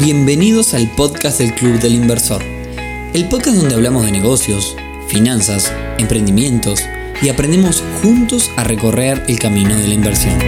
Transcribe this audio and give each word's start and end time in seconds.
Bienvenidos 0.00 0.74
al 0.74 0.88
podcast 0.94 1.40
del 1.40 1.52
Club 1.56 1.80
del 1.80 1.92
Inversor, 1.92 2.40
el 3.14 3.28
podcast 3.28 3.56
donde 3.56 3.74
hablamos 3.74 4.04
de 4.04 4.12
negocios, 4.12 4.76
finanzas, 5.08 5.72
emprendimientos 5.98 6.84
y 7.20 7.30
aprendemos 7.30 7.82
juntos 8.00 8.48
a 8.56 8.62
recorrer 8.62 9.24
el 9.26 9.40
camino 9.40 9.76
de 9.76 9.88
la 9.88 9.94
inversión. 9.94 10.38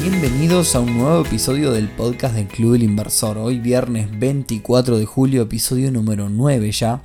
Bienvenidos 0.00 0.74
a 0.74 0.80
un 0.80 0.96
nuevo 0.96 1.26
episodio 1.26 1.72
del 1.72 1.88
podcast 1.90 2.34
del 2.34 2.48
Club 2.48 2.72
del 2.72 2.84
Inversor. 2.84 3.36
Hoy 3.36 3.58
viernes 3.58 4.08
24 4.18 4.96
de 4.96 5.04
julio, 5.04 5.42
episodio 5.42 5.92
número 5.92 6.30
9 6.30 6.72
ya. 6.72 7.02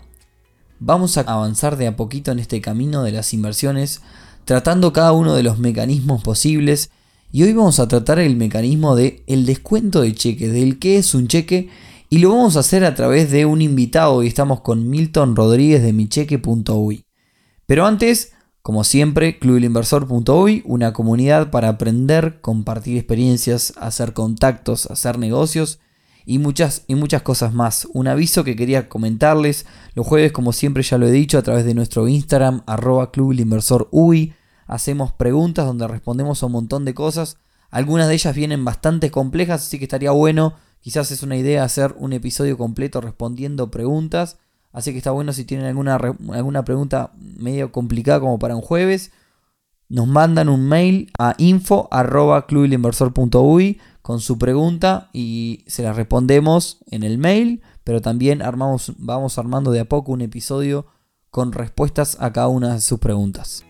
Vamos 0.80 1.18
a 1.18 1.22
avanzar 1.22 1.76
de 1.76 1.88
a 1.88 1.98
poquito 1.98 2.32
en 2.32 2.40
este 2.40 2.62
camino 2.62 3.04
de 3.04 3.12
las 3.12 3.34
inversiones 3.34 4.02
tratando 4.46 4.94
cada 4.94 5.12
uno 5.12 5.36
de 5.36 5.44
los 5.44 5.60
mecanismos 5.60 6.24
posibles 6.24 6.92
y 7.32 7.44
hoy 7.44 7.54
vamos 7.54 7.80
a 7.80 7.88
tratar 7.88 8.20
el 8.20 8.36
mecanismo 8.36 8.96
de 8.96 9.24
el 9.28 9.46
descuento 9.46 10.02
de 10.02 10.14
cheques, 10.14 10.52
del 10.52 10.80
qué 10.80 10.98
es 10.98 11.16
un 11.16 11.28
cheque 11.28 11.70
y 12.14 12.20
lo 12.20 12.30
vamos 12.30 12.58
a 12.58 12.60
hacer 12.60 12.86
a 12.86 12.94
través 12.94 13.32
de 13.32 13.48
un 13.48 13.62
invitado 13.62 14.22
y 14.22 14.28
estamos 14.28 14.62
con 14.62 14.88
Milton 14.88 15.36
Rodríguez 15.36 15.82
de 15.82 15.94
micheque.uy. 15.94 17.06
Pero 17.66 17.88
antes, 17.88 18.34
como 18.62 18.84
siempre, 18.84 19.40
clubelinversor.uy, 19.40 20.62
una 20.66 20.94
comunidad 20.94 21.50
para 21.50 21.70
aprender, 21.70 22.40
compartir 22.40 22.98
experiencias, 22.98 23.74
hacer 23.78 24.14
contactos, 24.14 24.86
hacer 24.92 25.18
negocios 25.18 25.80
y 26.24 26.38
muchas, 26.38 26.84
y 26.88 26.94
muchas 26.94 27.24
cosas 27.24 27.52
más. 27.54 27.88
Un 27.94 28.08
aviso 28.08 28.44
que 28.44 28.56
quería 28.56 28.90
comentarles, 28.90 29.66
los 29.96 30.06
jueves 30.06 30.32
como 30.32 30.54
siempre 30.54 30.84
ya 30.84 31.00
lo 31.00 31.08
he 31.08 31.12
dicho 31.12 31.40
a 31.40 31.42
través 31.42 31.66
de 31.66 31.74
nuestro 31.74 32.08
Instagram 32.08 32.62
arroba 32.68 33.12
hacemos 34.68 35.14
preguntas 35.14 35.66
donde 35.66 35.88
respondemos 35.88 36.42
a 36.42 36.46
un 36.46 36.54
montón 36.54 36.86
de 36.86 36.94
cosas. 36.94 37.38
Algunas 37.70 38.08
de 38.08 38.14
ellas 38.14 38.36
vienen 38.36 38.66
bastante 38.66 39.12
complejas, 39.12 39.62
así 39.62 39.80
que 39.80 39.86
estaría 39.86 40.12
bueno, 40.12 40.54
quizás 40.80 41.12
es 41.12 41.24
una 41.24 41.38
idea 41.38 41.64
hacer 41.64 41.96
un 41.98 42.14
episodio 42.14 42.58
completo 42.58 43.02
respondiendo 43.02 43.72
preguntas. 43.72 44.38
Así 44.72 44.92
que 44.92 44.98
está 44.98 45.12
bueno 45.12 45.34
si 45.34 45.46
tienen 45.46 45.68
alguna, 45.68 45.96
alguna 46.32 46.66
pregunta 46.66 47.12
medio 47.18 47.72
complicada 47.72 48.20
como 48.20 48.40
para 48.40 48.56
un 48.56 48.62
jueves. 48.62 49.12
Nos 49.88 50.08
mandan 50.08 50.50
un 50.50 50.68
mail 50.68 51.12
a 51.20 51.36
info 51.38 51.88
arroba 51.92 52.48
con 54.02 54.20
su 54.20 54.38
pregunta 54.38 55.10
y 55.14 55.64
se 55.68 55.84
la 55.84 55.94
respondemos 55.94 56.80
en 56.92 57.04
el 57.04 57.18
mail, 57.18 57.62
pero 57.84 58.02
también 58.02 58.42
armamos, 58.42 58.94
vamos 58.98 59.38
armando 59.38 59.72
de 59.72 59.82
a 59.82 59.86
poco 59.86 60.12
un 60.12 60.22
episodio 60.22 60.88
con 61.30 61.52
respuestas 61.52 62.18
a 62.20 62.34
cada 62.34 62.48
una 62.48 62.74
de 62.74 62.82
sus 62.82 63.00
preguntas. 63.00 63.64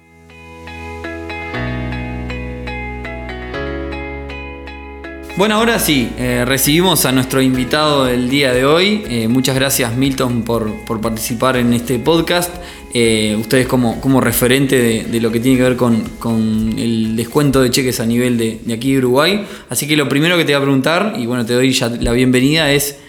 Bueno, 5.36 5.56
ahora 5.56 5.80
sí, 5.80 6.12
eh, 6.20 6.46
recibimos 6.46 7.06
a 7.06 7.12
nuestro 7.12 7.42
invitado 7.42 8.06
del 8.06 8.30
día 8.30 8.54
de 8.54 8.66
hoy. 8.66 9.04
Eh, 9.10 9.28
muchas 9.28 9.56
gracias 9.56 9.96
Milton 9.96 10.44
por, 10.44 10.72
participar 11.02 11.58
en 11.58 11.74
este 11.74 11.98
podcast. 11.98 12.54
Eh, 12.94 13.36
ustedes 13.40 13.66
como, 13.66 14.00
como 14.00 14.22
referente 14.22 15.04
de, 15.10 15.20
lo 15.20 15.32
que 15.32 15.40
tiene 15.40 15.58
que 15.58 15.64
ver 15.64 15.76
con, 15.76 16.76
el 16.78 17.16
descuento 17.16 17.64
de 17.64 17.72
cheques 17.72 18.00
a 18.00 18.06
nivel 18.06 18.38
de, 18.38 18.60
aquí 18.72 18.92
de 18.92 19.00
Uruguay. 19.00 19.44
Así 19.70 19.88
que 19.88 19.98
lo 19.98 20.08
primero 20.08 20.38
que 20.38 20.46
te 20.46 20.54
voy 20.54 20.62
a 20.62 20.62
preguntar, 20.62 21.16
y 21.18 21.26
bueno, 21.26 21.44
te 21.48 21.54
doy 21.54 21.74
ya 21.74 21.90
la 21.90 22.12
bienvenida, 22.12 22.72
es 22.72 23.00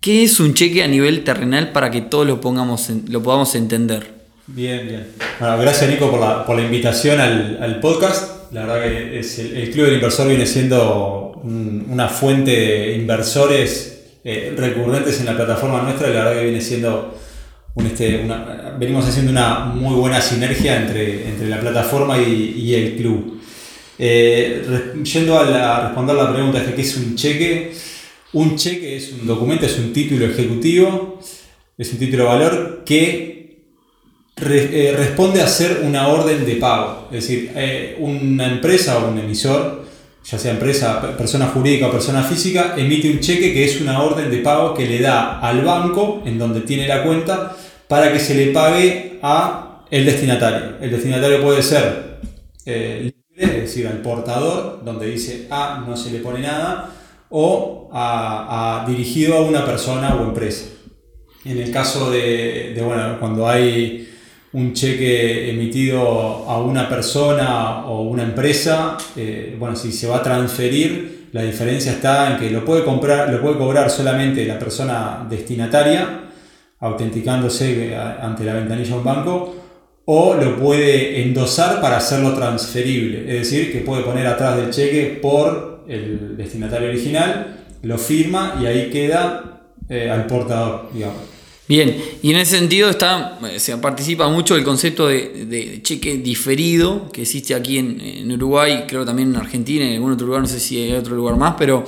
¿qué 0.00 0.22
es 0.22 0.40
un 0.40 0.54
cheque 0.54 0.82
a 0.82 0.88
nivel 0.88 1.24
terrenal 1.24 1.72
para 1.72 1.90
que 1.90 2.00
todos 2.00 2.26
lo, 2.26 2.40
pongamos 2.40 2.88
lo 3.06 3.22
podamos 3.22 3.54
entender? 3.54 4.14
Bien, 4.46 4.88
bien. 4.88 5.08
Bueno, 5.38 5.58
gracias 5.58 5.90
Nico 5.90 6.10
por 6.10 6.20
la, 6.20 6.46
por 6.46 6.56
la 6.56 6.62
invitación 6.62 7.20
al, 7.20 7.58
al 7.60 7.80
podcast. 7.80 8.35
La 8.52 8.66
verdad 8.66 8.82
que 8.82 9.18
el, 9.18 9.70
Club 9.70 9.86
del 9.86 9.94
Inversor 9.94 10.28
viene 10.28 10.46
siendo 10.46 11.40
una 11.44 12.08
fuente 12.08 12.50
de 12.50 12.96
inversores 12.96 14.18
eh, 14.24 14.54
recurrentes 14.56 15.20
en 15.20 15.26
la 15.26 15.36
plataforma 15.36 15.82
nuestra 15.82 16.08
y 16.08 16.12
la 16.12 16.24
verdad 16.24 16.38
que 16.38 16.44
viene 16.44 16.60
siendo 16.60 17.14
un, 17.74 17.86
este, 17.86 18.26
venimos 18.78 19.06
haciendo 19.06 19.30
una 19.30 19.66
muy 19.66 19.94
buena 19.94 20.20
sinergia 20.20 20.80
entre, 20.80 21.28
entre 21.28 21.48
la 21.48 21.60
plataforma 21.60 22.18
y, 22.18 22.74
el 22.74 22.96
club. 22.96 23.40
Eh, 23.98 24.94
yendo 25.02 25.38
a, 25.38 25.86
responder 25.86 26.16
la 26.16 26.32
pregunta 26.32 26.60
de 26.60 26.74
qué 26.74 26.82
es 26.82 26.96
un 26.96 27.14
cheque, 27.16 27.72
un 28.32 28.56
cheque 28.56 28.96
es 28.96 29.12
un 29.12 29.26
documento, 29.26 29.66
es 29.66 29.78
un 29.78 29.92
título 29.92 30.26
ejecutivo, 30.26 31.20
es 31.76 31.92
un 31.92 31.98
título 31.98 32.24
de 32.24 32.28
valor 32.28 32.82
que 32.84 33.35
eh, 34.38 34.94
responde 34.96 35.40
a 35.40 35.46
ser 35.46 35.80
una 35.82 36.08
orden 36.08 36.44
de 36.44 36.56
pago. 36.56 37.08
Es 37.10 37.26
decir, 37.26 37.52
eh, 37.54 37.96
una 37.98 38.46
empresa 38.46 38.98
o 38.98 39.10
un 39.10 39.18
emisor, 39.18 39.86
ya 40.24 40.38
sea 40.38 40.52
empresa, 40.52 41.16
persona 41.16 41.46
jurídica 41.46 41.88
o 41.88 41.90
persona 41.90 42.22
física, 42.22 42.74
emite 42.76 43.10
un 43.10 43.20
cheque 43.20 43.52
que 43.52 43.64
es 43.64 43.80
una 43.80 44.02
orden 44.02 44.30
de 44.30 44.38
pago 44.38 44.74
que 44.74 44.86
le 44.86 45.00
da 45.00 45.40
al 45.40 45.62
banco 45.62 46.22
en 46.26 46.38
donde 46.38 46.60
tiene 46.60 46.86
la 46.86 47.02
cuenta 47.02 47.56
para 47.88 48.12
que 48.12 48.18
se 48.18 48.34
le 48.34 48.52
pague 48.52 49.18
a 49.22 49.84
el 49.90 50.04
destinatario. 50.04 50.76
El 50.80 50.90
destinatario 50.90 51.40
puede 51.40 51.62
ser 51.62 52.18
eh, 52.66 53.12
es 53.36 53.52
decir, 53.54 53.86
al 53.86 53.98
portador, 53.98 54.82
donde 54.84 55.06
dice 55.06 55.46
A 55.50 55.84
no 55.86 55.96
se 55.96 56.10
le 56.10 56.20
pone 56.20 56.40
nada, 56.40 56.90
o 57.28 57.88
a, 57.92 58.84
dirigido 58.88 59.36
a 59.36 59.42
una 59.42 59.64
persona 59.64 60.14
o 60.14 60.24
empresa. 60.24 60.66
En 61.44 61.58
el 61.58 61.70
caso 61.70 62.10
de, 62.10 62.72
de 62.74 62.82
bueno, 62.82 63.18
cuando 63.20 63.48
hay 63.48 64.05
un 64.56 64.72
cheque 64.72 65.50
emitido 65.50 66.48
a 66.48 66.58
una 66.62 66.88
persona 66.88 67.84
o 67.84 68.04
una 68.04 68.22
empresa, 68.22 68.96
eh, 69.14 69.54
bueno, 69.58 69.76
si 69.76 69.92
se 69.92 70.06
va 70.06 70.16
a 70.16 70.22
transferir, 70.22 71.28
la 71.32 71.42
diferencia 71.42 71.92
está 71.92 72.32
en 72.32 72.38
que 72.38 72.48
lo 72.48 72.64
puede, 72.64 72.82
comprar, 72.82 73.28
lo 73.28 73.42
puede 73.42 73.58
cobrar 73.58 73.90
solamente 73.90 74.46
la 74.46 74.58
persona 74.58 75.26
destinataria, 75.28 76.22
autenticándose 76.80 77.94
ante 77.94 78.44
la 78.44 78.54
ventanilla 78.54 78.92
de 78.92 78.96
un 78.96 79.04
banco, 79.04 79.56
o 80.06 80.34
lo 80.34 80.56
puede 80.56 81.20
endosar 81.20 81.82
para 81.82 81.98
hacerlo 81.98 82.32
transferible, 82.32 83.24
es 83.28 83.50
decir, 83.50 83.70
que 83.70 83.80
puede 83.80 84.04
poner 84.04 84.26
atrás 84.26 84.56
del 84.56 84.70
cheque 84.70 85.18
por 85.20 85.84
el 85.86 86.34
destinatario 86.34 86.88
original, 86.88 87.66
lo 87.82 87.98
firma 87.98 88.58
y 88.62 88.64
ahí 88.64 88.88
queda 88.88 89.66
eh, 89.86 90.10
al 90.10 90.26
portador, 90.26 90.88
digamos. 90.94 91.35
Bien, 91.68 92.00
y 92.22 92.30
en 92.30 92.36
ese 92.36 92.58
sentido 92.58 92.88
está, 92.88 93.40
se 93.56 93.76
participa 93.78 94.28
mucho 94.28 94.54
el 94.54 94.62
concepto 94.62 95.08
de, 95.08 95.80
cheque 95.82 96.16
diferido 96.18 97.10
que 97.10 97.22
existe 97.22 97.56
aquí 97.56 97.78
en, 97.78 98.30
Uruguay, 98.30 98.84
creo 98.86 99.04
también 99.04 99.30
en 99.30 99.36
Argentina, 99.36 99.84
en 99.84 99.94
algún 99.94 100.12
otro 100.12 100.26
lugar, 100.28 100.42
no 100.42 100.48
sé 100.48 100.60
si 100.60 100.80
hay 100.80 100.92
otro 100.92 101.16
lugar 101.16 101.36
más, 101.36 101.56
pero 101.58 101.84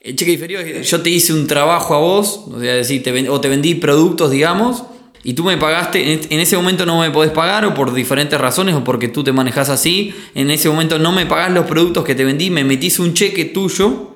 el 0.00 0.16
cheque 0.16 0.32
diferido 0.32 0.60
es 0.60 0.90
yo 0.90 1.00
te 1.00 1.10
hice 1.10 1.32
un 1.32 1.46
trabajo 1.46 1.94
a 1.94 1.98
vos, 1.98 2.40
o 2.50 2.58
sea, 2.58 2.74
decir, 2.74 3.04
te, 3.04 3.28
o 3.28 3.40
te 3.40 3.48
vendí 3.48 3.76
productos, 3.76 4.32
digamos, 4.32 4.82
y 5.22 5.34
tú 5.34 5.44
me 5.44 5.56
pagaste, 5.58 6.12
en 6.28 6.40
ese 6.40 6.56
momento 6.56 6.84
no 6.84 7.00
me 7.00 7.12
podés 7.12 7.30
pagar, 7.30 7.64
o 7.66 7.72
por 7.72 7.94
diferentes 7.94 8.38
razones, 8.38 8.74
o 8.74 8.82
porque 8.82 9.06
tú 9.06 9.22
te 9.22 9.30
manejas 9.30 9.68
así, 9.68 10.12
en 10.34 10.50
ese 10.50 10.68
momento 10.68 10.98
no 10.98 11.12
me 11.12 11.24
pagás 11.24 11.52
los 11.52 11.66
productos 11.66 12.04
que 12.04 12.16
te 12.16 12.24
vendí, 12.24 12.50
me 12.50 12.64
metís 12.64 12.98
un 12.98 13.14
cheque 13.14 13.44
tuyo, 13.44 14.13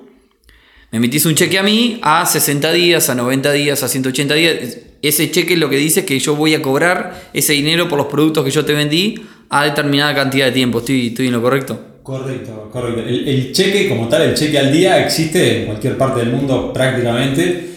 me 0.90 0.96
emitís 0.98 1.26
un 1.26 1.34
cheque 1.34 1.58
a 1.58 1.62
mí 1.62 1.98
a 2.02 2.24
60 2.24 2.72
días, 2.72 3.10
a 3.10 3.14
90 3.14 3.52
días, 3.52 3.82
a 3.82 3.88
180 3.88 4.34
días. 4.34 4.78
Ese 5.02 5.30
cheque 5.30 5.56
lo 5.56 5.68
que 5.68 5.76
dice 5.76 6.00
es 6.00 6.06
que 6.06 6.18
yo 6.18 6.34
voy 6.34 6.54
a 6.54 6.62
cobrar 6.62 7.28
ese 7.34 7.52
dinero 7.52 7.88
por 7.88 7.98
los 7.98 8.06
productos 8.06 8.42
que 8.44 8.50
yo 8.50 8.64
te 8.64 8.72
vendí 8.72 9.22
a 9.50 9.64
determinada 9.64 10.14
cantidad 10.14 10.46
de 10.46 10.52
tiempo. 10.52 10.78
¿Estoy, 10.78 11.08
estoy 11.08 11.26
en 11.26 11.34
lo 11.34 11.42
correcto? 11.42 11.78
Correcto, 12.02 12.70
correcto. 12.72 13.02
El, 13.06 13.52
cheque 13.52 13.86
como 13.86 14.08
tal, 14.08 14.22
el 14.22 14.34
cheque 14.34 14.58
al 14.58 14.72
día, 14.72 15.04
existe 15.04 15.60
en 15.60 15.66
cualquier 15.66 15.98
parte 15.98 16.20
del 16.20 16.30
mundo 16.30 16.72
prácticamente. 16.72 17.68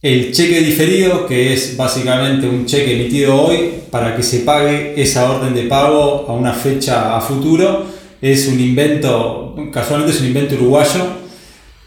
El 0.00 0.32
cheque 0.32 0.60
diferido, 0.60 1.26
que 1.26 1.52
es 1.52 1.76
básicamente 1.76 2.48
un 2.48 2.64
cheque 2.64 2.94
emitido 2.94 3.40
hoy 3.40 3.70
para 3.90 4.14
que 4.14 4.22
se 4.22 4.40
pague 4.40 5.00
esa 5.00 5.30
orden 5.30 5.52
de 5.52 5.64
pago 5.64 6.26
a 6.28 6.32
una 6.32 6.52
fecha 6.52 7.16
a 7.16 7.20
futuro, 7.20 7.86
es 8.20 8.46
un 8.46 8.60
invento, 8.60 9.56
casualmente 9.72 10.12
es 10.12 10.20
un 10.20 10.28
invento 10.28 10.54
uruguayo 10.54 11.21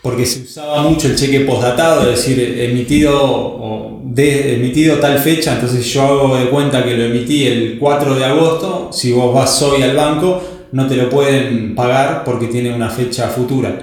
porque 0.06 0.24
se 0.28 0.44
usaba 0.44 0.84
mucho 0.84 1.07
el 1.07 1.16
cheque 1.16 1.40
postdatado, 1.40 2.04
es 2.04 2.18
decir, 2.18 2.60
emitido, 2.60 4.02
de, 4.04 4.54
emitido 4.54 4.98
tal 4.98 5.18
fecha, 5.18 5.56
entonces 5.56 5.84
yo 5.92 6.04
hago 6.04 6.38
de 6.38 6.46
cuenta 6.52 6.86
que 6.86 6.96
lo 6.96 7.06
emití 7.06 7.48
el 7.48 7.80
4 7.80 8.13
de 8.13 8.24
agosto, 8.24 8.92
si 8.94 9.12
vos 9.13 9.34
vas 9.34 9.60
hoy 9.63 9.81
al 9.81 9.96
banco, 9.96 10.44
no 10.74 10.86
te 10.86 10.96
lo 10.96 11.10
pueden 11.10 11.74
pagar 11.74 12.24
porque 12.24 12.46
tiene 12.46 12.72
una 12.72 12.88
fecha 12.88 13.30
futura. 13.30 13.80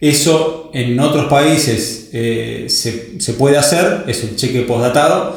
Eso 0.00 0.72
en 0.74 0.98
otros 0.98 1.26
países 1.26 2.10
eh, 2.14 2.64
se, 2.66 3.20
se, 3.20 3.34
puede 3.34 3.56
hacer, 3.56 4.06
es 4.08 4.24
el 4.24 4.34
cheque 4.34 4.62
postdatado. 4.62 5.36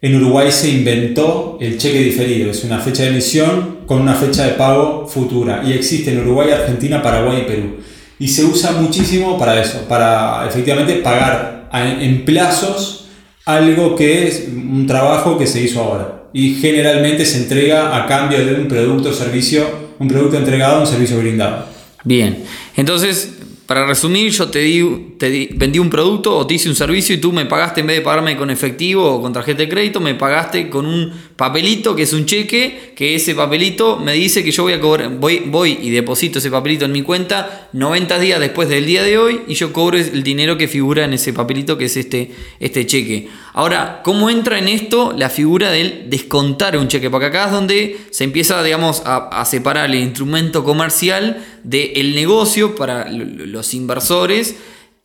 En 0.00 0.14
Uruguay 0.14 0.50
se 0.50 0.70
inventó 0.70 1.58
el 1.60 1.76
cheque 1.76 1.98
diferido, 1.98 2.50
es 2.50 2.64
una 2.64 2.78
fecha 2.78 3.02
de 3.02 3.10
emisión 3.10 3.80
con 3.84 4.00
una 4.00 4.14
fecha 4.14 4.46
de 4.46 4.52
pago 4.52 5.06
futura. 5.06 5.62
Y 5.62 5.74
existe 5.74 6.10
en 6.10 6.20
Uruguay, 6.20 6.52
Argentina, 6.52 7.02
Paraguay 7.02 7.42
y 7.42 7.46
Perú 7.46 7.84
y 8.24 8.28
se 8.28 8.42
usa 8.42 8.72
muchísimo 8.72 9.38
para 9.38 9.60
eso, 9.60 9.84
para 9.86 10.46
efectivamente 10.48 10.94
pagar 10.94 11.68
en 11.74 12.24
plazos 12.24 13.04
algo 13.44 13.94
que 13.96 14.26
es 14.26 14.48
un 14.48 14.86
trabajo 14.86 15.36
que 15.36 15.46
se 15.46 15.60
hizo 15.60 15.82
ahora. 15.82 16.22
Y 16.32 16.54
generalmente 16.54 17.26
se 17.26 17.36
entrega 17.36 17.94
a 17.94 18.06
cambio 18.06 18.42
de 18.42 18.54
un 18.54 18.66
producto 18.66 19.10
o 19.10 19.12
servicio, 19.12 19.68
un 19.98 20.08
producto 20.08 20.38
entregado 20.38 20.80
un 20.80 20.86
servicio 20.86 21.18
brindado. 21.18 21.66
Bien, 22.02 22.42
entonces 22.78 23.33
para 23.66 23.86
resumir, 23.86 24.30
yo 24.30 24.48
te, 24.48 24.58
di, 24.58 25.48
vendí 25.54 25.78
un 25.78 25.88
producto 25.88 26.36
o 26.36 26.46
te 26.46 26.54
hice 26.54 26.68
un 26.68 26.74
servicio 26.74 27.14
y 27.14 27.18
tú 27.18 27.32
me 27.32 27.46
pagaste 27.46 27.80
en 27.80 27.86
vez 27.86 27.96
de 27.96 28.02
pagarme 28.02 28.36
con 28.36 28.50
efectivo 28.50 29.10
o 29.10 29.22
con 29.22 29.32
tarjeta 29.32 29.58
de 29.58 29.70
crédito, 29.70 30.00
me 30.00 30.14
pagaste 30.14 30.68
con 30.68 30.84
un 30.84 31.10
papelito 31.36 31.96
que 31.96 32.02
es 32.02 32.12
un 32.12 32.26
cheque, 32.26 32.92
que 32.94 33.14
ese 33.14 33.34
papelito 33.34 33.96
me 33.96 34.12
dice 34.12 34.44
que 34.44 34.50
yo 34.50 34.64
voy 34.64 34.74
a 34.74 34.80
cobrar, 34.80 35.18
voy, 35.18 35.78
y 35.80 35.88
deposito 35.90 36.40
ese 36.40 36.50
papelito 36.50 36.84
en 36.84 36.92
mi 36.92 37.00
cuenta 37.00 37.68
90 37.72 38.18
días 38.18 38.38
después 38.38 38.68
del 38.68 38.84
día 38.84 39.02
de 39.02 39.16
hoy 39.16 39.40
y 39.48 39.54
yo 39.54 39.72
cobro 39.72 39.96
el 39.96 40.22
dinero 40.22 40.58
que 40.58 40.68
figura 40.68 41.04
en 41.04 41.14
ese 41.14 41.32
papelito 41.32 41.78
que 41.78 41.86
es 41.86 41.96
este, 41.96 42.32
este 42.60 42.84
cheque. 42.84 43.28
Ahora, 43.54 44.02
¿cómo 44.04 44.28
entra 44.28 44.58
en 44.58 44.68
esto 44.68 45.14
la 45.16 45.30
figura 45.30 45.70
del 45.70 46.10
descontar 46.10 46.76
un 46.76 46.88
cheque? 46.88 47.08
Porque 47.08 47.26
acá 47.26 47.46
es 47.46 47.52
donde 47.52 47.96
se 48.10 48.24
empieza, 48.24 48.62
digamos, 48.62 49.02
a 49.06 49.44
separar 49.46 49.88
el 49.88 49.94
instrumento 49.94 50.64
comercial 50.64 51.42
del 51.64 52.14
negocio 52.14 52.76
para 52.76 53.10
los 53.10 53.74
inversores 53.74 54.54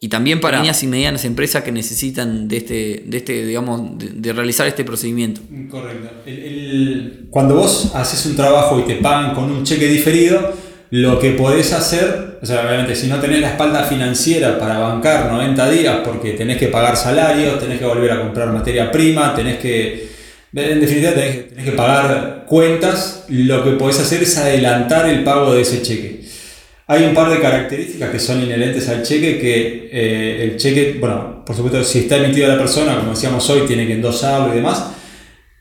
y 0.02 0.08
también 0.08 0.40
para 0.40 0.58
pequeñas 0.58 0.82
y 0.84 0.88
medianas 0.88 1.26
empresas 1.26 1.64
que 1.64 1.72
necesitan 1.72 2.48
de 2.48 2.58
este, 2.58 3.04
de 3.06 3.18
este 3.18 3.46
digamos, 3.46 3.98
de, 3.98 4.34
realizar 4.34 4.66
este 4.68 4.86
procedimiento. 4.86 5.42
Correcto. 5.70 6.10
cuando 7.30 7.56
vos 7.56 7.92
haces 7.94 8.26
un 8.26 8.36
trabajo 8.36 8.80
y 8.80 8.84
te 8.84 8.96
pagan 8.96 9.36
con 9.36 9.52
un 9.52 9.64
cheque 9.64 9.88
diferido, 9.88 10.54
lo 10.92 11.20
que 11.20 11.32
podés 11.32 11.74
hacer, 11.74 12.40
o 12.42 12.46
sea, 12.46 12.66
obviamente 12.66 12.96
si 12.96 13.08
no 13.08 13.20
tenés 13.20 13.42
la 13.42 13.50
espalda 13.50 13.84
financiera 13.84 14.58
para 14.58 14.80
bancar 14.80 15.32
90 15.32 15.70
días 15.70 15.98
porque 16.04 16.32
tenés 16.32 16.58
que 16.58 16.68
pagar 16.68 16.96
salarios, 16.96 17.60
tenés 17.60 17.80
que 17.80 17.86
volver 17.86 18.12
a 18.12 18.22
comprar 18.22 18.52
materia 18.52 18.90
prima, 18.92 19.36
tenés 19.36 19.60
que, 19.60 20.10
en 20.56 20.80
definitiva 20.80 21.12
tenés, 21.12 21.50
tenés 21.50 21.66
que 21.66 21.74
pagar 21.74 22.46
cuentas, 22.48 23.26
lo 23.28 23.64
que 23.64 23.72
podés 23.72 24.00
hacer 24.00 24.24
es 24.24 24.38
adelantar 24.38 25.08
el 25.10 25.24
pago 25.24 25.54
de 25.54 25.62
ese 25.62 25.82
cheque. 25.82 26.19
Hay 26.92 27.04
un 27.04 27.14
par 27.14 27.30
de 27.30 27.40
características 27.40 28.10
que 28.10 28.18
son 28.18 28.42
inherentes 28.42 28.90
al 28.90 29.04
cheque, 29.04 29.38
que 29.38 29.90
eh, 29.92 30.44
el 30.44 30.58
cheque, 30.58 30.98
bueno, 31.00 31.46
por 31.46 31.56
supuesto, 31.56 31.84
si 31.84 32.00
está 32.00 32.18
emitido 32.18 32.48
a 32.48 32.56
la 32.56 32.58
persona, 32.58 32.98
como 32.98 33.12
decíamos 33.12 33.48
hoy, 33.52 33.68
tiene 33.68 33.86
que 33.86 33.94
endosarlo 33.94 34.52
y 34.52 34.56
demás, 34.56 34.86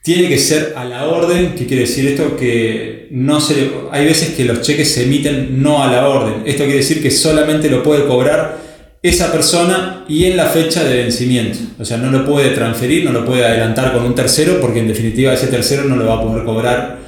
tiene 0.02 0.26
que 0.26 0.38
ser 0.38 0.72
a 0.74 0.86
la 0.86 1.06
orden, 1.06 1.54
¿qué 1.54 1.66
quiere 1.66 1.82
decir 1.82 2.08
esto? 2.08 2.34
Que 2.34 3.08
no 3.10 3.42
se 3.42 3.70
hay 3.92 4.06
veces 4.06 4.30
que 4.30 4.46
los 4.46 4.62
cheques 4.62 4.90
se 4.90 5.02
emiten 5.02 5.62
no 5.62 5.82
a 5.82 5.92
la 5.92 6.08
orden. 6.08 6.44
Esto 6.46 6.64
quiere 6.64 6.78
decir 6.78 7.02
que 7.02 7.10
solamente 7.10 7.68
lo 7.68 7.82
puede 7.82 8.06
cobrar 8.06 8.56
esa 9.02 9.30
persona 9.30 10.06
y 10.08 10.24
en 10.24 10.36
la 10.38 10.46
fecha 10.46 10.82
de 10.82 10.96
vencimiento. 10.96 11.58
O 11.78 11.84
sea, 11.84 11.98
no 11.98 12.10
lo 12.10 12.24
puede 12.24 12.52
transferir, 12.52 13.04
no 13.04 13.12
lo 13.12 13.26
puede 13.26 13.44
adelantar 13.44 13.92
con 13.92 14.02
un 14.02 14.14
tercero, 14.14 14.62
porque 14.62 14.80
en 14.80 14.88
definitiva 14.88 15.34
ese 15.34 15.48
tercero 15.48 15.84
no 15.84 15.96
lo 15.96 16.06
va 16.06 16.14
a 16.14 16.22
poder 16.22 16.44
cobrar 16.46 17.07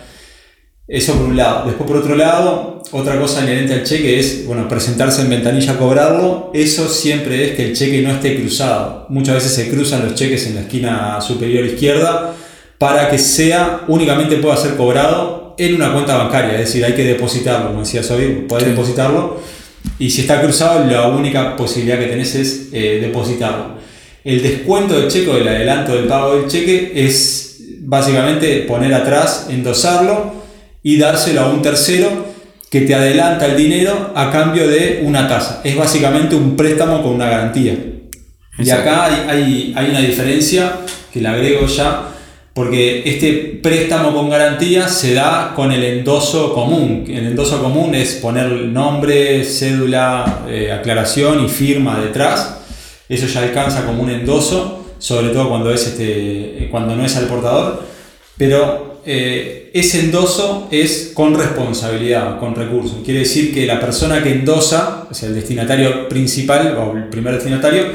eso 0.91 1.15
por 1.15 1.27
un 1.27 1.37
lado. 1.37 1.67
Después 1.67 1.89
por 1.89 1.99
otro 1.99 2.17
lado, 2.17 2.83
otra 2.91 3.19
cosa 3.21 3.43
inherente 3.43 3.75
al 3.75 3.85
cheque 3.85 4.19
es, 4.19 4.45
bueno, 4.45 4.69
presentarse 4.69 5.23
en 5.23 5.31
ventanilla 5.31 5.75
a 5.75 5.79
cobrarlo. 5.79 6.51
Eso 6.53 6.89
siempre 6.89 7.45
es 7.45 7.57
que 7.57 7.67
el 7.67 7.77
cheque 7.77 8.03
no 8.03 8.11
esté 8.11 8.41
cruzado. 8.41 9.07
Muchas 9.09 9.37
veces 9.37 9.53
se 9.53 9.71
cruzan 9.71 10.05
los 10.05 10.17
cheques 10.17 10.49
en 10.49 10.57
la 10.57 10.63
esquina 10.63 11.21
superior 11.21 11.65
izquierda 11.65 12.35
para 12.77 13.09
que 13.09 13.19
sea, 13.19 13.83
únicamente 13.87 14.37
pueda 14.39 14.57
ser 14.57 14.75
cobrado 14.75 15.55
en 15.59 15.77
una 15.77 15.93
cuenta 15.93 16.17
bancaria. 16.17 16.55
Es 16.55 16.67
decir, 16.67 16.85
hay 16.85 16.95
que 16.95 17.05
depositarlo, 17.05 17.69
como 17.69 17.81
decías 17.81 18.11
hoy, 18.11 18.47
poder 18.49 18.71
depositarlo. 18.71 19.41
Y 20.01 20.11
si 20.11 20.23
está 20.23 20.43
cruzado, 20.43 20.85
la 20.91 21.07
única 21.07 21.55
posibilidad 21.55 22.01
que 22.01 22.07
tenés 22.07 22.35
es 22.35 22.69
eh, 22.73 22.99
depositarlo. 23.01 23.79
El 24.25 24.43
descuento 24.43 24.99
del 24.99 25.09
cheque 25.09 25.31
o 25.31 25.37
el 25.37 25.47
adelanto 25.47 25.95
del 25.95 26.07
pago 26.07 26.37
del 26.37 26.49
cheque 26.49 26.93
es 26.97 27.61
básicamente 27.81 28.63
poner 28.63 28.93
atrás, 28.93 29.47
endosarlo 29.51 30.40
y 30.83 30.99
dárselo 30.99 31.43
a 31.43 31.51
un 31.51 31.63
tercero 31.63 32.31
que 32.71 32.83
te 32.83 32.95
adelanta 32.95 33.47
el 33.47 33.57
dinero 33.57 34.13
a 34.15 34.31
cambio 34.31 34.69
de 34.69 35.03
una 35.05 35.27
tasa. 35.27 35.61
Es 35.65 35.77
básicamente 35.77 36.37
un 36.37 36.57
préstamo 36.57 37.03
con 37.03 37.15
una 37.15 37.29
garantía. 37.29 37.77
Y 38.59 38.71
acá 38.71 39.07
hay, 39.07 39.73
hay, 39.75 39.91
una 39.91 40.01
diferencia 40.01 40.81
que 41.13 41.21
la 41.21 41.33
agrego 41.33 41.67
ya, 41.67 42.09
porque 42.55 43.03
este 43.07 43.59
préstamo 43.63 44.13
con 44.13 44.29
garantía 44.29 44.87
se 44.87 45.15
da 45.15 45.53
con 45.57 45.73
el 45.73 45.83
endoso 45.83 46.53
común. 46.53 47.05
El 47.09 47.27
endoso 47.27 47.61
común 47.61 47.95
es 47.95 48.15
poner 48.17 48.49
nombre, 48.49 49.45
cédula, 49.45 50.45
eh, 50.49 50.71
aclaración 50.71 51.45
y 51.45 51.49
firma 51.49 52.01
detrás. 52.01 52.59
Eso 53.09 53.27
ya 53.27 53.43
alcanza 53.43 53.85
como 53.85 54.03
un 54.03 54.11
endoso, 54.11 54.95
sobre 54.99 55.31
todo 55.31 55.49
cuando, 55.49 55.73
es 55.73 55.87
este, 55.87 56.69
cuando 56.71 56.95
no 56.95 57.05
es 57.05 57.17
al 57.17 57.27
portador. 57.27 57.83
Pero 58.37 58.90
eh, 59.07 59.71
ese 59.73 60.01
endoso 60.01 60.69
es 60.71 61.13
con 61.15 61.35
responsabilidad, 61.35 62.39
con 62.39 62.55
recursos. 62.55 62.99
Quiere 63.05 63.21
decir 63.21 63.55
que 63.55 63.67
la 63.67 63.81
persona 63.81 64.23
que 64.23 64.33
endosa, 64.33 65.07
o 65.11 65.15
sea, 65.15 65.29
el 65.29 65.35
destinatario 65.35 66.09
principal 66.09 66.77
o 66.77 66.97
el 66.97 67.09
primer 67.09 67.35
destinatario, 67.35 67.87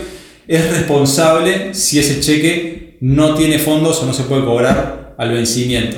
es 0.47 0.71
responsable 0.71 1.73
si 1.73 1.99
ese 1.99 2.19
cheque 2.19 2.97
no 3.01 3.35
tiene 3.35 3.59
fondos 3.59 4.01
o 4.01 4.05
no 4.05 4.13
se 4.13 4.23
puede 4.23 4.45
cobrar 4.45 5.15
al 5.17 5.31
vencimiento. 5.31 5.97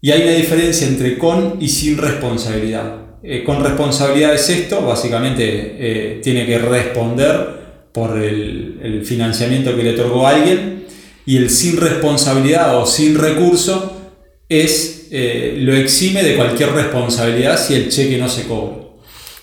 Y 0.00 0.10
hay 0.10 0.22
una 0.22 0.32
diferencia 0.32 0.86
entre 0.86 1.18
con 1.18 1.56
y 1.60 1.68
sin 1.68 1.98
responsabilidad. 1.98 3.18
Eh, 3.22 3.42
con 3.44 3.62
responsabilidad 3.62 4.34
es 4.34 4.48
esto, 4.48 4.82
básicamente 4.82 5.44
eh, 5.44 6.20
tiene 6.22 6.46
que 6.46 6.58
responder 6.58 7.90
por 7.92 8.18
el, 8.18 8.78
el 8.82 9.04
financiamiento 9.04 9.74
que 9.74 9.82
le 9.82 9.94
otorgó 9.94 10.26
alguien. 10.26 10.84
Y 11.24 11.38
el 11.38 11.50
sin 11.50 11.76
responsabilidad 11.76 12.80
o 12.80 12.86
sin 12.86 13.18
recurso 13.18 13.95
es 14.48 15.08
eh, 15.10 15.56
lo 15.58 15.74
exime 15.74 16.22
de 16.22 16.36
cualquier 16.36 16.72
responsabilidad 16.72 17.58
si 17.58 17.74
el 17.74 17.88
cheque 17.88 18.18
no 18.18 18.28
se 18.28 18.46
cobra. 18.46 18.86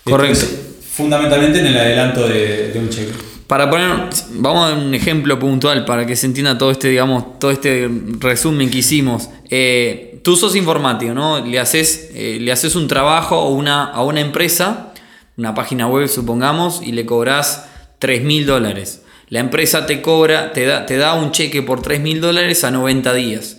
Correcto. 0.04 0.44
fundamentalmente 0.90 1.60
en 1.60 1.66
el 1.66 1.76
adelanto 1.76 2.28
de, 2.28 2.72
un 2.76 2.88
cheque. 2.88 3.12
Para 3.46 3.68
poner, 3.70 3.88
vamos 4.32 4.66
a 4.66 4.70
dar 4.70 4.78
un 4.78 4.94
ejemplo 4.94 5.38
puntual 5.38 5.84
para 5.84 6.06
que 6.06 6.16
se 6.16 6.26
entienda 6.26 6.56
todo 6.56 6.70
este, 6.70 6.88
digamos, 6.88 7.38
todo 7.38 7.50
este 7.50 7.90
resumen 8.18 8.70
que 8.70 8.78
hicimos. 8.78 9.28
Eh, 9.50 10.20
tú 10.22 10.36
sos 10.36 10.56
informático, 10.56 11.14
¿no? 11.14 11.44
Le 11.44 11.58
haces, 11.58 12.10
eh, 12.14 12.38
le 12.40 12.52
haces 12.52 12.74
un 12.76 12.88
trabajo 12.88 13.36
a 13.36 13.48
una, 13.48 13.84
a 13.84 14.02
una 14.02 14.20
empresa, 14.20 14.92
una 15.36 15.54
página 15.54 15.86
web, 15.86 16.08
supongamos, 16.08 16.80
y 16.82 16.92
le 16.92 17.04
cobras 17.06 17.66
3 17.98 18.22
mil 18.22 18.46
dólares. 18.46 19.02
La 19.28 19.40
empresa 19.40 19.86
te 19.86 20.00
cobra, 20.00 20.52
te 20.52 20.64
da, 20.66 20.86
te 20.86 20.96
da 20.96 21.14
un 21.14 21.32
cheque 21.32 21.62
por 21.62 21.82
3 21.82 22.00
mil 22.00 22.20
dólares 22.20 22.64
a 22.64 22.70
90 22.70 23.12
días. 23.14 23.58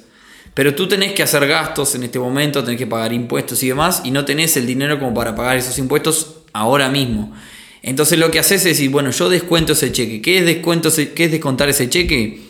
Pero 0.56 0.74
tú 0.74 0.88
tenés 0.88 1.12
que 1.12 1.22
hacer 1.22 1.46
gastos 1.48 1.96
en 1.96 2.04
este 2.04 2.18
momento, 2.18 2.64
tenés 2.64 2.80
que 2.80 2.88
pagar 2.88 3.14
impuestos 3.14 3.62
y 3.62 3.68
demás, 3.68 4.02
y 4.06 4.12
no 4.12 4.24
tenés 4.24 4.56
el 4.56 4.66
dinero 4.66 4.98
como 4.98 5.14
para 5.14 5.36
pagar 5.36 5.58
esos 5.58 5.78
impuestos 5.78 6.38
ahora 6.54 6.90
mismo. 6.90 7.36
Entonces 7.84 8.18
lo 8.18 8.32
que 8.32 8.40
haces 8.40 8.62
es 8.62 8.78
decir, 8.78 8.90
bueno, 8.90 9.12
yo 9.12 9.30
descuento 9.30 9.74
ese 9.74 9.92
cheque. 9.92 10.22
¿Qué 10.22 10.40
es, 10.40 10.46
descuento, 10.46 10.90
qué 11.14 11.26
es 11.26 11.32
descontar 11.32 11.68
ese 11.68 11.90
cheque? 11.90 12.42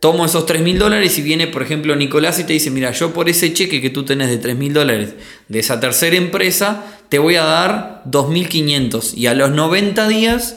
Tomo 0.00 0.24
esos 0.24 0.46
3 0.46 0.62
mil 0.62 0.78
dólares 0.78 1.16
y 1.18 1.22
viene, 1.22 1.46
por 1.46 1.62
ejemplo, 1.62 1.94
Nicolás 1.94 2.38
y 2.40 2.44
te 2.44 2.54
dice, 2.54 2.70
mira, 2.70 2.90
yo 2.90 3.12
por 3.12 3.28
ese 3.28 3.52
cheque 3.52 3.82
que 3.82 3.90
tú 3.90 4.04
tenés 4.04 4.30
de 4.30 4.38
3 4.38 4.56
mil 4.56 4.72
dólares 4.72 5.14
de 5.46 5.58
esa 5.58 5.78
tercera 5.78 6.16
empresa, 6.16 6.84
te 7.10 7.18
voy 7.18 7.36
a 7.36 7.44
dar 7.44 8.02
2.500 8.06 9.14
y 9.14 9.26
a 9.26 9.34
los 9.34 9.50
90 9.52 10.08
días 10.08 10.56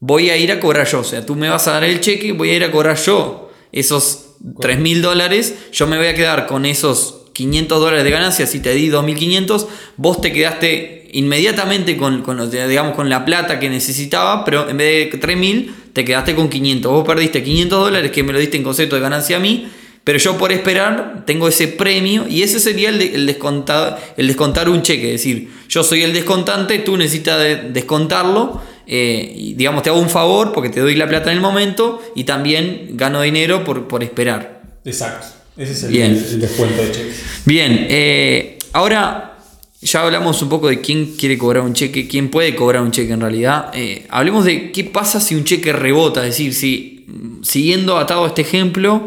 voy 0.00 0.30
a 0.30 0.38
ir 0.38 0.50
a 0.52 0.58
cobrar 0.58 0.88
yo. 0.88 1.00
O 1.00 1.04
sea, 1.04 1.24
tú 1.24 1.36
me 1.36 1.50
vas 1.50 1.68
a 1.68 1.72
dar 1.72 1.84
el 1.84 2.00
cheque 2.00 2.28
y 2.28 2.32
voy 2.32 2.50
a 2.50 2.54
ir 2.54 2.64
a 2.64 2.72
cobrar 2.72 2.96
yo 2.96 3.52
esos 3.70 4.27
3 4.60 4.78
mil 4.78 5.02
dólares, 5.02 5.54
yo 5.72 5.86
me 5.86 5.96
voy 5.96 6.06
a 6.06 6.14
quedar 6.14 6.46
con 6.46 6.66
esos 6.66 7.18
500 7.32 7.80
dólares 7.80 8.04
de 8.04 8.10
ganancia, 8.10 8.46
si 8.46 8.60
te 8.60 8.72
di 8.72 8.88
2.500, 8.88 9.66
vos 9.96 10.20
te 10.20 10.32
quedaste 10.32 11.08
inmediatamente 11.12 11.96
con, 11.96 12.22
con, 12.22 12.50
digamos, 12.50 12.94
con 12.94 13.08
la 13.08 13.24
plata 13.24 13.60
que 13.60 13.70
necesitaba, 13.70 14.44
pero 14.44 14.68
en 14.68 14.76
vez 14.76 15.12
de 15.12 15.20
3.000, 15.20 15.70
te 15.92 16.04
quedaste 16.04 16.34
con 16.34 16.48
500. 16.48 16.90
Vos 16.90 17.06
perdiste 17.06 17.42
500 17.42 17.78
dólares 17.78 18.10
que 18.10 18.22
me 18.22 18.32
lo 18.32 18.38
diste 18.38 18.56
en 18.56 18.62
concepto 18.62 18.96
de 18.96 19.02
ganancia 19.02 19.36
a 19.36 19.40
mí, 19.40 19.68
pero 20.04 20.18
yo 20.18 20.36
por 20.36 20.52
esperar 20.52 21.24
tengo 21.26 21.48
ese 21.48 21.68
premio 21.68 22.26
y 22.28 22.42
ese 22.42 22.60
sería 22.60 22.88
el, 22.88 23.00
el, 23.00 23.26
descontar, 23.26 24.14
el 24.16 24.26
descontar 24.26 24.68
un 24.68 24.82
cheque. 24.82 25.14
Es 25.14 25.20
decir, 25.20 25.48
yo 25.68 25.84
soy 25.84 26.02
el 26.02 26.12
descontante, 26.12 26.78
tú 26.78 26.96
necesitas 26.96 27.72
descontarlo 27.72 28.60
eh, 28.90 29.52
digamos, 29.54 29.82
te 29.82 29.90
hago 29.90 30.00
un 30.00 30.08
favor 30.08 30.52
porque 30.54 30.70
te 30.70 30.80
doy 30.80 30.94
la 30.94 31.06
plata 31.06 31.30
en 31.30 31.36
el 31.36 31.42
momento 31.42 32.00
y 32.14 32.24
también 32.24 32.92
gano 32.94 33.20
dinero 33.20 33.62
por, 33.62 33.86
por 33.86 34.02
esperar. 34.02 34.62
Exacto. 34.82 35.26
Ese 35.58 35.72
es 35.72 35.82
el, 35.82 36.40
descuento 36.40 36.82
de 36.82 36.92
cheques. 36.92 37.22
Bien, 37.44 37.86
eh, 37.90 38.58
ahora 38.72 39.38
ya 39.82 40.04
hablamos 40.04 40.40
un 40.40 40.48
poco 40.48 40.68
de 40.68 40.80
quién 40.80 41.16
quiere 41.16 41.36
cobrar 41.36 41.64
un 41.64 41.74
cheque, 41.74 42.08
quién 42.08 42.30
puede 42.30 42.54
cobrar 42.54 42.82
un 42.82 42.90
cheque 42.90 43.12
en 43.12 43.20
realidad. 43.20 43.70
Eh, 43.74 44.06
hablemos 44.08 44.46
de 44.46 44.72
qué 44.72 44.84
pasa 44.84 45.20
si 45.20 45.34
un 45.34 45.44
cheque 45.44 45.74
rebota, 45.74 46.22
es 46.22 46.30
decir, 46.30 46.54
si 46.54 47.06
siguiendo 47.42 47.98
atado 47.98 48.24
a 48.24 48.28
este 48.28 48.40
ejemplo, 48.40 49.06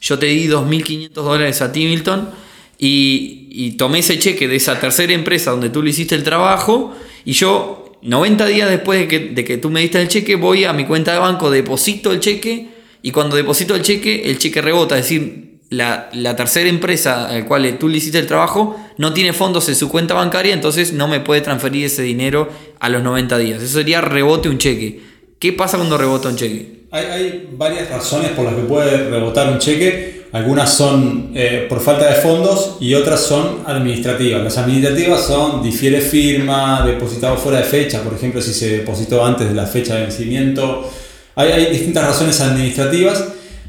yo 0.00 0.18
te 0.20 0.26
di 0.26 0.46
2.500 0.46 1.10
dólares 1.10 1.62
a 1.62 1.72
ti, 1.72 1.86
Milton, 1.86 2.30
y, 2.78 3.48
y 3.50 3.72
tomé 3.72 4.00
ese 4.00 4.20
cheque 4.20 4.46
de 4.46 4.56
esa 4.56 4.78
tercera 4.78 5.12
empresa 5.12 5.50
donde 5.50 5.70
tú 5.70 5.82
le 5.82 5.90
hiciste 5.90 6.14
el 6.14 6.22
trabajo, 6.22 6.94
y 7.24 7.32
yo 7.32 7.85
90 8.02 8.46
días 8.46 8.70
después 8.70 9.00
de 9.00 9.08
que, 9.08 9.18
de 9.18 9.44
que 9.44 9.58
tú 9.58 9.70
me 9.70 9.80
diste 9.80 10.00
el 10.00 10.08
cheque, 10.08 10.36
voy 10.36 10.64
a 10.64 10.72
mi 10.72 10.84
cuenta 10.84 11.12
de 11.12 11.18
banco, 11.18 11.50
deposito 11.50 12.12
el 12.12 12.20
cheque 12.20 12.68
y 13.02 13.10
cuando 13.10 13.36
deposito 13.36 13.74
el 13.74 13.82
cheque, 13.82 14.30
el 14.30 14.38
cheque 14.38 14.60
rebota. 14.60 14.96
Es 14.98 15.04
decir, 15.04 15.46
la, 15.70 16.36
tercera 16.36 16.68
empresa 16.68 17.28
al 17.28 17.46
cual 17.46 17.76
tú 17.78 17.88
le 17.88 17.98
hiciste 17.98 18.18
el 18.18 18.26
trabajo 18.26 18.76
no 18.98 19.12
tiene 19.12 19.32
fondos 19.32 19.68
en 19.68 19.74
su 19.76 19.88
cuenta 19.88 20.14
bancaria, 20.14 20.54
entonces 20.54 20.92
no 20.92 21.08
me 21.08 21.20
puede 21.20 21.40
transferir 21.40 21.86
ese 21.86 22.02
dinero 22.02 22.48
a 22.78 22.88
los 22.88 23.02
90 23.02 23.38
días. 23.38 23.62
Eso 23.62 23.78
sería 23.78 24.00
rebote 24.00 24.48
un 24.48 24.58
cheque. 24.58 25.00
¿Qué 25.38 25.52
pasa 25.52 25.76
cuando 25.76 25.98
rebota 25.98 26.28
un 26.28 26.36
cheque? 26.36 26.86
Hay, 26.90 27.04
hay 27.04 27.48
varias 27.52 27.90
razones 27.90 28.30
por 28.30 28.44
las 28.44 28.54
que 28.54 28.62
puede 28.62 29.10
rebotar 29.10 29.52
un 29.52 29.58
cheque. 29.58 30.15
Algunas 30.32 30.72
son 30.74 31.30
eh, 31.34 31.66
por 31.68 31.80
falta 31.80 32.08
de 32.08 32.16
fondos 32.16 32.76
y 32.80 32.94
otras 32.94 33.20
son 33.20 33.62
administrativas. 33.64 34.42
Las 34.42 34.58
administrativas 34.58 35.24
son 35.24 35.62
difiere 35.62 36.00
firma, 36.00 36.84
depositado 36.84 37.36
fuera 37.36 37.58
de 37.58 37.64
fecha, 37.64 38.02
por 38.02 38.14
ejemplo, 38.14 38.42
si 38.42 38.52
se 38.52 38.78
depositó 38.78 39.24
antes 39.24 39.48
de 39.48 39.54
la 39.54 39.66
fecha 39.66 39.94
de 39.94 40.02
vencimiento. 40.02 40.90
Hay, 41.36 41.52
hay 41.52 41.66
distintas 41.66 42.04
razones 42.04 42.40
administrativas 42.40 43.24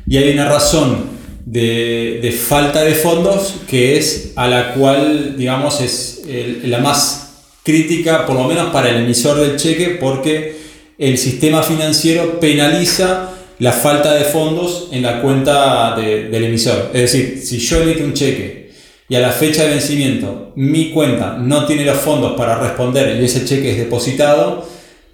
y 0.08 0.18
hay 0.18 0.34
una 0.34 0.50
razón 0.50 1.18
de, 1.46 2.20
de, 2.22 2.32
falta 2.32 2.82
de 2.82 2.96
fondos 2.96 3.56
que 3.68 3.98
es 3.98 4.34
a 4.36 4.48
la 4.48 4.74
cual, 4.74 5.36
digamos, 5.38 5.80
es 5.80 6.24
la 6.64 6.80
más 6.80 7.28
crítica, 7.64 8.26
por 8.26 8.36
lo 8.36 8.46
menos 8.46 8.72
para 8.72 8.90
el 8.90 9.04
emisor 9.04 9.40
del 9.40 9.58
cheque, 9.58 9.98
porque 10.00 10.58
el 10.98 11.18
sistema 11.18 11.62
financiero 11.62 12.40
penaliza 12.40 13.37
la 13.60 13.72
falta 13.72 14.14
de 14.14 14.24
fondos 14.24 14.90
en 14.92 15.02
la 15.02 15.22
cuenta 15.22 15.96
del 15.96 16.44
emisor. 16.44 16.92
Es 16.94 17.12
decir, 17.12 17.42
si 17.44 17.58
yo 17.58 17.82
emito 17.82 18.04
un 18.04 18.14
cheque 18.14 18.72
y 19.10 19.16
a 19.16 19.20
la 19.20 19.32
fecha 19.32 19.64
de 19.64 19.70
vencimiento 19.70 20.52
mi 20.56 20.92
cuenta 20.92 21.38
no 21.38 21.66
tiene 21.66 21.86
los 21.86 21.98
fondos 21.98 22.34
para 22.38 22.60
responder 22.60 23.20
y 23.20 23.26
ese 23.26 23.46
cheque 23.46 23.72
es 23.72 23.78
depositado, 23.78 24.68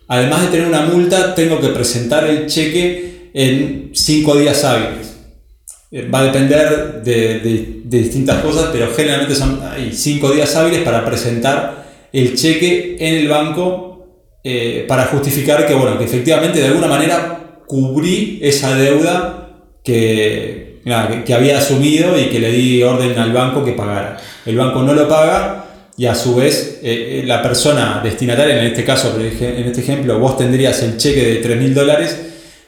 además 0.08 0.42
de 0.42 0.48
tener 0.48 0.68
una 0.68 0.82
multa, 0.82 1.36
tengo 1.36 1.62
que 1.62 1.70
presentar 1.70 2.26
el 2.26 2.48
cheque 2.48 3.30
en 3.34 3.92
cinco 3.94 4.36
días 4.38 4.64
hábiles. 4.64 5.14
Eh, 5.92 6.10
va 6.14 6.20
a 6.20 6.24
depender 6.26 7.02
de, 7.04 7.82
distintas 7.86 8.42
cosas, 8.42 8.70
pero 8.72 8.92
generalmente 8.96 9.36
son 9.36 9.62
cinco 9.92 10.32
días 10.32 10.56
hábiles 10.56 10.82
para 10.82 11.06
presentar 11.06 11.84
el 12.12 12.36
cheque 12.36 12.98
en 13.00 13.16
el 13.16 13.28
banco 13.28 14.08
eh, 14.44 14.86
para 14.88 15.06
justificar 15.06 15.66
que, 15.66 15.74
bueno, 15.74 15.98
que 15.98 16.06
efectivamente 16.06 16.60
de 16.60 16.68
alguna 16.68 16.88
manera 16.88 17.43
cubrí 17.68 18.40
esa 18.42 18.76
deuda 18.76 19.50
que, 19.84 20.82
que, 21.26 21.34
había 21.34 21.58
asumido 21.58 22.20
y 22.20 22.26
que 22.26 22.40
le 22.40 22.52
di 22.52 22.84
orden 22.84 23.18
al 23.18 23.34
banco 23.34 23.64
que 23.64 23.74
pagara. 23.74 24.18
El 24.46 24.58
banco 24.58 24.82
no 24.84 24.94
lo 24.94 25.08
paga 25.08 25.66
y 25.98 26.06
a 26.06 26.16
su 26.16 26.36
vez 26.36 26.80
eh, 26.82 27.22
eh, 27.22 27.24
la 27.26 27.42
persona 27.42 28.02
destinataria, 28.04 28.60
en 28.60 28.68
este 28.68 28.84
caso, 28.84 29.16
en 29.20 29.66
este 29.66 29.82
ejemplo, 29.82 30.20
vos 30.20 30.38
tendrías 30.38 30.82
el 30.82 30.98
cheque 30.98 31.24
de 31.24 31.36
3 31.36 31.58
mil 31.58 31.74
dólares 31.74 32.18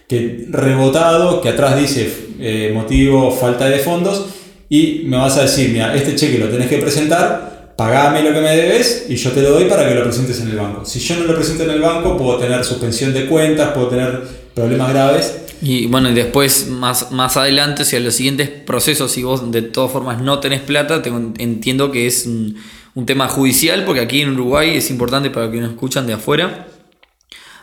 que 0.07 0.45
rebotado, 0.49 1.41
que 1.41 1.49
atrás 1.49 1.79
dice 1.79 2.07
eh, 2.39 2.71
motivo 2.73 3.31
falta 3.31 3.67
de 3.67 3.79
fondos 3.79 4.27
y 4.69 5.01
me 5.05 5.17
vas 5.17 5.37
a 5.37 5.43
decir, 5.43 5.69
mira, 5.69 5.95
este 5.95 6.15
cheque 6.15 6.37
lo 6.37 6.49
tenés 6.49 6.67
que 6.67 6.77
presentar, 6.77 7.73
pagame 7.75 8.21
lo 8.21 8.31
que 8.33 8.41
me 8.41 8.55
debes 8.55 9.05
y 9.09 9.15
yo 9.15 9.31
te 9.31 9.41
lo 9.41 9.51
doy 9.51 9.65
para 9.65 9.87
que 9.87 9.95
lo 9.95 10.03
presentes 10.03 10.39
en 10.41 10.49
el 10.49 10.57
banco. 10.57 10.85
Si 10.85 10.99
yo 10.99 11.17
no 11.17 11.25
lo 11.25 11.35
presento 11.35 11.63
en 11.63 11.71
el 11.71 11.81
banco, 11.81 12.17
puedo 12.17 12.37
tener 12.37 12.63
suspensión 12.63 13.13
de 13.13 13.25
cuentas, 13.25 13.71
puedo 13.73 13.87
tener 13.87 14.44
problemas 14.55 14.89
graves. 14.89 15.35
Y 15.61 15.87
bueno, 15.87 16.09
y 16.09 16.13
después, 16.13 16.67
más, 16.67 17.11
más 17.11 17.37
adelante, 17.37 17.83
o 17.83 17.85
sea, 17.85 17.99
los 17.99 18.15
siguientes 18.15 18.49
procesos, 18.49 19.11
si 19.11 19.23
vos 19.23 19.51
de 19.51 19.61
todas 19.61 19.91
formas 19.91 20.21
no 20.21 20.39
tenés 20.39 20.61
plata, 20.61 21.01
entiendo 21.37 21.91
que 21.91 22.07
es 22.07 22.25
un, 22.25 22.57
tema 23.05 23.27
judicial, 23.27 23.83
porque 23.85 23.99
aquí 23.99 24.21
en 24.21 24.29
Uruguay 24.31 24.77
es 24.77 24.89
importante 24.89 25.29
para 25.29 25.51
que 25.51 25.59
nos 25.59 25.71
escuchan 25.71 26.07
de 26.07 26.13
afuera. 26.13 26.67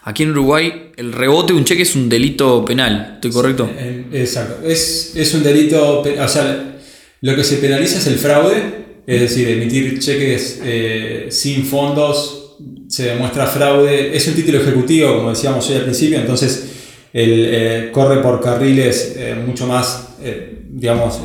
Aquí 0.04 0.24
en 0.24 0.30
Uruguay 0.32 0.90
el 0.96 1.12
rebote 1.12 1.52
de 1.52 1.58
un 1.58 1.64
cheque 1.64 1.82
es 1.82 1.94
un 1.94 2.08
delito 2.08 2.64
penal, 2.64 3.12
¿estoy 3.14 3.30
correcto? 3.30 3.70
exacto, 4.12 4.66
es, 4.66 5.12
es 5.16 5.32
un 5.34 5.42
delito, 5.42 6.00
o 6.00 6.28
sea, 6.28 6.76
lo 7.20 7.36
que 7.36 7.44
se 7.44 7.56
penaliza 7.56 7.98
es 7.98 8.06
el 8.08 8.16
fraude, 8.16 8.82
es 9.06 9.20
decir, 9.20 9.48
emitir 9.48 9.98
cheques 10.00 10.60
eh, 10.64 11.28
sin 11.30 11.64
fondos 11.64 12.56
se 12.88 13.04
demuestra 13.04 13.46
fraude, 13.46 14.14
es 14.14 14.26
un 14.26 14.34
título 14.34 14.58
ejecutivo, 14.58 15.16
como 15.16 15.30
decíamos 15.30 15.68
hoy 15.70 15.76
al 15.76 15.84
principio, 15.84 16.18
entonces 16.18 16.72
el, 17.12 17.46
eh, 17.50 17.90
corre 17.92 18.22
por 18.22 18.40
carriles 18.40 19.14
eh, 19.16 19.34
mucho 19.34 19.66
más, 19.66 20.14
eh, 20.22 20.62
digamos, 20.70 21.20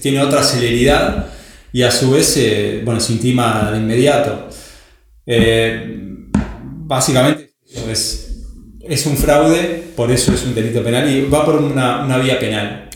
tiene 0.00 0.20
otra 0.20 0.42
celeridad 0.42 1.28
y 1.72 1.82
a 1.82 1.90
su 1.90 2.10
vez 2.10 2.38
bueno, 2.84 3.00
se 3.00 3.14
intima 3.14 3.70
de 3.72 3.78
inmediato. 3.78 4.48
básicamente 6.84 7.54
es, 7.88 8.44
es 8.82 9.06
un 9.06 9.16
fraude, 9.16 9.84
por 9.96 10.10
eso 10.10 10.34
es 10.34 10.44
un 10.44 10.54
delito 10.54 10.82
penal 10.82 11.08
y 11.10 11.22
va 11.22 11.44
por 11.46 11.56
una, 11.56 12.04
una 12.04 12.18
vía 12.18 12.38
penal. 12.38 12.90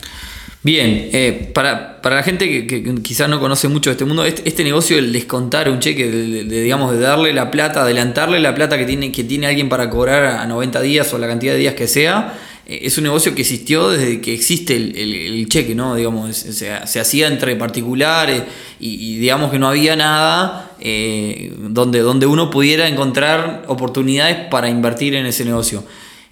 Bien, 0.67 1.11
eh, 1.13 1.49
para, 1.53 1.97
la 2.03 2.23
gente 2.23 2.67
que, 2.67 2.95
quizás 3.01 3.29
no 3.29 3.39
conoce 3.39 3.69
mucho 3.69 3.89
de 3.89 3.93
este 3.93 4.03
mundo, 4.03 4.25
este, 4.25 4.41
este 4.49 4.65
negocio 4.65 4.97
del 4.97 5.13
descontar 5.13 5.69
un 5.69 5.79
cheque, 5.79 6.11
de, 6.11 6.43
digamos, 6.43 6.91
de 6.91 6.99
darle 6.99 7.31
la 7.31 7.49
plata, 7.51 7.83
adelantarle 7.83 8.41
la 8.41 8.53
plata 8.53 8.77
que 8.77 8.83
tiene, 8.83 9.13
que 9.13 9.23
tiene 9.23 9.47
alguien 9.47 9.69
para 9.69 9.89
cobrar 9.89 10.25
a 10.25 10.45
90 10.45 10.81
días 10.81 11.13
o 11.13 11.19
la 11.19 11.27
cantidad 11.27 11.53
de 11.53 11.59
días 11.59 11.75
que 11.75 11.87
sea, 11.87 12.37
eh, 12.65 12.79
es 12.81 12.97
un 12.97 13.05
negocio 13.05 13.33
que 13.33 13.43
existió 13.43 13.91
desde 13.91 14.19
que 14.19 14.33
existe 14.33 14.75
el, 14.75 15.47
cheque, 15.47 15.73
¿no? 15.73 15.95
Digamos, 15.95 16.35
se, 16.35 16.69
hacía 16.69 17.27
entre 17.29 17.55
particulares 17.55 18.43
y, 18.77 19.19
digamos 19.19 19.51
que 19.51 19.59
no 19.59 19.69
había 19.69 19.95
nada 19.95 20.73
eh, 20.81 21.53
donde, 21.57 21.99
donde 21.99 22.25
uno 22.25 22.49
pudiera 22.49 22.89
encontrar 22.89 23.63
oportunidades 23.67 24.35
para 24.51 24.67
invertir 24.67 25.15
en 25.15 25.27
ese 25.27 25.45
negocio. 25.45 25.85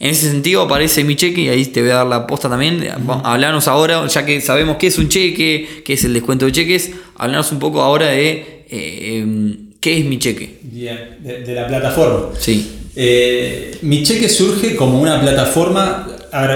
En 0.05 0.11
ese 0.11 0.29
sentido 0.29 0.61
aparece 0.61 1.03
mi 1.03 1.15
cheque 1.15 1.41
y 1.41 1.49
ahí 1.49 1.65
te 1.65 1.81
voy 1.81 1.89
a 1.89 1.95
dar 1.95 2.05
la 2.05 2.27
posta 2.27 2.47
también. 2.47 2.87
Hablarnos 3.23 3.67
ahora, 3.67 4.05
ya 4.05 4.23
que 4.23 4.39
sabemos 4.39 4.77
qué 4.77 4.85
es 4.85 4.99
un 4.99 5.09
cheque, 5.09 5.81
qué 5.83 5.93
es 5.93 6.03
el 6.03 6.13
descuento 6.13 6.45
de 6.45 6.51
cheques, 6.51 6.91
hablarnos 7.15 7.51
un 7.51 7.57
poco 7.57 7.81
ahora 7.81 8.09
de 8.09 8.65
eh, 8.69 9.17
em, 9.17 9.71
qué 9.79 9.97
es 9.97 10.05
mi 10.05 10.19
cheque. 10.19 10.59
Bien, 10.61 11.17
de, 11.23 11.55
la 11.55 11.65
plataforma. 11.65 12.29
Sí. 12.37 12.71
Eh, 12.95 13.79
mi 13.81 14.03
cheque 14.03 14.29
surge 14.29 14.75
como 14.75 15.01
una 15.01 15.19
plataforma, 15.19 16.07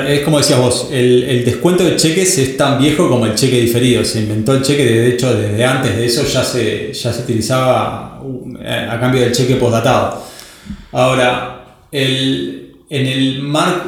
es 0.08 0.20
como 0.20 0.38
decías 0.38 0.60
vos, 0.60 0.90
el, 0.92 1.44
descuento 1.44 1.84
de 1.84 1.96
cheques 1.96 2.38
es 2.38 2.56
tan 2.56 2.80
viejo 2.80 3.10
como 3.10 3.26
el 3.26 3.34
cheque 3.34 3.62
diferido. 3.62 4.06
Se 4.06 4.20
inventó 4.20 4.54
el 4.54 4.62
cheque, 4.62 4.86
de 4.86 5.08
hecho, 5.08 5.34
desde 5.34 5.66
antes 5.66 5.98
de 5.98 6.06
eso 6.06 6.24
ya 6.24 6.44
se, 6.44 6.94
ya 6.94 7.12
se 7.12 7.24
utilizaba 7.24 8.22
uh, 8.22 8.58
a 8.92 9.00
cambio 9.00 9.22
del 9.22 9.32
cheque 9.32 9.56
postdatado. 9.56 10.24
Ahora, 10.92 11.88
el, 11.92 12.69
en 12.90 13.06
el 13.06 13.42
mar, 13.42 13.84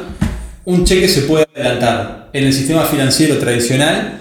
un 0.64 0.84
cheque 0.84 1.08
se 1.08 1.22
puede 1.22 1.46
adelantar 1.54 2.30
en 2.32 2.44
el 2.44 2.52
sistema 2.52 2.84
financiero 2.84 3.36
tradicional, 3.38 4.20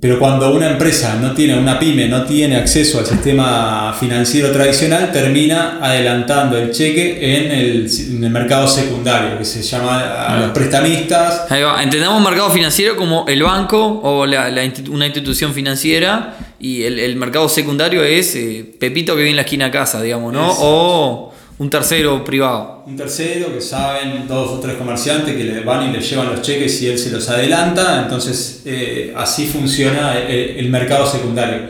pero 0.00 0.18
cuando 0.18 0.52
una 0.52 0.68
empresa 0.68 1.16
no 1.18 1.32
tiene, 1.32 1.56
una 1.58 1.78
pyme 1.78 2.08
no 2.08 2.24
tiene 2.24 2.56
acceso 2.56 2.98
al 2.98 3.06
sistema 3.06 3.96
financiero 3.98 4.50
tradicional, 4.50 5.10
termina 5.12 5.78
adelantando 5.80 6.58
el 6.58 6.72
cheque 6.72 7.18
en 7.22 7.50
el, 7.52 8.30
mercado 8.30 8.68
secundario, 8.68 9.38
que 9.38 9.44
se 9.46 9.62
llama 9.62 10.26
a 10.26 10.40
los 10.40 10.50
prestamistas. 10.50 11.46
Entendamos 11.80 12.22
mercado 12.22 12.50
financiero 12.50 12.96
como 12.96 13.24
el 13.28 13.42
banco 13.42 14.00
o 14.02 14.26
la, 14.26 14.50
una 14.90 15.06
institución 15.06 15.54
financiera 15.54 16.36
y 16.60 16.82
el, 16.82 17.16
mercado 17.16 17.48
secundario 17.48 18.02
es 18.02 18.34
eh, 18.34 18.74
Pepito 18.78 19.14
que 19.14 19.20
vive 19.20 19.30
en 19.30 19.36
la 19.36 19.42
esquina 19.42 19.66
de 19.66 19.70
casa, 19.70 20.02
digamos, 20.02 20.32
¿no? 20.34 20.54
O 20.58 21.33
un 21.58 21.70
tercero 21.70 22.24
privado. 22.24 22.82
Un 22.86 22.96
tercero 22.96 23.52
que 23.52 23.60
saben 23.60 24.26
dos 24.26 24.50
o 24.50 24.60
tres 24.60 24.74
comerciantes 24.76 25.36
que 25.36 25.44
le 25.44 25.60
van 25.60 25.88
y 25.88 25.92
le 25.92 26.00
llevan 26.00 26.26
los 26.26 26.42
cheques 26.42 26.82
y 26.82 26.88
él 26.88 26.98
se 26.98 27.10
los 27.10 27.28
adelanta. 27.28 28.02
Entonces 28.02 28.62
eh, 28.64 29.14
así 29.16 29.46
funciona 29.46 30.18
el, 30.18 30.68
mercado 30.68 31.06
secundario. 31.06 31.60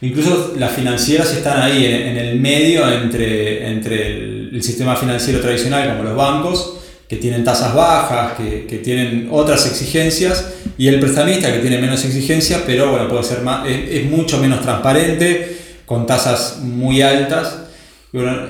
Incluso 0.00 0.54
las 0.58 0.72
financieras 0.72 1.32
están 1.32 1.60
ahí 1.60 1.84
en, 1.84 2.16
el 2.16 2.40
medio 2.40 2.90
entre, 2.90 3.70
entre 3.70 4.06
el, 4.52 4.62
sistema 4.62 4.96
financiero 4.96 5.40
tradicional 5.40 5.90
como 5.90 6.04
los 6.04 6.16
bancos, 6.16 6.76
que 7.08 7.16
tienen 7.16 7.44
tasas 7.44 7.74
bajas, 7.74 8.32
que, 8.34 8.80
tienen 8.82 9.28
otras 9.30 9.66
exigencias, 9.66 10.52
y 10.78 10.88
el 10.88 11.00
prestamista 11.00 11.52
que 11.52 11.58
tiene 11.58 11.78
menos 11.78 12.04
exigencias, 12.04 12.62
pero 12.64 12.90
bueno, 12.90 13.08
puede 13.08 13.24
ser 13.24 13.42
más, 13.42 13.68
es 13.68 14.08
mucho 14.08 14.38
menos 14.38 14.62
transparente, 14.62 15.56
con 15.84 16.06
tasas 16.06 16.60
muy 16.62 17.02
altas 17.02 17.63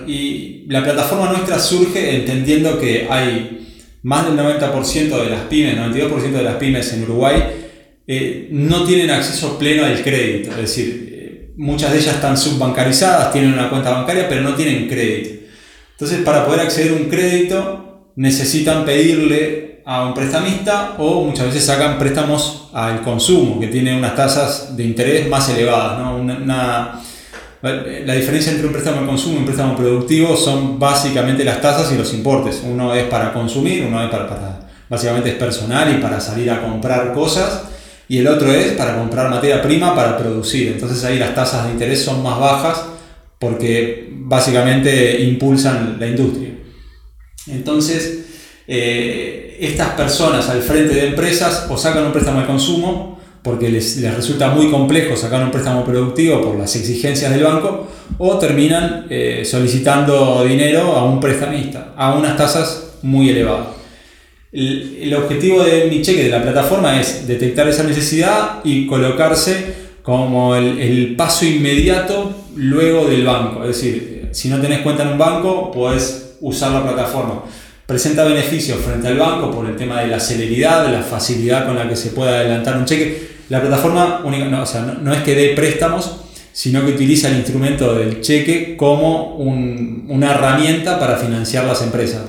y 0.07 0.67
la 0.69 0.83
plataforma 0.83 1.31
nuestra 1.31 1.59
surge 1.59 2.17
entendiendo 2.17 2.79
que 2.79 3.07
hay 3.09 3.67
más 4.03 4.27
del 4.27 4.37
90% 4.37 5.23
de 5.23 5.31
las 5.31 5.41
pymes, 5.43 5.79
92% 5.79 6.31
de 6.31 6.43
las 6.43 6.57
pymes 6.57 6.93
en 6.93 7.05
Uruguay 7.05 7.43
eh, 8.07 8.49
no 8.51 8.85
tienen 8.85 9.11
acceso 9.11 9.59
pleno 9.59 9.87
al 9.87 10.03
crédito. 10.03 10.51
Es 10.51 10.57
decir, 10.59 11.09
eh, 11.11 11.53
muchas 11.57 11.93
de 11.93 11.99
ellas 11.99 12.17
están 12.17 12.37
subbancarizadas, 12.37 13.33
tienen 13.33 13.55
una 13.55 13.71
cuenta 13.71 13.91
bancaria, 13.91 14.29
pero 14.29 14.43
no 14.43 14.55
tienen 14.55 14.87
crédito. 14.87 15.47
Entonces, 15.93 16.21
para 16.21 16.45
poder 16.45 16.61
acceder 16.61 16.93
a 16.93 16.97
un 16.97 17.09
crédito, 17.09 18.11
necesitan 18.17 18.85
pedirle 18.85 19.83
a 19.87 20.07
un 20.07 20.15
prestamista 20.15 20.97
o 20.99 21.25
muchas 21.25 21.47
veces 21.47 21.65
sacan 21.65 21.99
préstamos 21.99 22.71
al 22.75 23.03
consumo, 23.03 23.59
que 23.61 23.69
tiene 23.69 23.97
unas 23.97 24.15
tasas 24.15 24.77
de 24.77 24.85
interés 24.85 25.29
más 25.29 25.49
elevadas. 25.49 25.99
¿no? 25.99 26.19
La 27.65 28.15
diferencia 28.15 28.53
entre 28.53 28.67
un 28.67 28.73
préstamo 28.73 29.01
de 29.01 29.07
consumo 29.07 29.37
y 29.37 29.39
un 29.39 29.45
préstamo 29.47 29.75
productivo 29.75 30.37
son 30.37 30.79
básicamente 30.79 31.45
las 31.45 31.63
tasas 31.63 31.91
y 31.93 31.97
los 31.97 32.13
importes. 32.13 32.63
Uno 32.63 32.95
es 32.95 33.05
para 33.05 33.33
consumir, 33.33 33.87
uno 33.87 34.03
es 34.05 34.11
para, 34.11 34.69
básicamente 34.89 35.31
es 35.31 35.37
personal 35.37 35.95
y 35.97 36.03
para 36.03 36.21
salir 36.21 36.51
a 36.51 36.61
comprar 36.61 37.13
cosas. 37.15 37.65
y 38.07 38.19
el 38.19 38.29
otro 38.29 38.53
es 38.53 38.73
para 38.73 38.99
comprar 38.99 39.31
materia 39.31 39.63
prima 39.63 39.95
para 39.95 40.19
producir. 40.19 40.69
Entonces 40.69 41.03
ahí 41.05 41.19
las 41.19 41.35
tasas 41.35 41.65
de 41.65 41.73
interés 41.73 42.05
son 42.05 42.23
más 42.23 42.39
bajas 42.39 42.85
porque 43.39 44.11
básicamente 44.13 45.23
impulsan 45.23 45.97
la 45.99 46.07
industria. 46.07 46.51
Entonces, 47.47 48.27
eh, 48.67 49.57
estas 49.61 49.91
personas 49.91 50.51
al 50.51 50.61
frente 50.61 50.95
de 50.95 51.07
empresas 51.09 51.67
o 51.71 51.79
sacan 51.79 52.05
un 52.05 52.13
préstamo 52.13 52.41
de 52.41 52.47
consumo 52.47 53.21
porque 53.45 53.69
les, 53.69 54.03
resulta 54.17 54.49
muy 54.49 54.71
complejo 54.71 55.15
sacar 55.17 55.45
un 55.45 55.51
préstamo 55.51 55.85
productivo 55.85 56.41
por 56.41 56.57
las 56.59 56.75
exigencias 56.77 57.31
del 57.31 57.45
banco, 57.45 57.87
o 58.17 58.39
terminan 58.39 59.07
eh, 59.11 59.43
solicitando 59.45 60.45
dinero 60.45 60.97
a 60.97 61.05
un 61.05 61.21
prestamista 61.21 61.93
a 61.95 62.15
unas 62.15 62.39
tasas 62.39 62.95
muy 63.03 63.29
elevadas. 63.29 63.69
El, 64.51 65.13
objetivo 65.15 65.63
de 65.63 65.87
mi 65.91 66.01
cheque 66.01 66.25
de 66.25 66.31
la 66.31 66.43
plataforma 66.43 66.99
es 66.99 67.27
detectar 67.27 67.69
esa 67.69 67.83
necesidad 67.83 68.61
y 68.65 68.87
colocarse 68.87 69.85
como 70.03 70.55
el, 70.57 70.79
el 70.81 71.17
paso 71.17 71.45
inmediato 71.45 72.35
luego 72.57 73.07
del 73.07 73.27
banco. 73.27 73.63
Es 73.65 73.77
decir, 73.77 74.29
si 74.33 74.49
no 74.49 74.59
tenés 74.61 74.81
cuenta 74.81 75.03
en 75.03 75.11
un 75.11 75.19
banco, 75.19 75.71
puedes 75.71 76.37
usar 76.41 76.73
la 76.73 76.83
plataforma 76.83 77.43
presenta 77.87 78.25
beneficios 78.25 78.79
frente 78.79 79.09
al 79.09 79.19
banco 79.19 79.51
por 79.51 79.67
el 79.67 79.77
tema 79.77 80.01
de 80.01 80.09
la 80.09 80.21
celeridad, 80.21 80.87
de 80.87 80.93
la 80.93 81.03
facilidad 81.03 81.67
con 81.67 81.77
la 81.77 81.89
que 81.89 81.97
se 81.97 82.11
puede 82.11 82.31
adelantar 82.31 82.77
un 82.77 82.85
cheque. 82.85 83.35
La 83.51 83.61
plataforma 83.61 84.23
única, 84.25 84.47
no, 84.47 84.65
no, 85.03 85.13
es 85.13 85.23
que 85.23 85.35
dé 85.35 85.49
préstamos, 85.55 86.21
sino 86.53 86.85
que 86.85 86.93
utiliza 86.93 87.29
el 87.29 87.37
instrumento 87.37 87.95
del 87.95 88.21
cheque 88.21 88.77
como 88.77 89.37
una 89.37 90.33
herramienta 90.33 90.99
para 90.99 91.17
financiar 91.17 91.65
las 91.67 91.83
empresas. 91.83 92.23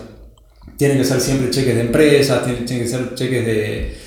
Tienen 0.77 0.97
que 0.97 1.05
ser 1.05 1.21
siempre 1.21 1.50
cheques 1.51 1.75
de 1.75 1.81
empresas, 1.81 2.43
tienen, 2.43 2.65
que 2.65 2.88
ser 2.88 3.15
cheques 3.15 3.45
de... 3.45 3.97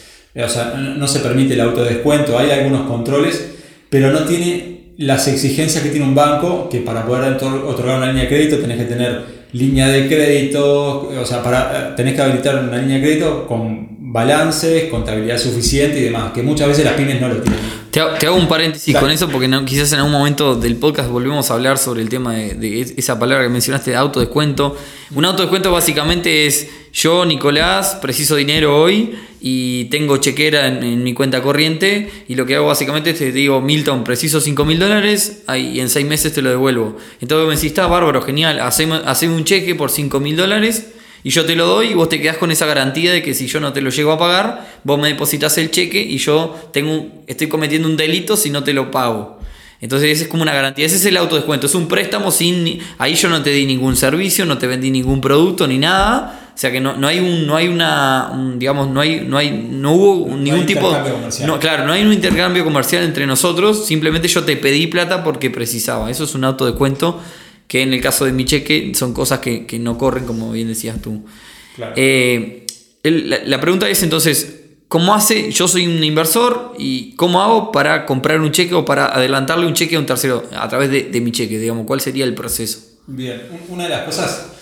O 0.44 0.48
sea, 0.48 0.74
no, 0.74 1.08
se 1.08 1.20
permite 1.20 1.54
el 1.54 1.62
autodescuento, 1.62 2.38
hay 2.38 2.50
algunos 2.50 2.86
controles, 2.86 3.42
pero 3.88 4.10
no 4.10 4.24
tiene 4.24 4.92
las 4.98 5.26
exigencias 5.28 5.82
que 5.82 5.90
tiene 5.90 6.04
un 6.04 6.14
banco, 6.14 6.68
que 6.68 6.80
para 6.80 7.06
poder 7.06 7.32
otorgar 7.42 7.96
una 7.96 8.08
línea 8.08 8.24
de 8.24 8.28
crédito 8.28 8.58
tenés 8.58 8.76
que 8.76 8.84
tener 8.84 9.37
línea 9.52 9.88
de 9.88 10.08
crédito, 10.08 11.08
o 11.08 11.24
sea, 11.24 11.42
para, 11.42 11.94
tenés 11.96 12.14
que 12.14 12.22
habilitar 12.22 12.64
una 12.64 12.78
línea 12.78 12.96
de 12.96 13.02
crédito 13.02 13.46
con 13.46 13.97
balances, 14.10 14.84
contabilidad 14.90 15.38
suficiente 15.38 16.00
y 16.00 16.04
demás, 16.04 16.32
que 16.32 16.42
muchas 16.42 16.68
veces 16.68 16.84
las 16.84 16.94
pymes 16.94 17.20
no 17.20 17.28
lo 17.28 17.42
tienen. 17.42 17.60
Te 17.90 18.00
hago, 18.00 18.36
un 18.36 18.48
paréntesis 18.48 18.96
con 18.96 19.10
eso 19.10 19.28
porque 19.28 19.48
no, 19.48 19.64
quizás 19.64 19.92
en 19.92 19.98
algún 19.98 20.12
momento 20.12 20.54
del 20.54 20.76
podcast 20.76 21.10
volvemos 21.10 21.50
a 21.50 21.54
hablar 21.54 21.78
sobre 21.78 22.00
el 22.02 22.08
tema 22.08 22.34
de, 22.34 22.94
esa 22.96 23.18
palabra 23.18 23.44
que 23.44 23.50
mencionaste 23.50 23.90
de 23.90 23.96
autodescuento. 23.96 24.76
Un 25.14 25.24
autodescuento 25.24 25.72
básicamente 25.72 26.46
es 26.46 26.68
yo, 26.92 27.26
Nicolás, 27.26 27.98
preciso 28.00 28.36
dinero 28.36 28.80
hoy 28.80 29.14
y 29.40 29.86
tengo 29.86 30.16
chequera 30.16 30.68
en, 30.68 31.02
mi 31.02 31.12
cuenta 31.12 31.42
corriente 31.42 32.10
y 32.28 32.34
lo 32.34 32.46
que 32.46 32.56
hago 32.56 32.66
básicamente 32.68 33.10
es 33.10 33.18
te 33.18 33.30
digo, 33.30 33.60
Milton, 33.60 34.04
preciso 34.04 34.40
5 34.40 34.64
mil 34.64 34.78
dólares 34.78 35.42
y 35.54 35.80
en 35.80 35.90
6 35.90 36.06
meses 36.06 36.32
te 36.32 36.40
lo 36.40 36.48
devuelvo. 36.48 36.96
Entonces 37.20 37.46
me 37.46 37.54
decís, 37.56 37.72
está 37.72 37.86
bárbaro, 37.86 38.22
genial, 38.22 38.60
haceme, 38.60 39.00
haceme 39.04 39.34
un 39.34 39.44
cheque 39.44 39.74
por 39.74 39.90
5 39.90 40.18
mil 40.20 40.36
dólares 40.36 40.92
y 41.22 41.30
yo 41.30 41.44
te 41.44 41.56
lo 41.56 41.66
doy 41.66 41.88
y 41.88 41.94
vos 41.94 42.08
te 42.08 42.20
quedás 42.20 42.36
con 42.36 42.50
esa 42.50 42.66
garantía 42.66 43.12
de 43.12 43.22
que 43.22 43.34
si 43.34 43.46
yo 43.46 43.60
no 43.60 43.72
te 43.72 43.80
lo 43.80 43.90
llego 43.90 44.12
a 44.12 44.18
pagar, 44.18 44.80
vos 44.84 44.98
me 44.98 45.08
depositas 45.08 45.58
el 45.58 45.70
cheque 45.70 46.00
y 46.00 46.18
yo 46.18 46.56
tengo, 46.72 47.06
estoy 47.26 47.48
cometiendo 47.48 47.88
un 47.88 47.96
delito 47.96 48.36
si 48.36 48.50
no 48.50 48.64
te 48.64 48.72
lo 48.72 48.90
pago. 48.90 49.38
Entonces 49.80 50.10
esa 50.10 50.24
es 50.24 50.28
como 50.28 50.42
una 50.42 50.52
garantía, 50.52 50.86
ese 50.86 50.96
es 50.96 51.06
el 51.06 51.16
autodescuento, 51.16 51.66
es 51.66 51.74
un 51.74 51.86
préstamo 51.86 52.32
sin, 52.32 52.80
ahí 52.98 53.14
yo 53.14 53.28
no 53.28 53.42
te 53.42 53.50
di 53.50 53.64
ningún 53.64 53.96
servicio, 53.96 54.44
no 54.44 54.58
te 54.58 54.66
vendí 54.66 54.90
ningún 54.90 55.20
producto 55.20 55.68
ni 55.68 55.78
nada, 55.78 56.48
o 56.58 56.60
sea 56.60 56.72
que 56.72 56.80
no, 56.80 56.96
no 56.96 57.06
hay 57.06 57.20
un, 57.20 57.46
no 57.46 57.54
hay 57.54 57.68
una, 57.68 58.32
digamos, 58.56 58.88
no 58.88 59.00
hay, 59.00 59.20
no 59.20 59.38
hay, 59.38 59.52
no 59.70 59.92
hubo 59.92 60.36
ningún 60.36 60.66
tipo, 60.66 60.92
no, 61.46 61.60
claro, 61.60 61.86
no 61.86 61.92
hay 61.92 62.02
un 62.02 62.12
intercambio 62.12 62.64
comercial 62.64 63.04
entre 63.04 63.28
nosotros. 63.28 63.86
Simplemente 63.86 64.26
yo 64.26 64.42
te 64.42 64.56
pedí 64.56 64.88
plata 64.88 65.22
porque 65.22 65.50
precisaba. 65.50 66.10
Eso 66.10 66.24
es 66.24 66.34
un 66.34 66.42
auto 66.42 66.66
de 66.66 66.72
cuento 66.72 67.20
que 67.68 67.82
en 67.82 67.92
el 67.92 68.00
caso 68.00 68.24
de 68.24 68.32
mi 68.32 68.44
cheque 68.44 68.92
son 68.94 69.14
cosas 69.14 69.38
que, 69.38 69.78
no 69.78 69.96
corren 69.96 70.24
como 70.24 70.50
bien 70.50 70.68
decías 70.68 71.00
tú. 71.00 71.24
Eh, 71.94 72.66
la, 73.04 73.60
pregunta 73.60 73.88
es 73.88 74.02
entonces, 74.02 74.64
¿cómo 74.88 75.14
hace? 75.14 75.52
Yo 75.52 75.68
soy 75.68 75.86
un 75.86 76.02
inversor 76.02 76.74
y 76.78 77.14
¿cómo 77.14 77.40
hago 77.40 77.70
para 77.70 78.06
comprar 78.06 78.40
un 78.40 78.50
cheque 78.50 78.74
o 78.74 78.84
para 78.84 79.06
adelantarle 79.06 79.66
un 79.66 79.74
cheque 79.74 79.94
a 79.94 80.00
un 80.00 80.06
tercero 80.06 80.42
a 80.56 80.68
través 80.68 80.90
de, 80.90 81.04
de 81.04 81.20
mi 81.20 81.30
cheque? 81.30 81.58
Digamos, 81.58 81.86
¿cuál 81.86 82.00
sería 82.00 82.24
el 82.24 82.34
proceso? 82.34 82.80
Bien, 83.06 83.42
una 83.68 83.84
de 83.84 83.90
las 83.90 84.02
cosas 84.02 84.58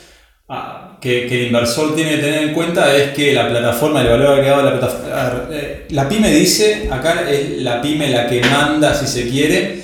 Ah, 0.49 0.97
que, 1.01 1.27
el 1.27 1.47
inversor 1.49 1.97
tiene 1.97 2.13
que 2.13 2.19
tener 2.19 2.43
en 2.45 2.55
cuenta 2.55 2.97
es 2.97 3.11
que 3.11 3.33
la 3.33 3.49
plataforma, 3.49 4.01
el 4.01 4.07
valor 4.07 4.35
agregado 4.35 4.59
de 4.59 4.71
la 4.71 4.79
plataforma. 4.79 5.49
Eh, 5.51 5.87
la 5.91 6.09
pyme 6.09 6.31
dice, 6.31 6.89
acá 6.89 7.29
es 7.29 7.63
la 7.63 7.83
pyme 7.83 8.11
la 8.11 8.29
que 8.29 8.41
manda, 8.43 8.95
si 8.95 9.09
se 9.09 9.29
quiere, 9.29 9.83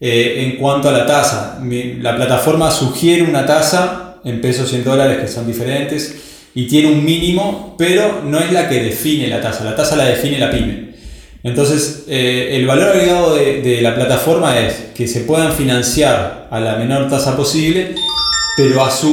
eh, 0.00 0.44
en 0.44 0.56
cuanto 0.56 0.88
a 0.88 0.92
la 0.92 1.06
tasa. 1.06 1.60
La 2.00 2.16
plataforma 2.16 2.70
sugiere 2.70 3.22
una 3.22 3.44
tasa 3.44 4.20
en 4.24 4.40
pesos 4.40 4.72
y 4.72 4.76
en 4.76 4.84
dólares 4.84 5.18
que 5.18 5.28
son 5.28 5.46
diferentes 5.46 6.16
y 6.54 6.66
tiene 6.66 6.88
un 6.90 7.04
mínimo, 7.04 7.74
pero 7.78 8.22
no 8.24 8.40
es 8.40 8.50
la 8.50 8.68
que 8.68 8.82
define 8.82 9.28
la 9.28 9.40
tasa. 9.40 9.62
La 9.64 9.76
tasa 9.76 9.96
la 9.96 10.06
define 10.06 10.38
la 10.38 10.50
pyme. 10.50 10.90
Entonces, 11.42 12.04
eh, 12.08 12.50
el 12.52 12.66
valor 12.66 12.88
agregado 12.88 13.34
de, 13.34 13.80
la 13.80 13.94
plataforma 13.94 14.58
es 14.58 14.74
que 14.94 15.06
se 15.06 15.20
puedan 15.20 15.52
financiar 15.52 16.48
a 16.50 16.60
la 16.60 16.76
menor 16.76 17.08
tasa 17.08 17.36
posible, 17.36 17.94
pero 18.56 18.84
a 18.84 18.90
su 18.90 19.12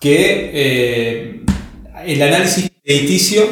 que 0.00 0.50
eh, 0.52 1.40
el 2.06 2.22
análisis 2.22 2.70
crediticio 2.84 3.48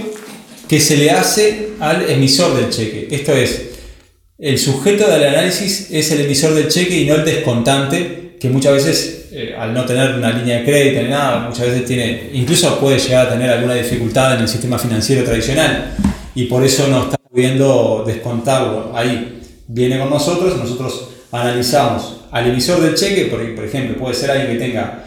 que 0.68 0.78
se 0.78 0.96
le 0.96 1.10
hace 1.10 1.70
al 1.80 2.08
emisor 2.08 2.54
del 2.56 2.70
cheque. 2.70 3.08
Esto 3.10 3.32
es, 3.32 3.73
el 4.44 4.58
sujeto 4.58 5.10
del 5.10 5.24
análisis 5.24 5.88
es 5.90 6.10
el 6.10 6.20
emisor 6.20 6.52
del 6.52 6.68
cheque 6.68 7.00
y 7.00 7.06
no 7.06 7.14
el 7.14 7.24
descontante, 7.24 8.36
que 8.38 8.50
muchas 8.50 8.74
veces, 8.74 9.28
eh, 9.32 9.54
al 9.58 9.72
no 9.72 9.86
tener 9.86 10.16
una 10.16 10.32
línea 10.32 10.58
de 10.58 10.64
crédito 10.66 11.02
ni 11.02 11.08
nada, 11.08 11.48
muchas 11.48 11.68
veces 11.68 11.86
tiene, 11.86 12.28
incluso 12.34 12.78
puede 12.78 12.98
llegar 12.98 13.26
a 13.26 13.30
tener 13.30 13.48
alguna 13.48 13.72
dificultad 13.72 14.34
en 14.34 14.42
el 14.42 14.48
sistema 14.48 14.78
financiero 14.78 15.24
tradicional 15.24 15.92
y 16.34 16.44
por 16.44 16.62
eso 16.62 16.86
no 16.88 17.04
está 17.04 17.16
pudiendo 17.16 18.04
descontarlo 18.06 18.92
ahí. 18.94 19.40
Viene 19.66 19.98
con 19.98 20.10
nosotros, 20.10 20.58
nosotros 20.58 21.08
analizamos 21.32 22.20
al 22.30 22.46
emisor 22.46 22.82
del 22.82 22.94
cheque, 22.94 23.30
por, 23.30 23.54
por 23.54 23.64
ejemplo, 23.64 23.96
puede 23.96 24.14
ser 24.14 24.30
alguien 24.30 24.58
que 24.58 24.62
tenga 24.62 25.04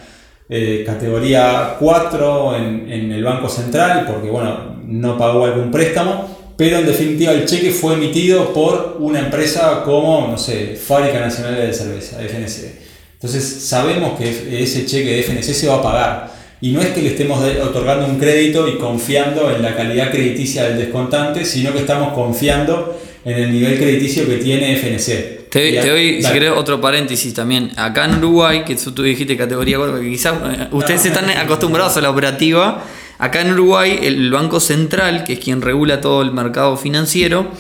eh, 0.49 0.81
categoría 0.83 1.75
4 1.79 2.55
en, 2.55 2.91
en, 2.91 3.11
el 3.11 3.23
Banco 3.23 3.47
Central, 3.49 4.03
porque 4.07 4.31
bueno, 4.31 4.77
no 4.87 5.15
pagó 5.15 5.45
algún 5.45 5.69
préstamo, 5.69 6.36
pero 6.57 6.79
en 6.79 6.87
definitiva 6.87 7.31
el 7.31 7.45
cheque 7.45 7.71
fue 7.71 7.93
emitido 7.93 8.51
por 8.51 8.97
una 8.99 9.19
empresa 9.19 9.83
como, 9.85 10.27
no 10.27 10.37
sé, 10.37 10.75
Fábrica 10.75 11.19
Nacional 11.19 11.55
de 11.55 11.71
Cerveza, 11.71 12.17
FNC. 12.19 12.87
Entonces 13.13 13.43
sabemos 13.43 14.17
que 14.17 14.63
ese 14.63 14.85
cheque 14.85 15.11
de 15.11 15.23
FNC 15.23 15.53
se 15.53 15.67
va 15.67 15.75
a 15.75 15.81
pagar. 15.83 16.37
Y 16.59 16.71
no 16.71 16.81
es 16.81 16.87
que 16.87 17.03
le 17.03 17.09
estemos 17.09 17.39
otorgando 17.63 18.07
un 18.07 18.17
crédito 18.17 18.67
y 18.67 18.77
confiando 18.77 19.51
en 19.51 19.61
la 19.61 19.75
calidad 19.75 20.09
crediticia 20.09 20.63
del 20.63 20.79
descontante, 20.79 21.45
sino 21.45 21.71
que 21.71 21.79
estamos 21.79 22.13
confiando 22.13 22.99
en 23.23 23.37
el 23.37 23.51
nivel 23.51 23.77
crediticio 23.77 24.27
que 24.27 24.37
tiene 24.37 24.75
FNC. 24.75 25.49
Te, 25.49 25.87
doy, 25.87 26.21
si 26.21 26.31
querés, 26.31 26.51
otro 26.51 26.81
paréntesis 26.81 27.33
también. 27.33 27.71
Acá 27.77 28.05
en 28.05 28.15
Uruguay, 28.15 28.63
que 28.65 28.75
tú 28.75 29.03
dijiste 29.03 29.37
categoría 29.37 29.77
4, 29.77 29.93
porque 29.93 30.09
quizás 30.09 30.33
eh, 30.33 30.67
ustedes 30.71 31.05
están 31.05 31.29
acostumbrados 31.29 31.95
a 31.97 32.01
la 32.01 32.09
operativa. 32.09 32.83
Acá 33.19 33.41
en 33.41 33.51
Uruguay, 33.51 33.99
el 34.03 34.29
Banco 34.31 34.59
Central, 34.59 35.23
que 35.23 35.33
es 35.33 35.39
quien 35.39 35.61
regula 35.61 36.01
todo 36.01 36.21
el 36.21 36.31
mercado 36.31 36.77
financiero, 36.77 37.51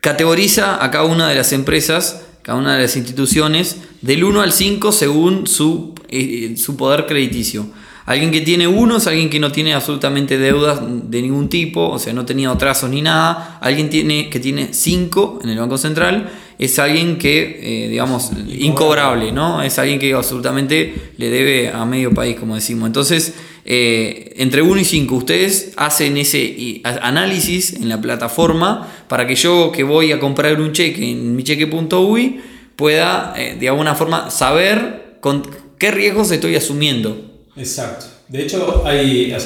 categoriza 0.00 0.82
a 0.82 0.90
cada 0.90 1.04
una 1.04 1.28
de 1.28 1.34
las 1.34 1.52
empresas, 1.52 2.22
cada 2.42 2.58
una 2.58 2.76
de 2.76 2.82
las 2.82 2.96
instituciones, 2.96 3.78
del 4.00 4.24
1 4.24 4.40
al 4.40 4.52
5 4.52 4.92
según 4.92 5.46
su, 5.46 5.94
eh, 6.08 6.54
su 6.56 6.76
poder 6.76 7.06
crediticio. 7.06 7.66
Alguien 8.04 8.32
que 8.32 8.40
tiene 8.40 8.66
uno 8.66 8.96
es 8.96 9.06
alguien 9.06 9.30
que 9.30 9.38
no 9.38 9.52
tiene 9.52 9.74
absolutamente 9.74 10.36
deudas 10.36 10.80
de 10.82 11.22
ningún 11.22 11.48
tipo, 11.48 11.88
o 11.88 11.98
sea, 12.00 12.12
no 12.12 12.24
tenía 12.24 12.50
atrasos 12.50 12.90
ni 12.90 13.00
nada. 13.00 13.58
Alguien 13.60 13.90
tiene, 13.90 14.28
que 14.28 14.40
tiene 14.40 14.74
5 14.74 15.40
en 15.44 15.50
el 15.50 15.58
Banco 15.58 15.78
Central 15.78 16.32
es 16.62 16.78
alguien 16.78 17.18
que, 17.18 17.58
eh, 17.60 17.88
digamos, 17.88 18.30
incobrable, 18.48 19.32
¿no? 19.32 19.62
Es 19.62 19.80
alguien 19.80 19.98
que 19.98 20.14
absolutamente 20.14 21.12
le 21.16 21.28
debe 21.28 21.70
a 21.70 21.84
medio 21.84 22.14
país, 22.14 22.36
como 22.38 22.54
decimos. 22.54 22.86
Entonces, 22.86 23.34
eh, 23.64 24.34
entre 24.38 24.62
1 24.62 24.80
y 24.80 24.84
5, 24.84 25.14
ustedes 25.14 25.72
hacen 25.76 26.16
ese 26.16 26.80
análisis 26.84 27.74
en 27.74 27.88
la 27.88 28.00
plataforma 28.00 28.88
para 29.08 29.26
que 29.26 29.36
yo 29.36 29.70
que 29.70 29.84
voy 29.84 30.10
a 30.12 30.18
comprar 30.18 30.60
un 30.60 30.72
cheque 30.72 31.10
en 31.10 31.36
mi 31.36 31.44
cheque.ui 31.44 32.40
pueda, 32.76 33.34
eh, 33.36 33.56
de 33.58 33.68
alguna 33.68 33.94
forma, 33.94 34.30
saber 34.30 35.16
con 35.20 35.42
qué 35.78 35.90
riesgos 35.90 36.30
estoy 36.30 36.56
asumiendo. 36.56 37.30
Exacto. 37.56 38.06
De 38.28 38.42
hecho, 38.42 38.82
hay, 38.84 39.36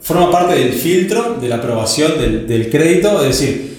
forma 0.00 0.30
parte 0.30 0.58
del 0.58 0.72
filtro 0.72 1.38
de 1.40 1.48
la 1.48 1.56
aprobación 1.56 2.18
del, 2.18 2.46
del 2.48 2.70
crédito, 2.70 3.22
es 3.22 3.38
decir, 3.38 3.72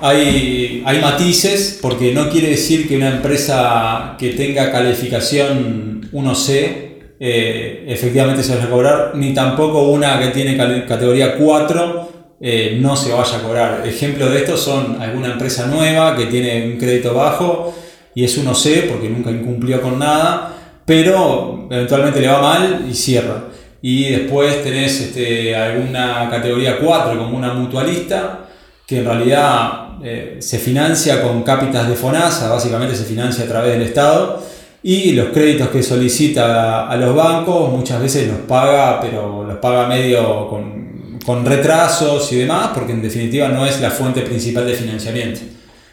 hay, 0.00 0.82
hay 0.84 1.00
matices 1.00 1.78
porque 1.80 2.12
no 2.12 2.30
quiere 2.30 2.50
decir 2.50 2.88
que 2.88 2.96
una 2.96 3.16
empresa 3.16 4.16
que 4.18 4.30
tenga 4.30 4.70
calificación 4.70 6.08
1C 6.12 6.85
eh, 7.18 7.84
efectivamente 7.88 8.42
se 8.42 8.56
va 8.56 8.64
a 8.64 8.68
cobrar, 8.68 9.12
ni 9.14 9.32
tampoco 9.32 9.88
una 9.88 10.18
que 10.18 10.28
tiene 10.28 10.56
categoría 10.86 11.36
4 11.36 12.08
eh, 12.38 12.78
no 12.80 12.96
se 12.96 13.12
vaya 13.12 13.38
a 13.38 13.42
cobrar. 13.42 13.82
Ejemplo 13.86 14.28
de 14.28 14.38
esto 14.38 14.56
son 14.56 15.00
alguna 15.00 15.32
empresa 15.32 15.66
nueva 15.66 16.14
que 16.14 16.26
tiene 16.26 16.66
un 16.66 16.78
crédito 16.78 17.14
bajo 17.14 17.74
y 18.14 18.24
es 18.24 18.38
1C 18.38 18.88
porque 18.90 19.08
nunca 19.08 19.30
incumplió 19.30 19.80
con 19.80 19.98
nada, 19.98 20.54
pero 20.84 21.66
eventualmente 21.70 22.20
le 22.20 22.28
va 22.28 22.40
mal 22.42 22.86
y 22.88 22.94
cierra. 22.94 23.44
Y 23.80 24.10
después 24.10 24.62
tenés 24.62 25.00
este, 25.00 25.54
alguna 25.54 26.28
categoría 26.30 26.78
4 26.78 27.18
como 27.18 27.36
una 27.36 27.54
mutualista 27.54 28.48
que 28.86 28.98
en 28.98 29.04
realidad 29.04 30.02
eh, 30.02 30.36
se 30.40 30.58
financia 30.58 31.22
con 31.22 31.42
cápitas 31.42 31.88
de 31.88 31.94
FONASA, 31.94 32.48
básicamente 32.48 32.94
se 32.94 33.04
financia 33.04 33.44
a 33.44 33.48
través 33.48 33.72
del 33.72 33.82
Estado 33.82 34.42
y 34.88 35.10
los 35.14 35.30
créditos 35.30 35.70
que 35.70 35.82
solicita 35.82 36.88
a 36.88 36.96
los 36.96 37.12
bancos 37.12 37.72
muchas 37.72 38.00
veces 38.00 38.28
los 38.28 38.38
paga, 38.46 39.00
pero 39.00 39.42
los 39.42 39.56
paga 39.56 39.88
medio 39.88 40.48
con, 40.48 41.18
con 41.26 41.44
retrasos 41.44 42.32
y 42.32 42.36
demás, 42.36 42.70
porque 42.72 42.92
en 42.92 43.02
definitiva 43.02 43.48
no 43.48 43.66
es 43.66 43.80
la 43.80 43.90
fuente 43.90 44.20
principal 44.20 44.64
de 44.64 44.74
financiamiento. 44.74 45.40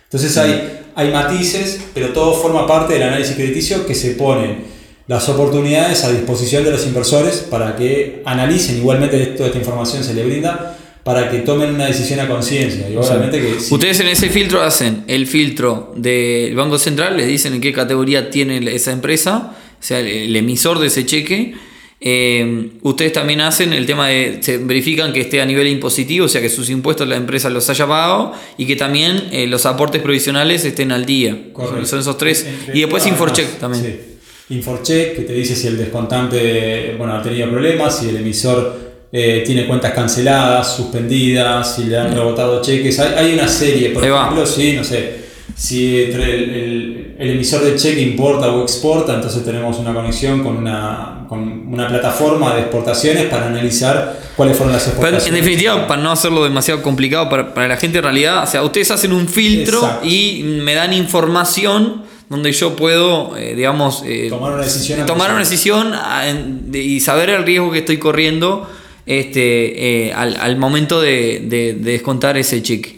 Entonces 0.03 0.37
hay, 0.37 0.81
hay 0.93 1.11
matices, 1.11 1.85
pero 1.95 2.09
todo 2.09 2.35
forma 2.35 2.67
parte 2.67 2.93
del 2.93 3.01
análisis 3.01 3.35
crediticio 3.35 3.87
que 3.87 3.95
se 3.95 4.11
pone 4.11 4.57
las 5.07 5.27
oportunidades 5.27 6.03
a 6.03 6.11
disposición 6.11 6.63
de 6.63 6.69
los 6.69 6.85
inversores 6.85 7.37
para 7.49 7.75
que 7.75 8.21
analicen, 8.25 8.77
igualmente 8.77 9.17
toda 9.25 9.47
esta 9.47 9.57
información 9.57 10.03
se 10.03 10.13
le 10.13 10.23
brinda, 10.23 10.77
para 11.03 11.29
que 11.29 11.39
tomen 11.39 11.75
una 11.75 11.87
decisión 11.87 12.21
a 12.21 12.27
conciencia. 12.27 12.87
Ustedes 13.69 13.99
en 13.99 14.07
ese 14.07 14.29
filtro 14.29 14.61
hacen 14.61 15.03
el 15.07 15.27
filtro 15.27 15.93
del 15.97 16.55
Banco 16.55 16.77
Central, 16.77 17.17
les 17.17 17.27
dicen 17.27 17.53
en 17.53 17.61
qué 17.61 17.73
categoría 17.73 18.29
tiene 18.29 18.73
esa 18.73 18.91
empresa, 18.91 19.55
o 19.79 19.83
sea, 19.83 19.99
el, 19.99 20.33
emisor 20.35 20.79
de 20.79 20.87
ese 20.87 21.05
cheque. 21.05 21.55
Eh, 22.05 22.69
ustedes 22.81 23.13
también 23.13 23.39
hacen 23.41 23.71
el 23.71 23.85
tema 23.85 24.09
de, 24.09 24.39
se 24.41 24.57
verifican 24.57 25.13
que 25.13 25.21
esté 25.21 25.41
a 25.41 25.45
nivel 25.45 25.67
impositivo, 25.67 26.25
o 26.25 26.29
sea, 26.29 26.41
que 26.41 26.49
sus 26.49 26.69
impuestos 26.69 27.07
la 27.07 27.15
empresa 27.15 27.49
los 27.49 27.69
haya 27.69 27.87
pagado 27.87 28.33
y 28.57 28.65
que 28.65 28.75
también 28.75 29.29
eh, 29.31 29.47
los 29.47 29.65
aportes 29.65 30.01
provisionales 30.01 30.65
estén 30.65 30.91
al 30.91 31.05
día. 31.05 31.37
Correcto. 31.53 31.85
Son 31.85 31.99
esos 31.99 32.17
tres. 32.17 32.45
y 32.73 32.81
después 32.81 33.05
Inforcheck 33.07 33.59
también. 33.59 33.83
Sí. 33.83 34.13
Inforcheck, 34.55 35.15
que 35.15 35.21
te 35.21 35.33
dice 35.33 35.55
si 35.55 35.67
el 35.67 35.77
descontante 35.77 36.95
bueno, 36.97 37.13
ha 37.13 37.21
tenido 37.21 37.49
problemas, 37.49 37.99
si 37.99 38.09
el 38.09 38.17
emisor 38.17 38.82
eh, 39.15 39.43
tiene 39.45 39.67
cuentas 39.67 39.93
canceladas, 39.93 40.75
suspendidas, 40.75 41.75
si 41.75 41.83
le 41.83 41.99
han 41.99 42.15
rebotado 42.15 42.63
cheques. 42.63 42.99
Hay, 42.99 43.35
una 43.35 43.47
serie, 43.47 43.89
por 43.89 44.03
ejemplo, 44.03 44.43
si, 44.43 44.73
no 44.73 44.83
sé, 44.83 45.25
si 45.55 46.05
entre 46.05 46.33
el, 46.33 47.15
emisor 47.19 47.63
de 47.63 47.75
cheque 47.75 48.01
importa 48.01 48.51
o 48.51 48.63
exporta, 48.63 49.13
entonces 49.13 49.45
tenemos 49.45 49.77
una 49.77 49.93
conexión 49.93 50.41
con 50.43 50.57
una, 50.57 51.27
con 51.29 51.67
una 51.71 51.87
plataforma 51.87 52.55
de 52.55 52.61
exportaciones 52.61 53.25
para 53.25 53.45
analizar 53.47 54.19
cuáles 54.35 54.57
fueron 54.57 54.73
las 54.73 54.87
exportaciones. 54.87 55.27
en 55.27 55.35
definitiva, 55.35 55.87
para 55.87 56.01
no 56.01 56.11
hacerlo 56.11 56.43
demasiado 56.43 56.81
complicado 56.81 57.29
para, 57.29 57.67
la 57.67 57.77
gente 57.77 57.99
en 57.99 58.03
realidad, 58.05 58.43
o 58.43 58.47
sea, 58.47 58.63
ustedes 58.63 58.89
hacen 58.89 59.13
un 59.13 59.27
filtro 59.27 59.99
y 60.01 60.41
me 60.43 60.73
dan 60.73 60.91
información 60.91 62.01
donde 62.29 62.51
yo 62.51 62.75
puedo, 62.75 63.37
eh, 63.37 63.53
digamos, 63.55 64.01
eh, 64.07 64.25
tomar 64.29 64.53
una 64.53 64.63
decisión, 64.63 65.05
tomar 65.05 65.29
una 65.29 65.39
decisión 65.41 65.91
ah, 65.93 66.25
y 66.73 66.99
saber 66.99 67.29
el 67.29 67.45
riesgo 67.45 67.71
que 67.71 67.79
estoy 67.79 67.99
corriendo 67.99 68.67
este, 69.05 70.07
eh, 70.07 70.13
al, 70.13 70.57
momento 70.57 71.01
de, 71.01 71.75
descontar 71.79 72.37
ese 72.37 72.61
cheque. 72.61 72.97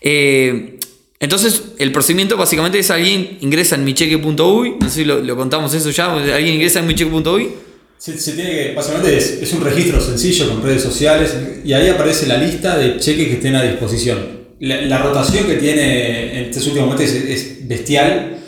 Eh, 0.00 0.78
entonces, 1.20 1.62
el 1.78 1.92
procedimiento 1.92 2.36
básicamente 2.36 2.78
es 2.78 2.90
alguien 2.90 3.38
ingresa 3.40 3.76
en 3.76 3.84
micheque.uy, 3.84 4.76
no 4.80 4.90
sé 4.90 4.94
si 4.94 5.04
lo, 5.04 5.36
contamos 5.36 5.72
eso 5.72 5.90
ya, 5.90 6.12
alguien 6.12 6.54
ingresa 6.54 6.80
en 6.80 6.86
micheque.uy. 6.86 7.48
Se, 7.96 8.12
tiene 8.34 8.50
que, 8.50 8.72
básicamente 8.74 9.16
es, 9.16 9.52
un 9.54 9.62
registro 9.62 9.98
sencillo 10.00 10.50
con 10.50 10.62
redes 10.62 10.82
sociales 10.82 11.34
y 11.64 11.72
ahí 11.72 11.88
aparece 11.88 12.26
la 12.26 12.36
lista 12.36 12.76
de 12.76 12.98
cheques 12.98 13.28
que 13.28 13.34
estén 13.34 13.56
a 13.56 13.62
disposición. 13.62 14.44
La, 14.60 14.98
rotación 14.98 15.46
que 15.46 15.54
tiene 15.54 16.38
en 16.38 16.44
estos 16.44 16.66
últimos 16.66 16.98
meses 16.98 17.14
es 17.14 17.66
bestial 17.66 18.43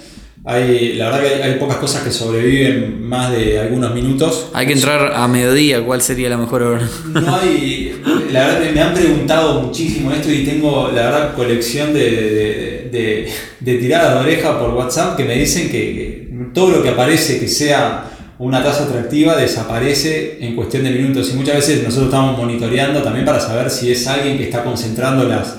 hay, 0.48 0.92
la 0.92 1.06
verdad 1.06 1.22
que 1.22 1.42
hay, 1.42 1.54
pocas 1.54 1.78
cosas 1.78 2.04
que 2.04 2.12
sobreviven 2.12 3.02
más 3.02 3.32
de 3.32 3.58
algunos 3.58 3.92
minutos. 3.92 4.48
Hay 4.54 4.68
que 4.68 4.74
entrar 4.74 5.12
a 5.12 5.26
mediodía, 5.26 5.84
¿cuál 5.84 6.00
sería 6.00 6.28
la 6.28 6.36
mejor 6.36 6.62
hora? 6.62 6.88
No 7.04 7.36
hay, 7.36 8.00
la 8.30 8.46
verdad 8.46 8.70
me 8.72 8.80
han 8.80 8.94
preguntado 8.94 9.60
muchísimo 9.62 10.12
esto 10.12 10.30
y 10.30 10.44
tengo 10.44 10.92
la 10.94 11.06
verdad 11.06 11.34
colección 11.34 11.92
de, 11.92 12.88
de, 12.92 13.28
de, 13.58 13.74
tiradas 13.74 14.14
de 14.14 14.20
oreja 14.20 14.56
por 14.60 14.70
WhatsApp 14.74 15.16
que 15.16 15.24
me 15.24 15.34
dicen 15.34 15.68
que, 15.68 16.28
todo 16.54 16.70
lo 16.70 16.82
que 16.82 16.90
aparece 16.90 17.40
que 17.40 17.48
sea 17.48 18.04
una 18.38 18.62
tasa 18.62 18.84
atractiva 18.84 19.36
desaparece 19.36 20.38
en 20.40 20.54
cuestión 20.54 20.84
de 20.84 20.90
minutos 20.90 21.28
y 21.32 21.36
muchas 21.36 21.56
veces 21.56 21.82
nosotros 21.82 22.06
estamos 22.06 22.38
monitoreando 22.38 23.02
también 23.02 23.24
para 23.24 23.40
saber 23.40 23.68
si 23.68 23.90
es 23.90 24.06
alguien 24.06 24.38
que 24.38 24.44
está 24.44 24.62
concentrando 24.62 25.24
las, 25.24 25.56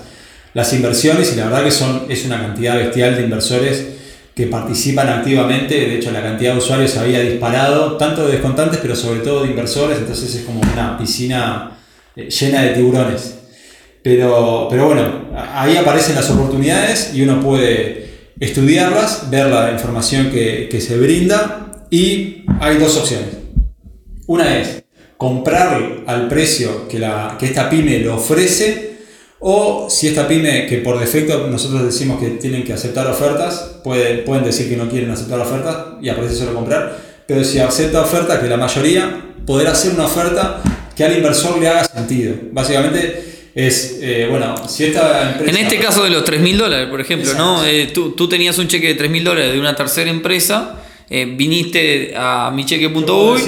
las 0.53 0.71
inversiones 0.71 1.33
y 1.33 1.35
la 1.35 1.45
verdad 1.45 1.65
que 1.65 1.71
son, 1.71 2.05
es 2.07 2.25
una 2.25 2.39
cantidad 2.39 2.77
bestial 2.77 3.17
de 3.17 3.23
inversores 3.23 3.96
que 4.37 4.45
participan 4.45 5.09
activamente, 5.09 5.73
de 5.73 5.95
hecho 5.95 6.11
la 6.11 6.21
cantidad 6.21 6.51
de 6.51 6.59
usuarios 6.59 6.95
había 6.95 7.21
disparado, 7.21 7.97
tanto 7.97 8.27
de 8.27 8.33
descontantes, 8.33 8.77
pero 8.79 8.95
sobre 8.95 9.21
todo 9.21 9.41
de 9.41 9.49
inversores, 9.49 9.97
entonces 9.97 10.35
es 10.35 10.43
como 10.43 10.61
una 10.61 10.95
piscina 10.95 11.71
eh, 12.15 12.29
llena 12.29 12.61
de 12.61 12.75
tiburones. 12.75 13.33
Pero, 14.03 14.67
pero 14.69 14.85
bueno, 14.85 15.25
ahí 15.55 15.75
aparecen 15.75 16.13
las 16.13 16.29
oportunidades 16.29 17.15
y 17.15 17.23
uno 17.23 17.41
puede 17.41 18.09
estudiarlas, 18.39 19.27
ver 19.31 19.47
la 19.47 19.71
información 19.71 20.29
que, 20.29 20.79
se 20.79 20.99
brinda 20.99 21.87
y 21.89 22.43
hay 22.59 22.77
dos 22.77 22.95
opciones. 22.95 23.29
Una 24.27 24.59
es 24.59 24.83
comprar 25.17 26.03
al 26.05 26.27
precio 26.27 26.87
que, 26.87 26.99
la, 26.99 27.37
que 27.39 27.47
esta 27.47 27.71
pyme 27.71 27.97
le 27.97 28.09
ofrece 28.09 28.86
o 29.39 29.87
si 29.89 30.07
esta 30.07 30.27
pyme, 30.27 30.65
que 30.65 30.77
por 30.77 30.99
defecto 30.99 31.47
nosotros 31.47 31.83
decimos 31.83 32.19
que 32.19 32.31
tienen 32.31 32.63
que 32.63 32.73
aceptar 32.73 33.07
ofertas, 33.07 33.79
pueden, 33.83 34.23
pueden 34.25 34.43
decir 34.43 34.67
que 34.67 34.75
no 34.75 34.89
quieren 34.89 35.11
aceptar 35.11 35.39
ofertas 35.39 35.77
y 36.01 36.09
aparece 36.09 36.35
solo 36.35 36.55
comprar, 36.55 36.97
pero 37.27 37.43
si 37.43 37.59
acepta 37.59 38.01
oferta, 38.01 38.41
que 38.41 38.47
la 38.47 38.57
mayoría, 38.57 39.25
poder 39.45 39.67
hacer 39.67 39.93
una 39.93 40.05
oferta 40.05 40.61
que 40.95 41.03
al 41.03 41.15
inversor 41.15 41.59
le 41.59 41.67
haga 41.67 41.83
sentido. 41.83 42.35
Básicamente 42.51 43.49
es, 43.53 43.99
eh, 44.01 44.27
bueno, 44.29 44.55
si 44.67 44.85
esta 44.85 45.33
empresa... 45.33 45.51
En 45.51 45.65
este 45.65 45.77
caso 45.77 46.03
de 46.03 46.09
los 46.09 46.23
3 46.23 46.41
mil 46.41 46.57
dólares, 46.57 46.87
por 46.89 46.99
ejemplo, 46.99 47.33
¿no? 47.35 47.63
Eh, 47.65 47.91
tú, 47.93 48.11
tú, 48.11 48.27
tenías 48.27 48.57
un 48.57 48.67
cheque 48.67 48.87
de 48.87 48.93
3 48.95 49.11
mil 49.11 49.23
dólares 49.23 49.53
de 49.53 49.59
una 49.59 49.75
tercera 49.75 50.09
empresa. 50.09 50.83
Eh, 51.09 51.25
viniste 51.37 52.13
a 52.17 52.51
micheque.uy, 52.53 53.41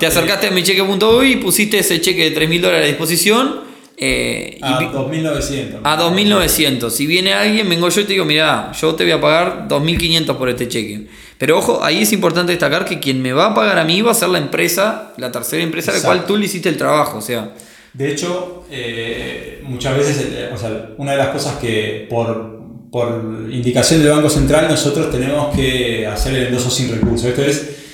te 0.00 0.06
acercaste 0.06 0.48
a 0.48 0.50
micheque.uy 0.50 1.32
y 1.32 1.36
pusiste 1.36 1.78
ese 1.78 2.00
cheque 2.00 2.24
de 2.24 2.30
3 2.32 2.48
mil 2.48 2.62
dólares 2.62 2.86
a 2.86 2.88
disposición 2.88 3.67
eh, 4.00 4.58
a 4.62 4.80
2.900. 4.80 5.80
A 5.82 5.98
2.900. 5.98 6.90
Si 6.90 7.06
viene 7.06 7.32
alguien, 7.32 7.68
vengo 7.68 7.88
yo 7.88 8.00
y 8.00 8.04
te 8.04 8.12
digo, 8.12 8.24
mira, 8.24 8.70
yo 8.72 8.94
te 8.94 9.02
voy 9.02 9.12
a 9.12 9.20
pagar 9.20 9.66
2.500 9.68 10.36
por 10.36 10.48
este 10.48 10.68
cheque. 10.68 11.08
Pero 11.36 11.58
ojo, 11.58 11.82
ahí 11.82 12.02
es 12.02 12.12
importante 12.12 12.52
destacar 12.52 12.84
que 12.84 13.00
quien 13.00 13.20
me 13.20 13.32
va 13.32 13.46
a 13.46 13.54
pagar 13.54 13.78
a 13.78 13.84
mí 13.84 14.00
va 14.00 14.12
a 14.12 14.14
ser 14.14 14.28
la 14.28 14.38
empresa, 14.38 15.14
la 15.16 15.32
tercera 15.32 15.64
empresa 15.64 15.90
a 15.90 15.94
la 15.94 16.02
cual 16.02 16.26
tú 16.26 16.36
le 16.36 16.46
hiciste 16.46 16.68
el 16.68 16.76
trabajo. 16.76 17.18
O 17.18 17.20
sea. 17.20 17.52
De 17.92 18.12
hecho, 18.12 18.64
eh, 18.70 19.62
muchas 19.64 19.96
veces, 19.96 20.28
eh, 20.30 20.50
o 20.54 20.56
sea, 20.56 20.90
una 20.96 21.12
de 21.12 21.18
las 21.18 21.28
cosas 21.28 21.56
que 21.56 22.06
por, 22.08 22.60
por 22.92 23.48
indicación 23.50 24.00
del 24.00 24.12
Banco 24.12 24.30
Central 24.30 24.68
nosotros 24.68 25.10
tenemos 25.10 25.54
que 25.56 26.06
hacer 26.06 26.36
el 26.36 26.46
endoso 26.46 26.70
sin 26.70 26.92
recurso. 26.92 27.28
Esto 27.28 27.42
es 27.42 27.87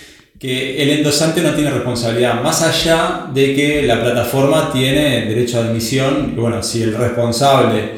que 0.44 0.83
el 0.83 0.90
endosante 0.90 1.40
no 1.40 1.54
tiene 1.54 1.70
responsabilidad, 1.70 2.42
más 2.42 2.61
allá 2.61 3.28
de 3.33 3.54
que 3.54 3.83
la 3.85 4.02
plataforma 4.02 4.70
tiene 4.70 5.24
derecho 5.24 5.59
a 5.59 5.64
admisión, 5.64 6.35
bueno, 6.37 6.62
si 6.62 6.83
el 6.83 6.94
responsable 6.94 7.92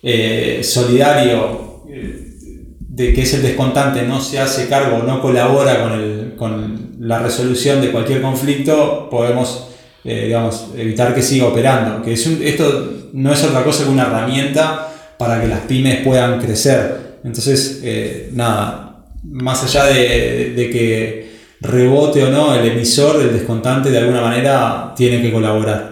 eh, 0.00 0.60
solidario 0.62 1.82
eh, 1.90 2.34
de 2.78 3.12
que 3.12 3.22
es 3.22 3.34
el 3.34 3.42
descontante 3.42 4.02
no 4.02 4.20
se 4.20 4.38
hace 4.38 4.68
cargo, 4.68 5.02
no 5.02 5.20
colabora 5.20 5.82
con, 5.82 5.92
el, 5.94 6.34
con 6.36 6.92
la 7.00 7.18
resolución 7.18 7.80
de 7.80 7.90
cualquier 7.90 8.22
conflicto, 8.22 9.08
podemos 9.10 9.66
eh, 10.04 10.26
digamos, 10.26 10.68
evitar 10.76 11.12
que 11.12 11.22
siga 11.22 11.48
operando. 11.48 12.00
Que 12.04 12.12
es 12.12 12.24
esto 12.24 13.08
no 13.12 13.32
es 13.32 13.42
otra 13.42 13.64
cosa 13.64 13.82
que 13.82 13.90
una 13.90 14.04
herramienta 14.04 14.88
para 15.18 15.40
que 15.40 15.48
las 15.48 15.62
pymes 15.62 15.98
puedan 16.04 16.40
crecer. 16.40 17.18
Entonces, 17.24 17.82
nada, 18.32 19.04
más 19.24 19.64
allá 19.64 19.86
de, 19.86 20.52
de 20.54 20.70
que 20.70 21.31
rebote 21.62 22.24
o 22.24 22.30
no, 22.30 22.54
el 22.54 22.66
emisor, 22.66 23.22
el 23.22 23.32
descontante, 23.32 23.90
de 23.90 23.98
alguna 23.98 24.20
manera 24.20 24.92
tiene 24.96 25.22
que 25.22 25.32
colaborar. 25.32 25.90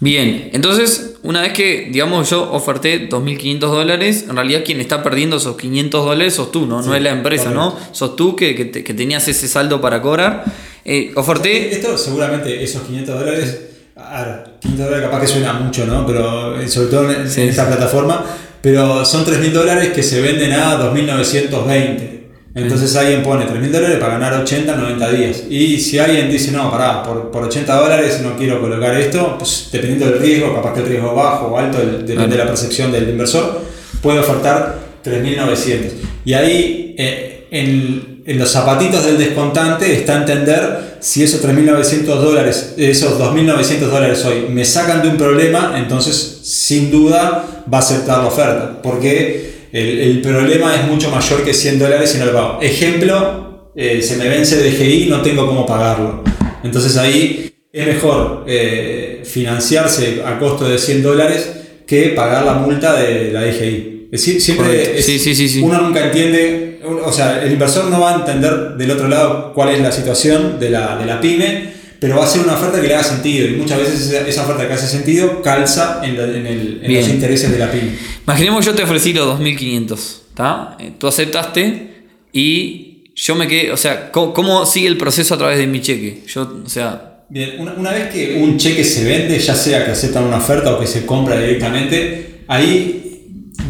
Bien, 0.00 0.50
entonces, 0.52 1.16
una 1.24 1.42
vez 1.42 1.52
que, 1.52 1.88
digamos, 1.90 2.30
yo 2.30 2.52
oferté 2.52 3.08
2.500 3.08 3.58
dólares, 3.58 4.26
en 4.28 4.36
realidad 4.36 4.62
quien 4.64 4.80
está 4.80 5.02
perdiendo 5.02 5.38
esos 5.38 5.56
500 5.56 6.04
dólares 6.04 6.34
sos 6.34 6.52
tú, 6.52 6.66
¿no? 6.66 6.80
no 6.82 6.94
es 6.94 7.02
la 7.02 7.10
empresa, 7.10 7.50
¿no? 7.50 7.76
Sos 7.90 8.14
tú 8.14 8.36
que, 8.36 8.54
que, 8.54 8.94
tenías 8.94 9.26
ese 9.26 9.48
saldo 9.48 9.80
para 9.80 10.00
cobrar. 10.00 10.44
Eh, 10.84 11.10
oferté... 11.16 11.74
Esto 11.74 11.98
seguramente, 11.98 12.62
esos 12.62 12.82
500 12.82 13.18
dólares, 13.18 13.60
a 13.96 14.24
ver, 14.24 14.44
500 14.60 14.86
dólares 14.86 15.06
capaz 15.06 15.20
que 15.20 15.26
suena 15.26 15.52
mucho, 15.54 15.84
¿no? 15.84 16.06
Pero 16.06 16.60
eh, 16.60 16.68
sobre 16.68 16.88
todo 16.88 17.10
en, 17.10 17.26
esta 17.26 17.66
plataforma, 17.66 18.24
pero 18.62 19.04
son 19.04 19.26
3.000 19.26 19.50
dólares 19.50 19.88
que 19.88 20.04
se 20.04 20.20
venden 20.20 20.52
a 20.52 20.78
2.920. 20.78 22.17
Entonces 22.62 22.94
alguien 22.96 23.22
pone 23.22 23.46
3 23.46 23.60
mil 23.60 23.70
dólares 23.70 23.98
para 23.98 24.14
ganar 24.14 24.34
80, 24.40 24.74
90 24.74 25.12
días. 25.12 25.42
Y 25.48 25.78
si 25.78 25.98
alguien 25.98 26.30
dice, 26.30 26.50
no, 26.50 26.70
pará, 26.70 27.02
por, 27.02 27.30
por 27.30 27.44
80 27.44 27.72
dólares 27.74 28.20
no 28.22 28.36
quiero 28.36 28.60
colocar 28.60 28.94
esto, 28.98 29.36
pues 29.38 29.68
dependiendo 29.70 30.06
del 30.06 30.20
riesgo, 30.20 30.54
capaz 30.54 30.74
que 30.74 30.80
el 30.80 30.86
riesgo 30.86 31.10
es 31.10 31.14
bajo 31.14 31.46
o 31.46 31.58
alto, 31.58 31.78
depende 31.78 32.36
de 32.36 32.44
la 32.44 32.46
percepción 32.46 32.90
del 32.90 33.08
inversor, 33.08 33.60
puede 34.02 34.18
ofertar 34.18 34.78
3.900. 35.04 35.90
Y 36.24 36.34
ahí 36.34 36.94
eh, 36.98 37.46
en, 37.50 38.22
en, 38.26 38.38
los 38.38 38.50
zapatitos 38.50 39.04
del 39.04 39.18
descontante 39.18 39.94
está 39.94 40.16
entender 40.16 40.98
si 41.00 41.22
esos 41.22 41.42
3.900 41.44 42.04
dólares, 42.04 42.74
esos 42.76 43.20
2.900 43.20 43.78
dólares 43.78 44.24
hoy 44.24 44.46
me 44.50 44.64
sacan 44.64 45.02
de 45.02 45.08
un 45.08 45.16
problema, 45.16 45.74
entonces 45.78 46.40
sin 46.42 46.90
duda 46.90 47.44
va 47.72 47.78
a 47.78 47.80
aceptar 47.80 48.18
la 48.18 48.26
oferta. 48.26 48.82
Porque 48.82 49.57
el, 49.72 49.98
el, 50.00 50.20
problema 50.20 50.74
es 50.74 50.86
mucho 50.86 51.10
mayor 51.10 51.44
que 51.44 51.52
100 51.52 51.78
dólares 51.78 52.14
y 52.14 52.18
no 52.18 52.26
lo 52.26 52.32
pago. 52.32 52.58
Ejemplo, 52.62 53.72
eh, 53.76 54.02
se 54.02 54.16
me 54.16 54.28
vence 54.28 54.56
DGI 54.56 55.04
y 55.04 55.06
no 55.08 55.22
tengo 55.22 55.46
cómo 55.46 55.66
pagarlo. 55.66 56.24
Entonces 56.64 56.96
ahí 56.96 57.52
es 57.72 57.86
mejor 57.86 58.44
eh, 58.48 59.22
financiarse 59.24 60.22
a 60.24 60.38
costo 60.38 60.68
de 60.68 60.78
100 60.78 61.02
dólares 61.02 61.50
que 61.86 62.08
pagar 62.08 62.44
la 62.44 62.54
multa 62.54 62.98
de 63.00 63.32
la 63.32 63.42
DGI. 63.42 64.08
Es 64.10 64.24
decir, 64.24 64.40
siempre 64.40 64.98
es, 64.98 65.04
sí, 65.04 65.18
sí, 65.18 65.34
sí, 65.34 65.60
uno 65.60 65.82
nunca 65.82 66.06
entiende, 66.06 66.80
o 67.04 67.12
sea, 67.12 67.42
el 67.42 67.52
inversor 67.52 67.84
no 67.86 68.00
va 68.00 68.14
a 68.14 68.16
entender 68.16 68.70
del 68.78 68.90
otro 68.90 69.06
lado 69.06 69.52
cuál 69.52 69.68
es 69.68 69.80
la 69.80 69.92
situación 69.92 70.58
de 70.58 70.70
la, 70.70 70.96
de 70.96 71.04
la 71.04 71.20
pyme 71.20 71.77
pero 72.00 72.16
va 72.16 72.24
a 72.24 72.28
ser 72.28 72.42
una 72.42 72.54
oferta 72.54 72.80
que 72.80 72.86
le 72.86 72.94
haga 72.94 73.04
sentido 73.04 73.48
y 73.48 73.50
muchas 73.52 73.78
veces 73.78 74.10
esa, 74.26 74.44
oferta 74.44 74.66
que 74.66 74.74
hace 74.74 74.86
sentido 74.86 75.42
calza 75.42 76.00
en, 76.04 76.16
en, 76.16 76.46
el, 76.46 76.80
en 76.82 76.94
los 76.94 77.08
intereses 77.08 77.50
de 77.50 77.58
la 77.58 77.70
pyme. 77.70 77.92
Imaginemos 78.24 78.64
yo 78.64 78.74
te 78.74 78.82
ofrecí 78.82 79.12
los 79.12 79.38
2.500, 79.40 79.94
¿está? 80.28 80.76
Eh, 80.78 80.92
tú 80.98 81.08
aceptaste 81.08 82.06
y 82.32 83.04
yo 83.14 83.34
me 83.34 83.48
quedé, 83.48 83.72
o 83.72 83.76
sea, 83.76 84.12
¿cómo, 84.12 84.64
sigue 84.64 84.86
el 84.86 84.96
proceso 84.96 85.34
a 85.34 85.38
través 85.38 85.58
de 85.58 85.66
mi 85.66 85.80
cheque? 85.80 86.22
Yo, 86.26 86.60
o 86.64 86.68
sea... 86.68 87.24
Bien, 87.30 87.56
una, 87.58 87.72
una 87.74 87.92
vez 87.92 88.10
que 88.12 88.40
un 88.40 88.56
cheque 88.56 88.84
se 88.84 89.04
vende, 89.04 89.38
ya 89.38 89.54
sea 89.54 89.84
que 89.84 89.90
aceptan 89.90 90.24
una 90.24 90.38
oferta 90.38 90.72
o 90.74 90.80
que 90.80 90.86
se 90.86 91.04
compra 91.04 91.38
directamente, 91.38 92.44
ahí 92.46 93.07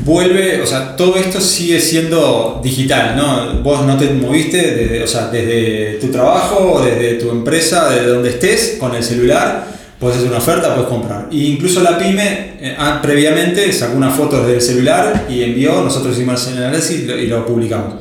vuelve, 0.09 0.63
o 0.63 0.67
sea, 0.67 0.97
todo 0.97 1.17
esto 1.17 1.39
sigue 1.39 1.79
siendo 1.79 2.61
digital, 2.65 3.15
¿no? 3.15 3.63
Vos 3.63 3.85
no 3.85 3.99
te 3.99 4.09
moviste 4.09 4.57
desde, 4.57 5.03
o 5.03 5.07
sea, 5.07 5.29
desde 5.29 5.99
tu 6.01 6.09
trabajo, 6.09 6.83
desde 6.83 7.15
tu 7.15 7.31
empresa, 7.31 7.91
desde 7.91 8.07
donde 8.07 8.31
estés, 8.31 8.79
con 8.81 8.95
el 8.95 9.05
celular, 9.05 9.67
puedes 10.01 10.17
hacer 10.17 10.31
una 10.31 10.39
oferta, 10.39 10.75
puedes 10.75 10.89
comprar. 10.89 11.29
E 11.31 11.37
incluso 11.37 11.83
la 11.83 11.99
pyme, 11.99 12.57
eh, 12.59 12.75
ah, 12.79 13.01
previamente, 13.03 13.71
sacó 13.71 13.99
una 13.99 14.11
foto 14.11 14.41
desde 14.41 14.55
el 14.55 14.63
celular 14.63 15.27
y 15.29 15.43
envió, 15.43 15.83
nosotros 15.83 16.17
hicimos 16.17 16.47
el 16.49 16.65
análisis 16.65 17.03
y 17.03 17.27
lo 17.27 17.45
publicamos. 17.45 17.97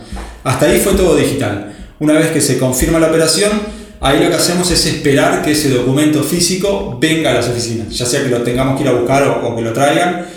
Hasta 0.45 0.67
ahí 0.67 0.79
fue 0.79 0.93
todo 0.93 1.13
digital. 1.13 1.73
Una 1.99 2.13
vez 2.13 2.27
que 2.27 2.39
se 2.39 2.57
confirma 2.57 2.99
la 2.99 3.07
operación, 3.07 3.51
ahí 3.99 4.23
lo 4.23 4.29
que 4.29 4.35
hacemos 4.35 4.71
es 4.71 4.85
esperar 4.85 5.41
que 5.43 5.51
ese 5.51 5.71
documento 5.71 6.23
físico 6.23 6.97
venga 7.01 7.31
a 7.31 7.33
las 7.33 7.49
oficinas, 7.49 7.89
ya 7.89 8.05
sea 8.05 8.23
que 8.23 8.29
lo 8.29 8.43
tengamos 8.43 8.77
que 8.77 8.83
ir 8.83 8.89
a 8.89 8.93
buscar 8.93 9.23
o, 9.23 9.45
o 9.45 9.55
que 9.57 9.61
lo 9.61 9.73
traigan 9.73 10.36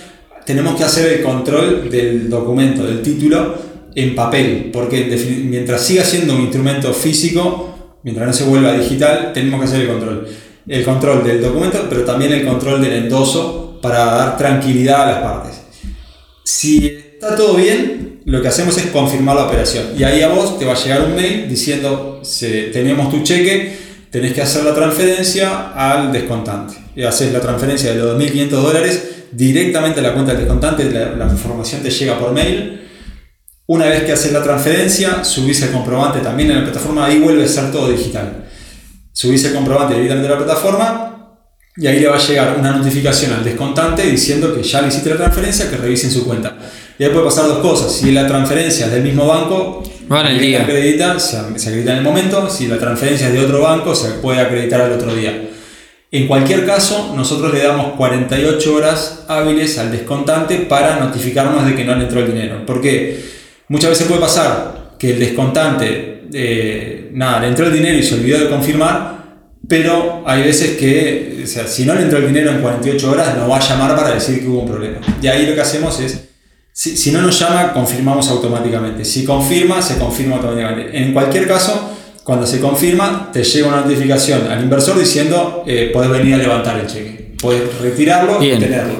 tenemos 0.51 0.75
que 0.75 0.83
hacer 0.83 1.13
el 1.13 1.23
control 1.23 1.89
del 1.89 2.29
documento, 2.29 2.83
del 2.83 3.03
título, 3.03 3.55
en 3.95 4.17
papel, 4.17 4.71
porque 4.73 5.05
mientras 5.45 5.81
siga 5.81 6.03
siendo 6.03 6.35
un 6.35 6.41
instrumento 6.41 6.93
físico, 6.93 7.73
mientras 8.03 8.27
no 8.27 8.33
se 8.33 8.45
vuelva 8.45 8.73
digital, 8.73 9.31
tenemos 9.33 9.61
que 9.61 9.67
hacer 9.67 9.83
el 9.83 9.87
control. 9.87 10.29
El 10.67 10.85
control 10.85 11.23
del 11.23 11.41
documento, 11.41 11.87
pero 11.89 12.05
también 12.05 12.33
el 12.33 12.45
control 12.45 12.83
del 12.83 12.95
endoso 12.95 13.79
para 13.81 14.05
dar 14.07 14.37
tranquilidad 14.37 15.03
a 15.03 15.13
las 15.13 15.23
partes. 15.23 15.61
Si 16.43 16.87
está 16.87 17.37
todo 17.37 17.55
bien, 17.55 18.21
lo 18.25 18.43
que 18.43 18.49
hacemos 18.49 18.77
es 18.77 18.87
confirmar 18.87 19.37
la 19.37 19.47
operación. 19.47 19.85
Y 19.97 20.03
ahí 20.03 20.21
a 20.23 20.31
vos 20.31 20.59
te 20.59 20.65
va 20.65 20.73
a 20.73 20.83
llegar 20.83 21.05
un 21.05 21.15
mail 21.15 21.49
diciendo, 21.49 22.23
tenemos 22.73 23.09
tu 23.09 23.23
cheque, 23.23 23.73
tenés 24.11 24.33
que 24.33 24.43
hacer 24.43 24.65
la 24.65 24.75
transferencia 24.75 25.73
al 25.75 26.13
descontante. 26.13 26.75
Y 26.97 27.05
haces 27.05 27.33
la 27.33 27.41
transferencia 27.41 27.93
de 27.93 27.99
los 27.99 28.21
2.500 28.21 28.49
dólares 28.49 29.11
directamente 29.33 30.01
a 30.01 30.03
la 30.03 30.13
cuenta 30.13 30.33
del 30.33 30.43
descontante, 30.43 30.91
la, 30.91 31.29
información 31.31 31.83
te 31.83 31.91
llega 31.91 32.19
por 32.19 32.33
mail. 32.33 32.89
Una 33.67 33.87
vez 33.87 34.03
que 34.03 34.13
haces 34.13 34.33
la 34.33 34.43
transferencia, 34.43 35.23
subís 35.23 35.63
el 35.63 35.71
comprobante 35.71 36.19
también 36.19 36.51
en 36.51 36.59
la 36.59 36.65
plataforma, 36.65 37.07
ahí 37.07 37.21
vuelve 37.21 37.45
a 37.45 37.49
ser 37.49 37.71
todo 37.71 37.89
digital. 37.89 38.49
Subís 39.13 39.45
el 39.45 39.55
comprobante 39.55 39.95
directamente 39.95 40.27
a 40.27 40.31
la 40.33 40.45
plataforma 40.45 41.37
y 41.77 41.87
ahí 41.87 42.01
le 42.01 42.09
va 42.09 42.17
a 42.17 42.19
llegar 42.19 42.57
una 42.59 42.73
notificación 42.73 43.33
al 43.33 43.45
descontante 43.45 44.03
diciendo 44.03 44.53
que 44.53 44.63
ya 44.63 44.83
le 44.83 44.89
hiciste 44.89 45.11
la 45.11 45.17
transferencia, 45.17 45.71
que 45.71 45.77
revisen 45.77 46.11
su 46.11 46.25
cuenta. 46.25 46.57
Y 46.99 47.05
ahí 47.05 47.11
puede 47.11 47.27
pasar 47.27 47.47
dos 47.47 47.59
cosas. 47.59 47.93
Si 47.93 48.11
la 48.11 48.27
transferencia 48.27 48.87
es 48.87 48.93
del 48.93 49.05
mismo 49.05 49.27
banco, 49.27 49.85
bueno, 50.11 50.29
el 50.29 50.41
día. 50.41 50.63
Acredita, 50.63 51.19
se, 51.19 51.59
se 51.59 51.69
acredita 51.69 51.93
en 51.93 51.99
el 51.99 52.05
momento. 52.05 52.51
Si 52.51 52.67
la 52.67 52.79
transferencia 52.79 53.29
es 53.29 53.33
de 53.33 53.41
otro 53.41 53.63
banco, 53.63 53.95
se 53.95 54.11
puede 54.19 54.41
acreditar 54.41 54.83
al 54.83 54.93
otro 54.93 55.15
día. 55.15 55.49
En 56.13 56.27
cualquier 56.27 56.67
caso, 56.67 57.15
nosotros 57.17 57.55
le 57.55 57.63
damos 57.63 57.93
48 57.95 58.75
horas 58.75 59.25
hábiles 59.29 59.79
al 59.79 59.93
descontante 59.93 60.57
para 60.57 60.99
notificarnos 60.99 61.65
de 61.65 61.77
que 61.77 61.85
no 61.85 61.95
le 61.95 62.03
entró 62.03 62.21
el 62.21 62.27
dinero. 62.27 62.67
Porque 62.67 63.25
muchas 63.69 63.91
veces 63.91 64.09
puede 64.09 64.21
pasar 64.21 64.97
que 64.99 65.13
el 65.13 65.21
descontante, 65.21 66.25
eh, 66.33 67.11
nada, 67.13 67.41
le 67.41 67.49
entró 67.49 67.67
el 67.67 67.73
dinero 67.73 67.97
y 67.97 68.03
se 68.03 68.17
olvidó 68.17 68.41
de 68.41 68.51
confirmar, 68.51 69.21
pero 69.69 70.25
hay 70.27 70.43
veces 70.43 70.77
que, 70.77 71.43
o 71.45 71.47
sea, 71.47 71.69
si 71.69 71.85
no 71.85 71.95
le 71.95 72.03
entró 72.03 72.19
el 72.19 72.27
dinero 72.27 72.51
en 72.51 72.61
48 72.61 73.11
horas, 73.11 73.37
nos 73.37 73.49
va 73.49 73.59
a 73.59 73.61
llamar 73.61 73.95
para 73.95 74.13
decir 74.13 74.41
que 74.41 74.49
hubo 74.49 74.63
un 74.63 74.69
problema. 74.69 74.99
Y 75.23 75.29
ahí 75.29 75.47
lo 75.47 75.55
que 75.55 75.61
hacemos 75.61 76.01
es, 76.01 76.30
si, 76.73 76.97
si 76.97 77.11
no 77.13 77.23
nos 77.23 77.39
llama, 77.39 77.73
confirmamos 77.73 78.29
automáticamente. 78.29 79.05
Si 79.05 79.25
confirma, 79.25 79.83
se 79.83 79.99
confirma 79.99 80.37
automáticamente. 80.37 80.97
En 80.97 81.13
cualquier 81.13 81.47
caso, 81.47 81.91
cuando 82.25 82.47
se 82.47 82.61
confirma, 82.61 83.31
te 83.33 83.43
llega 83.43 83.69
una 83.69 83.81
notificación 83.81 84.47
al 84.47 84.63
inversor 84.63 84.99
diciendo, 84.99 85.65
eh, 85.67 85.91
puedes 85.93 86.11
venir 86.11 86.35
a 86.35 86.39
levantar 86.39 86.79
el 86.79 86.87
cheque. 86.87 87.35
Puedes 87.41 87.79
retirarlo 87.81 88.43
y 88.43 88.51
tenerlo. 88.59 88.95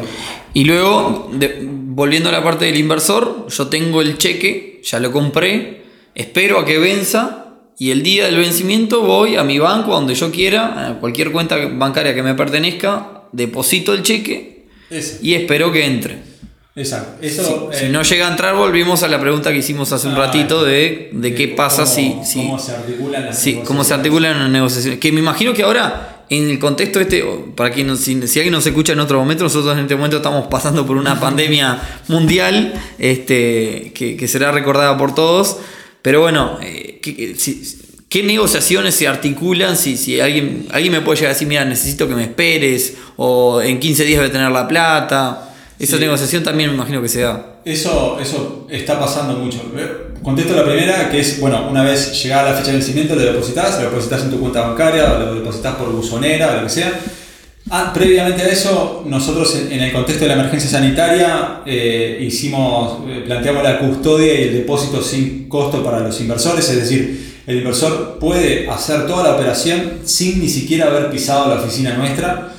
Y 0.53 0.65
luego, 0.65 1.31
volviendo 1.61 2.29
a 2.31 2.33
la 2.33 2.43
parte 2.43 2.65
del 2.65 2.77
inversor, 2.77 3.47
yo 3.49 3.69
tengo 3.69 4.01
el 4.01 4.19
cheque, 4.19 4.81
ya 4.83 4.99
lo 4.99 5.13
compré, 5.13 5.85
espero 6.15 6.59
a 6.59 6.65
que 6.65 6.79
venza 6.79 7.59
y 7.79 7.93
el 7.93 8.03
día 8.03 8.27
del 8.27 8.37
vencimiento 8.37 9.03
voy 9.03 9.37
a 9.37 9.45
mi 9.45 9.59
banco, 9.59 9.93
donde 9.93 10.15
yo 10.15 10.31
quiera, 10.33 10.89
a 10.89 11.01
cualquier 11.01 11.31
cuenta 11.31 11.57
bancaria 11.73 12.15
que 12.15 12.23
me 12.23 12.35
pertenezca, 12.35 13.23
deposito 13.33 13.95
el 13.95 14.03
cheque 14.03 14.67
y 15.23 15.35
espero 15.35 15.71
que 15.71 15.87
entre. 15.87 16.30
Exacto. 16.77 17.19
Eso, 17.21 17.71
si, 17.73 17.89
no 17.89 18.03
llega 18.03 18.29
a 18.29 18.31
entrar, 18.31 18.55
volvimos 18.55 19.03
a 19.03 19.09
la 19.09 19.21
pregunta 19.21 19.51
que 19.51 19.59
hicimos 19.59 19.91
hace 19.93 20.07
un 20.07 20.15
ah, 20.15 20.27
ratito 20.27 20.65
de, 20.65 21.11
de, 21.13 21.35
qué 21.35 21.49
pasa 21.49 21.85
si, 21.85 22.17
si, 22.25 22.39
¿Cómo 22.39 22.59
se 22.61 22.73
articulan 22.73 23.27
las 23.27 23.39
sí, 23.39 23.61
cómo 23.65 23.83
se 23.83 23.95
articulan 23.95 24.39
las 24.39 24.51
negociaciones. 24.51 25.01
Que 25.01 25.11
me 25.11 25.19
imagino 25.19 25.53
que 25.53 25.65
ahora, 25.65 26.25
en 26.31 26.49
el 26.49 26.61
contexto 26.61 27.01
este, 27.01 27.25
para 27.57 27.73
quien 27.73 27.97
si, 27.97 28.25
si, 28.29 28.39
alguien 28.39 28.53
nos 28.53 28.65
escucha 28.65 28.93
en 28.93 29.01
otro 29.01 29.19
momento, 29.19 29.43
nosotros 29.43 29.77
en 29.77 29.81
este 29.81 29.97
momento 29.97 30.19
estamos 30.19 30.47
pasando 30.47 30.87
por 30.87 30.97
una 30.97 31.19
pandemia 31.21 31.81
mundial 32.07 32.73
este, 32.99 33.91
que, 33.93 34.17
que, 34.17 34.29
será 34.29 34.53
recordada 34.53 34.97
por 34.97 35.13
todos. 35.13 35.57
Pero 36.03 36.21
bueno, 36.21 36.57
eh, 36.63 37.01
¿qué 38.09 38.23
negociaciones 38.23 38.95
se 38.95 39.09
articulan 39.09 39.77
si, 39.77 39.97
si 39.97 40.21
alguien, 40.21 40.69
alguien 40.71 40.93
me 40.93 41.01
puede 41.01 41.17
llegar 41.17 41.33
a 41.33 41.35
decir, 41.35 41.49
mira, 41.49 41.65
necesito 41.65 42.07
que 42.07 42.15
me 42.15 42.23
esperes, 42.23 42.95
o 43.17 43.61
en 43.61 43.81
15 43.81 44.05
días 44.05 44.21
voy 44.21 44.29
a 44.29 44.33
tener 44.33 44.53
la 44.53 44.69
plata? 44.69 45.50
Esa 45.81 45.97
negociación 45.97 46.43
también 46.43 46.69
me 46.69 46.77
imagino 46.77 47.01
que 47.01 47.09
se 47.09 47.23
da. 47.23 47.61
Eso, 47.65 48.19
eso 48.21 48.67
está 48.71 49.01
pasando 49.01 49.39
mucho. 49.39 49.63
Contesto 50.23 50.55
la 50.55 50.65
primera, 50.65 51.09
que 51.11 51.21
es, 51.21 51.41
bueno, 51.41 51.69
una 51.71 51.83
vez 51.83 52.23
llegada 52.23 52.51
la 52.51 52.57
fecha 52.57 52.73
de 52.73 52.77
vencimiento, 52.77 53.15
lo 53.15 53.23
depositas, 53.23 53.79
lo 53.79 53.89
depositas 53.89 54.23
en 54.25 54.31
tu 54.31 54.39
cuenta 54.39 54.61
bancaria, 54.61 55.09
lo 55.19 55.35
depositas 55.35 55.77
por 55.77 55.91
buzonera, 55.91 56.51
o 56.51 56.57
lo 56.57 56.63
que 56.65 56.69
sea. 56.69 57.01
Ah, 57.71 57.93
previamente 57.95 58.43
a 58.43 58.49
eso, 58.49 59.05
nosotros 59.07 59.57
en 59.71 59.81
el 59.81 59.91
contexto 59.91 60.25
de 60.25 60.29
la 60.29 60.35
emergencia 60.35 60.69
sanitaria 60.69 61.63
eh, 61.65 62.19
hicimos, 62.21 62.99
eh, 63.09 63.23
planteamos 63.25 63.63
la 63.63 63.79
custodia 63.79 64.35
y 64.35 64.49
el 64.49 64.53
depósito 64.55 65.03
sin 65.03 65.49
costo 65.49 65.83
para 65.83 66.01
los 66.01 66.21
inversores, 66.21 66.69
es 66.69 66.77
decir, 66.77 67.43
el 67.47 67.59
inversor 67.59 68.19
puede 68.19 68.69
hacer 68.69 69.07
toda 69.07 69.23
la 69.25 69.35
operación 69.37 70.01
sin 70.05 70.41
ni 70.41 70.49
siquiera 70.49 70.89
haber 70.89 71.11
pisado 71.11 71.49
la 71.49 71.61
oficina 71.61 71.95
nuestra 71.95 72.53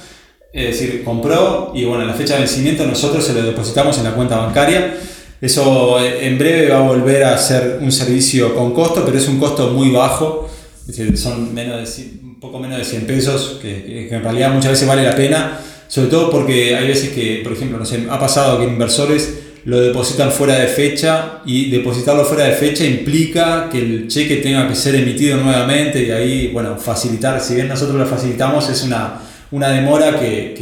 es 0.53 0.79
decir, 0.79 1.03
compró 1.03 1.71
y 1.73 1.85
bueno, 1.85 2.01
en 2.01 2.09
la 2.09 2.13
fecha 2.13 2.33
de 2.33 2.41
vencimiento 2.41 2.85
nosotros 2.85 3.25
se 3.25 3.33
lo 3.33 3.41
depositamos 3.43 3.97
en 3.97 4.03
la 4.03 4.13
cuenta 4.13 4.37
bancaria. 4.37 4.97
Eso 5.39 5.99
eh, 5.99 6.27
en 6.27 6.37
breve 6.37 6.69
va 6.69 6.79
a 6.79 6.81
volver 6.81 7.23
a 7.23 7.37
ser 7.37 7.79
un 7.81 7.91
servicio 7.91 8.53
con 8.53 8.73
costo, 8.73 9.03
pero 9.05 9.17
es 9.17 9.27
un 9.27 9.39
costo 9.39 9.71
muy 9.71 9.89
bajo. 9.89 10.49
Es 10.81 10.97
decir, 10.97 11.17
son 11.17 11.53
menos 11.53 11.97
de, 11.97 12.03
un 12.23 12.39
poco 12.39 12.59
menos 12.59 12.77
de 12.77 12.83
100 12.83 13.07
pesos, 13.07 13.59
que, 13.61 14.09
en 14.11 14.23
realidad 14.23 14.53
muchas 14.53 14.71
veces 14.71 14.87
vale 14.87 15.03
la 15.03 15.15
pena. 15.15 15.59
Sobre 15.87 16.09
todo 16.09 16.29
porque 16.29 16.75
hay 16.75 16.87
veces 16.87 17.09
que, 17.09 17.41
por 17.43 17.53
ejemplo, 17.53 17.77
no 17.77 17.85
sé, 17.85 18.05
ha 18.09 18.19
pasado 18.19 18.59
que 18.59 18.65
inversores 18.65 19.39
lo 19.65 19.79
depositan 19.79 20.31
fuera 20.31 20.55
de 20.55 20.67
fecha 20.67 21.41
y 21.45 21.69
depositarlo 21.69 22.25
fuera 22.25 22.45
de 22.45 22.53
fecha 22.53 22.83
implica 22.83 23.69
que 23.69 23.77
el 23.77 24.07
cheque 24.07 24.37
tenga 24.37 24.67
que 24.67 24.75
ser 24.75 24.95
emitido 24.95 25.37
nuevamente 25.37 26.03
y 26.03 26.11
ahí, 26.11 26.47
bueno, 26.51 26.77
facilitar, 26.77 27.39
si 27.41 27.55
bien 27.55 27.67
nosotros 27.67 27.97
lo 27.97 28.05
facilitamos, 28.07 28.69
es 28.69 28.83
una 28.83 29.21
una 29.51 29.69
demora 29.69 30.19
que, 30.19 30.55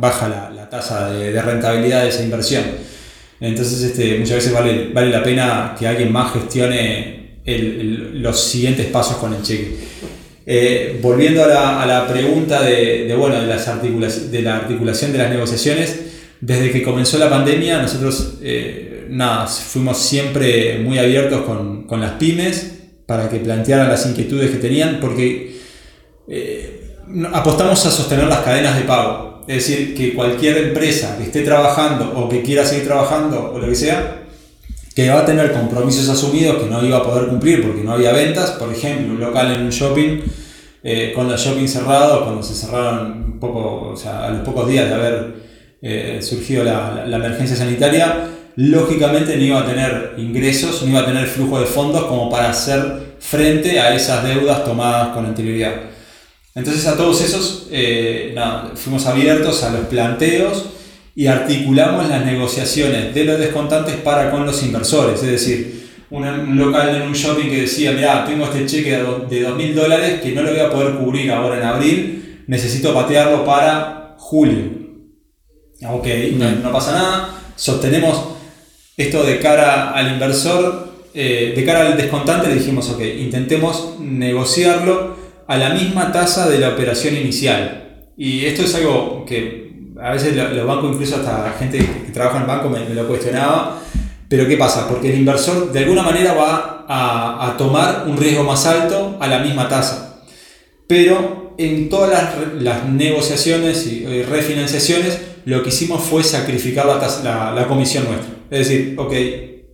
baja 0.00 0.28
la, 0.28 0.68
tasa 0.70 1.10
de, 1.10 1.40
rentabilidad 1.42 2.02
de 2.02 2.08
esa 2.08 2.22
inversión. 2.22 2.62
Entonces 3.40 3.82
este, 3.82 4.18
muchas 4.18 4.36
veces 4.36 4.52
vale, 4.52 4.90
vale 4.92 5.10
la 5.10 5.22
pena 5.22 5.74
que 5.78 5.86
alguien 5.86 6.12
más 6.12 6.32
gestione 6.32 7.40
los 7.44 8.40
siguientes 8.40 8.86
pasos 8.86 9.16
con 9.16 9.34
el 9.34 9.42
cheque. 9.42 9.76
Eh, 10.46 10.98
volviendo 11.02 11.44
a 11.44 11.86
la, 11.86 12.06
pregunta 12.08 12.62
de, 12.62 13.14
bueno, 13.16 13.40
de, 13.40 13.46
las 13.46 14.30
de 14.30 14.42
la 14.42 14.56
articulación 14.56 15.12
de 15.12 15.18
las 15.18 15.30
negociaciones, 15.30 16.00
desde 16.40 16.70
que 16.70 16.82
comenzó 16.82 17.18
la 17.18 17.28
pandemia 17.28 17.82
nosotros 17.82 18.38
eh, 18.42 19.06
nada, 19.10 19.46
fuimos 19.46 19.98
siempre 19.98 20.78
muy 20.78 20.98
abiertos 20.98 21.42
con, 21.42 21.84
con, 21.86 22.00
las 22.00 22.12
pymes 22.12 22.78
para 23.06 23.28
que 23.28 23.38
plantearan 23.38 23.88
las 23.88 24.06
inquietudes 24.06 24.50
que 24.50 24.56
tenían, 24.56 24.98
porque 25.00 25.56
eh, 26.28 26.79
apostamos 27.32 27.84
a 27.86 27.90
sostener 27.90 28.26
las 28.26 28.40
cadenas 28.40 28.76
de 28.76 28.82
pago. 28.82 29.42
Es 29.46 29.66
decir, 29.66 29.94
que 29.94 30.14
cualquier 30.14 30.58
empresa 30.58 31.16
que 31.16 31.24
esté 31.24 31.42
trabajando 31.42 32.12
o 32.16 32.28
que 32.28 32.42
quiera 32.42 32.64
seguir 32.64 32.86
trabajando 32.86 33.52
o 33.54 33.58
lo 33.58 33.66
que 33.66 33.74
sea, 33.74 34.20
que 34.94 35.08
va 35.08 35.20
a 35.20 35.24
tener 35.24 35.52
compromisos 35.52 36.08
asumidos 36.08 36.62
que 36.62 36.68
no 36.68 36.84
iba 36.84 36.98
a 36.98 37.02
poder 37.02 37.28
cumplir 37.28 37.62
porque 37.66 37.82
no 37.82 37.92
había 37.92 38.12
ventas, 38.12 38.52
por 38.52 38.72
ejemplo, 38.72 39.14
un 39.14 39.20
local 39.20 39.52
en 39.52 39.62
un 39.62 39.70
shopping, 39.70 40.20
eh, 40.82 41.12
con 41.14 41.28
los 41.28 41.40
shopping 41.40 41.66
cerrados, 41.66 42.22
cuando 42.22 42.42
se 42.42 42.54
cerraron 42.54 43.24
un 43.24 43.40
poco, 43.40 43.90
o 43.92 43.96
sea, 43.96 44.26
a 44.26 44.30
los 44.30 44.40
pocos 44.40 44.68
días 44.68 44.88
de 44.88 44.94
haber 44.94 45.34
eh, 45.82 46.18
surgido 46.22 46.64
la, 46.64 47.04
la, 47.06 47.16
emergencia 47.16 47.56
sanitaria, 47.56 48.28
lógicamente 48.56 49.36
no 49.36 49.42
iba 49.42 49.60
a 49.60 49.66
tener 49.66 50.14
ingresos, 50.18 50.82
no 50.82 50.90
iba 50.90 51.00
a 51.00 51.06
tener 51.06 51.26
flujo 51.26 51.60
de 51.60 51.66
fondos 51.66 52.04
como 52.04 52.30
para 52.30 52.50
hacer 52.50 53.14
frente 53.18 53.80
a 53.80 53.94
esas 53.94 54.24
deudas 54.24 54.64
tomadas 54.64 55.08
con 55.08 55.26
anterioridad. 55.26 55.72
Entonces 56.54 56.86
a 56.86 56.96
todos 56.96 57.20
esos 57.20 57.68
eh, 57.70 58.34
fuimos 58.74 59.06
abiertos 59.06 59.62
a 59.62 59.70
los 59.70 59.86
planteos 59.86 60.66
y 61.14 61.26
articulamos 61.26 62.08
las 62.08 62.24
negociaciones 62.24 63.14
de 63.14 63.24
los 63.24 63.38
descontantes 63.38 63.96
para 63.96 64.30
con 64.30 64.46
los 64.46 64.62
inversores. 64.62 65.22
Es 65.22 65.30
decir, 65.30 65.90
un, 66.10 66.58
local 66.58 66.96
en 66.96 67.02
un 67.02 67.12
shopping 67.12 67.48
que 67.48 67.62
decía, 67.62 67.92
mira, 67.92 68.24
tengo 68.24 68.46
este 68.46 68.66
cheque 68.66 68.90
de 68.90 69.04
2.000 69.04 69.74
dólares 69.74 70.20
que 70.20 70.32
no 70.32 70.42
lo 70.42 70.50
voy 70.50 70.60
a 70.60 70.70
poder 70.70 70.94
cubrir 70.96 71.30
ahora 71.30 71.58
en 71.58 71.64
abril, 71.64 72.44
necesito 72.46 72.92
patearlo 72.92 73.44
para 73.44 74.16
julio. 74.18 74.80
Ok, 75.88 76.06
no, 76.34 76.72
pasa 76.72 76.92
nada, 76.92 77.42
sostenemos 77.56 78.36
esto 78.96 79.22
de 79.22 79.38
cara 79.38 79.92
al 79.92 80.12
inversor, 80.12 80.90
eh, 81.14 81.52
de 81.56 81.64
cara 81.64 81.86
al 81.86 81.96
descontante 81.96 82.48
le 82.48 82.56
dijimos, 82.56 82.90
ok, 82.90 83.00
intentemos 83.18 83.94
negociarlo 84.00 85.19
a 85.50 85.56
la 85.56 85.70
misma 85.70 86.12
tasa 86.12 86.48
de 86.48 86.60
la 86.60 86.68
operación 86.68 87.16
inicial. 87.16 88.04
Y 88.16 88.46
esto 88.46 88.62
es 88.62 88.72
algo 88.76 89.24
que 89.26 89.72
a 90.00 90.12
veces 90.12 90.36
los 90.36 90.64
bancos, 90.64 90.92
incluso 90.92 91.16
hasta 91.16 91.56
gente 91.58 91.78
que 91.78 92.12
trabaja 92.12 92.38
en 92.38 92.46
banco 92.46 92.68
me, 92.68 92.88
lo 92.94 93.08
cuestionaba. 93.08 93.80
Pero 94.28 94.46
¿qué 94.46 94.56
pasa? 94.56 94.88
Porque 94.88 95.10
el 95.12 95.18
inversor 95.18 95.72
de 95.72 95.80
alguna 95.80 96.04
manera 96.04 96.34
va 96.34 96.86
a, 96.88 97.56
tomar 97.58 98.04
un 98.06 98.16
riesgo 98.16 98.44
más 98.44 98.64
alto 98.64 99.18
a 99.20 99.26
la 99.26 99.40
misma 99.40 99.68
tasa. 99.68 100.22
Pero 100.86 101.56
en 101.58 101.88
todas 101.88 102.32
las, 102.60 102.84
negociaciones 102.88 103.88
y 103.88 104.22
refinanciaciones, 104.22 105.18
lo 105.46 105.64
que 105.64 105.70
hicimos 105.70 106.00
fue 106.00 106.22
sacrificar 106.22 106.86
la, 106.86 107.52
la, 107.52 107.66
comisión 107.66 108.04
nuestra. 108.04 108.34
Es 108.52 108.68
decir, 108.68 108.94
ok, 108.96 109.12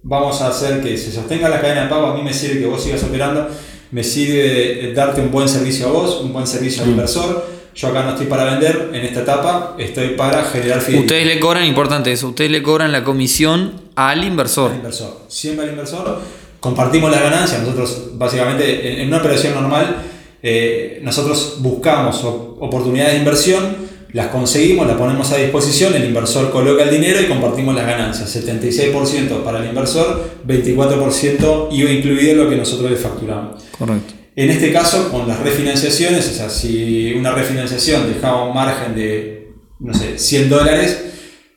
vamos 0.05 0.41
a 0.41 0.49
hacer 0.49 0.81
que 0.81 0.97
se 0.97 1.12
sostenga 1.12 1.51
la 1.51 1.61
cadena 1.61 1.83
de 1.83 1.91
pago, 1.91 2.07
a 2.07 2.17
mí 2.17 2.23
me 2.23 2.33
sirve 2.33 2.61
que 2.61 2.67
vos 2.67 2.83
sigas 2.83 3.03
operando, 3.03 3.47
me 3.90 4.03
sirve 4.03 4.92
darte 4.94 5.20
un 5.20 5.31
buen 5.31 5.49
servicio 5.49 5.88
a 5.88 5.90
vos, 5.90 6.20
un 6.22 6.33
buen 6.33 6.46
servicio 6.46 6.83
al 6.83 6.90
inversor 6.90 7.57
yo 7.77 7.88
acá 7.88 8.05
no 8.05 8.11
estoy 8.12 8.27
para 8.27 8.44
vender, 8.44 8.90
en 8.94 9.05
esta 9.05 9.20
etapa 9.20 9.75
estoy 9.79 10.11
para 10.11 10.44
generar 10.44 10.81
fidelidad. 10.81 11.05
Ustedes 11.05 11.27
le 11.27 11.38
cobran, 11.38 11.64
importante 11.66 12.11
eso, 12.11 12.29
ustedes 12.29 12.51
le 12.51 12.62
cobran 12.62 12.90
la 12.90 13.05
comisión 13.05 13.83
al 13.94 14.25
inversor. 14.25 14.70
Al 14.70 14.79
inversor, 14.79 15.20
siempre 15.29 15.66
al 15.66 15.72
inversor. 15.72 16.22
Compartimos 16.59 17.11
las 17.11 17.20
ganancias, 17.20 17.61
nosotros 17.61 18.12
básicamente 18.14 19.03
en 19.03 19.09
una 19.09 19.18
operación 19.18 19.53
normal, 19.55 19.94
eh, 20.42 21.01
nosotros 21.03 21.57
buscamos 21.59 22.25
oportunidades 22.25 23.12
de 23.12 23.18
inversión, 23.18 23.77
las 24.16 24.29
conseguimos, 24.29 24.87
las 24.87 24.96
ponemos 24.96 25.31
a 25.31 25.37
disposición, 25.37 25.94
el 25.94 26.07
inversor 26.07 26.50
coloca 26.50 26.85
el 26.85 26.90
dinero 26.90 27.20
y 27.20 27.26
compartimos 27.26 27.74
las 27.74 27.87
ganancias. 27.87 28.35
76% 28.35 29.42
para 29.44 29.59
el 29.59 29.66
inversor, 29.66 30.40
24% 30.46 31.68
IVA 31.70 31.90
incluido 31.90 32.44
lo 32.44 32.48
que 32.48 32.57
nosotros 32.57 32.90
le 32.90 32.96
facturamos. 32.96 33.62
Correcto. 33.79 34.14
En 34.35 34.48
este 34.48 34.72
caso, 34.72 35.11
con 35.11 35.29
las 35.29 35.40
refinanciaciones, 35.40 36.31
o 36.31 36.33
sea, 36.33 36.48
si 36.48 37.12
una 37.12 37.33
refinanciación 37.33 38.11
dejaba 38.11 38.48
un 38.48 38.55
margen 38.55 38.94
de, 38.94 39.52
no 39.81 39.92
sé, 39.92 40.18
100 40.18 40.48
dólares, 40.48 40.98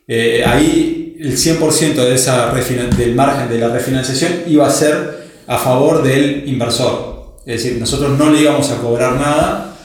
eh, 0.06 0.44
ahí 0.46 1.16
el 1.18 1.38
100% 1.38 1.94
de 1.94 2.14
esa 2.14 2.52
del 2.52 3.14
margen 3.14 3.48
de 3.48 3.58
la 3.58 3.68
refinanciación 3.68 4.42
iba 4.46 4.66
a 4.66 4.70
ser 4.70 5.28
a 5.46 5.56
favor 5.56 6.02
del 6.02 6.46
inversor. 6.46 7.38
Es 7.46 7.62
decir, 7.62 7.80
nosotros 7.80 8.18
no 8.18 8.30
le 8.30 8.42
íbamos 8.42 8.70
a 8.70 8.76
cobrar 8.82 9.14
nada 9.14 9.78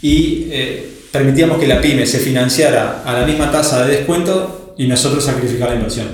y 0.00 0.46
eh, 0.52 0.93
permitíamos 1.14 1.58
que 1.58 1.68
la 1.68 1.80
pyme 1.80 2.04
se 2.06 2.18
financiara 2.18 3.04
a 3.06 3.12
la 3.12 3.24
misma 3.24 3.48
tasa 3.48 3.86
de 3.86 3.98
descuento 3.98 4.74
y 4.76 4.88
nosotros 4.88 5.24
sacrificar 5.24 5.68
la 5.68 5.76
inversión. 5.76 6.08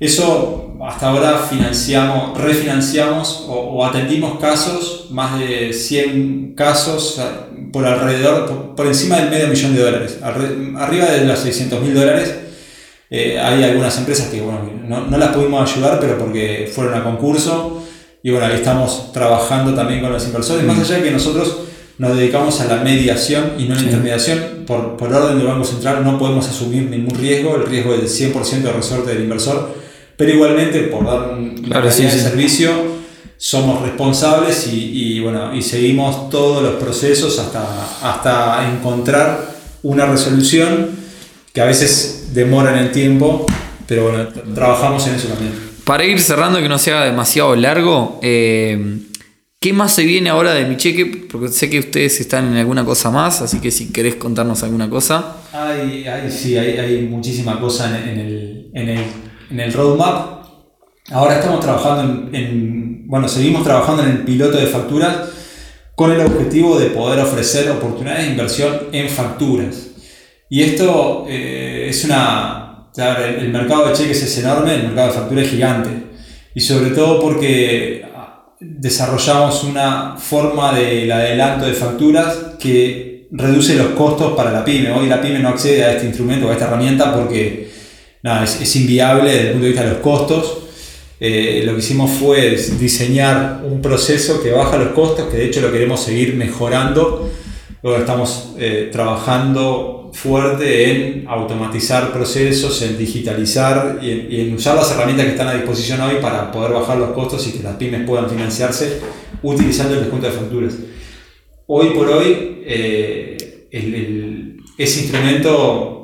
Eso 0.00 0.78
hasta 0.82 1.10
ahora 1.10 1.40
financiamos, 1.40 2.40
refinanciamos 2.40 3.44
o, 3.48 3.84
atendimos 3.84 4.40
casos, 4.40 5.08
más 5.10 5.38
de 5.38 5.74
100 5.74 6.54
casos 6.56 7.20
por 7.70 7.84
alrededor, 7.84 8.74
por, 8.74 8.86
encima 8.86 9.16
del 9.16 9.28
medio 9.28 9.48
millón 9.48 9.74
de 9.74 9.82
dólares, 9.82 10.18
arriba 10.22 11.04
de 11.04 11.26
los 11.26 11.38
600 11.38 11.82
mil 11.82 11.94
dólares. 11.94 12.34
Eh, 13.10 13.38
hay 13.38 13.62
algunas 13.62 13.98
empresas 13.98 14.28
que 14.28 14.40
bueno, 14.40 14.60
no, 14.88 15.02
no, 15.02 15.18
las 15.18 15.36
pudimos 15.36 15.70
ayudar, 15.70 16.00
pero 16.00 16.16
porque 16.16 16.72
fueron 16.74 16.94
a 16.94 17.04
concurso. 17.04 17.82
Y 18.22 18.30
bueno, 18.30 18.46
ahí 18.46 18.54
estamos 18.54 19.12
trabajando 19.12 19.74
también 19.74 20.00
con 20.00 20.10
los 20.10 20.24
inversores, 20.24 20.64
más 20.64 20.78
allá 20.78 20.96
de 20.96 21.02
que 21.02 21.10
nosotros 21.10 21.66
nos 21.98 22.16
dedicamos 22.16 22.60
a 22.60 22.66
la 22.66 22.82
mediación 22.82 23.52
y 23.58 23.64
no 23.64 23.74
a 23.74 23.76
la 23.76 23.82
intermediación. 23.82 24.64
Por, 24.66 24.96
por 24.96 25.12
orden 25.12 25.38
del 25.38 25.46
Banco 25.46 25.64
Central 25.64 26.04
no 26.04 26.18
podemos 26.18 26.48
asumir 26.48 26.84
ningún 26.84 27.14
riesgo, 27.14 27.56
el 27.56 27.66
riesgo 27.66 27.94
es 27.94 28.18
del 28.18 28.32
100% 28.32 28.62
de 28.62 28.72
resorte 28.72 29.10
del 29.10 29.22
inversor 29.22 29.86
pero 30.16 30.32
igualmente, 30.32 30.80
por 30.84 31.04
dar 31.04 31.34
un 31.34 31.56
claro, 31.62 31.90
servicio, 31.90 32.70
somos 33.36 33.82
responsables 33.82 34.66
y, 34.72 35.20
bueno, 35.20 35.54
y 35.54 35.60
seguimos 35.60 36.30
todos 36.30 36.62
los 36.62 36.74
procesos 36.76 37.38
hasta, 37.38 37.64
hasta 38.02 38.70
encontrar 38.72 39.56
una 39.82 40.06
resolución 40.06 40.90
que 41.52 41.60
a 41.60 41.66
veces 41.66 42.30
demora 42.32 42.72
en 42.72 42.86
el 42.86 42.92
tiempo, 42.92 43.44
pero 43.86 44.04
bueno, 44.04 44.26
trabajamos 44.54 45.06
en 45.06 45.16
eso 45.16 45.28
también. 45.28 45.52
Para 45.84 46.04
ir 46.04 46.18
cerrando, 46.18 46.60
que 46.60 46.68
no 46.68 46.78
sea 46.78 47.04
demasiado 47.04 47.54
largo, 47.54 48.18
eh, 48.22 48.98
¿qué 49.66 49.72
más 49.72 49.92
se 49.92 50.04
viene 50.04 50.30
ahora 50.30 50.54
de 50.54 50.64
mi 50.64 50.76
cheque? 50.76 51.26
Porque 51.30 51.48
sé 51.48 51.68
que 51.68 51.80
ustedes 51.80 52.20
están 52.20 52.46
en 52.46 52.56
alguna 52.56 52.84
cosa 52.84 53.10
más, 53.10 53.42
así 53.42 53.58
que 53.58 53.72
si 53.72 53.92
querés 53.92 54.14
contarnos 54.14 54.62
alguna 54.62 54.88
cosa. 54.88 55.38
Hay, 55.52 56.06
sí, 56.30 56.56
hay, 56.56 56.78
hay 56.78 57.02
muchísima 57.02 57.58
cosa 57.58 57.88
en, 57.88 58.18
el, 58.18 58.70
en 58.74 58.88
el 58.88 59.04
en 59.50 59.60
el 59.60 59.72
roadmap. 59.72 60.44
Ahora 61.10 61.38
estamos 61.38 61.60
trabajando 61.60 62.28
en, 62.36 63.06
bueno, 63.06 63.28
seguimos 63.28 63.64
trabajando 63.64 64.02
en 64.02 64.10
el 64.10 64.18
piloto 64.18 64.56
de 64.56 64.66
facturas 64.66 65.16
con 65.94 66.12
el 66.12 66.20
objetivo 66.20 66.78
de 66.78 66.90
poder 66.90 67.20
ofrecer 67.20 67.70
oportunidades 67.70 68.26
de 68.26 68.30
inversión 68.32 68.78
en 68.92 69.08
facturas. 69.08 69.88
Y 70.50 70.62
esto 70.62 71.26
eh, 71.28 71.86
es 71.88 72.04
una, 72.04 72.88
el, 72.96 73.48
mercado 73.50 73.88
de 73.88 73.94
cheques 73.94 74.22
es 74.22 74.38
enorme, 74.38 74.74
el 74.74 74.84
mercado 74.84 75.08
de 75.08 75.14
facturas 75.14 75.44
es 75.44 75.50
gigante. 75.50 75.90
Y 76.54 76.60
sobre 76.60 76.90
todo 76.90 77.20
porque 77.20 78.05
desarrollamos 78.60 79.64
una 79.64 80.16
forma 80.16 80.72
del 80.72 81.10
adelanto 81.12 81.66
de 81.66 81.72
facturas 81.72 82.36
que 82.58 83.28
reduce 83.30 83.74
los 83.74 83.88
costos 83.88 84.34
para 84.34 84.50
la 84.50 84.64
pyme. 84.64 84.90
Hoy 84.92 85.08
la 85.08 85.20
pyme 85.20 85.40
no 85.40 85.50
accede 85.50 85.84
a 85.84 85.92
este 85.92 86.06
instrumento, 86.06 86.48
a 86.48 86.52
esta 86.52 86.66
herramienta 86.66 87.14
porque 87.14 87.70
es, 88.22 88.76
inviable 88.76 89.30
desde 89.30 89.46
el 89.46 89.52
punto 89.52 89.64
de 89.64 89.70
vista 89.70 89.84
de 89.84 89.90
los 89.90 90.00
costos. 90.00 90.58
Eh, 91.18 91.62
lo 91.64 91.72
que 91.72 91.78
hicimos 91.78 92.10
fue 92.10 92.56
diseñar 92.78 93.62
un 93.64 93.80
proceso 93.80 94.42
que 94.42 94.50
baja 94.50 94.76
los 94.76 94.88
costos, 94.88 95.28
que 95.28 95.38
de 95.38 95.46
hecho 95.46 95.60
lo 95.60 95.72
queremos 95.72 96.00
seguir 96.00 96.34
mejorando. 96.34 97.30
Luego 97.82 97.98
estamos 97.98 98.54
eh, 98.58 98.88
trabajando 98.90 100.05
fuerte 100.16 100.90
en 100.90 101.28
automatizar 101.28 102.12
procesos, 102.12 102.80
en 102.82 102.96
digitalizar 102.96 103.98
y 104.02 104.40
en, 104.40 104.54
usar 104.54 104.74
las 104.74 104.90
herramientas 104.90 105.26
que 105.26 105.32
están 105.32 105.48
a 105.48 105.54
disposición 105.54 106.00
hoy 106.00 106.16
para 106.20 106.50
poder 106.50 106.72
bajar 106.72 106.98
los 106.98 107.10
costos 107.10 107.46
y 107.46 107.52
que 107.52 107.62
las 107.62 107.76
pymes 107.76 108.06
puedan 108.06 108.28
financiarse 108.28 109.00
utilizando 109.42 109.94
el 109.94 110.00
descuento 110.00 110.26
de 110.26 110.32
facturas. 110.32 110.74
Hoy 111.66 111.90
por 111.90 112.08
hoy, 112.08 112.62
eh, 112.64 113.66
ese 114.78 115.00
instrumento 115.00 115.96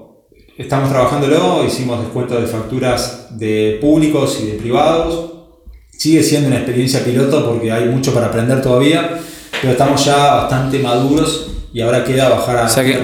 Estamos 0.58 0.90
trabajándolo, 0.90 1.64
hicimos 1.66 2.00
descuentos 2.00 2.40
de 2.40 2.46
facturas 2.46 3.28
de 3.30 3.78
públicos 3.80 4.38
y 4.42 4.48
de 4.48 4.58
privados. 4.58 5.32
Sigue 5.90 6.22
siendo 6.22 6.48
una 6.48 6.58
experiencia 6.58 7.02
piloto 7.02 7.44
porque 7.48 7.72
hay 7.72 7.86
mucho 7.86 8.12
para 8.12 8.26
aprender 8.26 8.60
todavía, 8.60 9.18
pero 9.62 9.72
estamos 9.72 10.04
ya 10.04 10.34
bastante 10.34 10.78
maduros 10.78 11.51
y 11.74 11.80
ahora 11.80 12.04
queda 12.04 12.28
bajar 12.28 12.58
a... 12.58 12.64
O 12.66 12.68
sea 12.68 12.84
que 12.84 12.98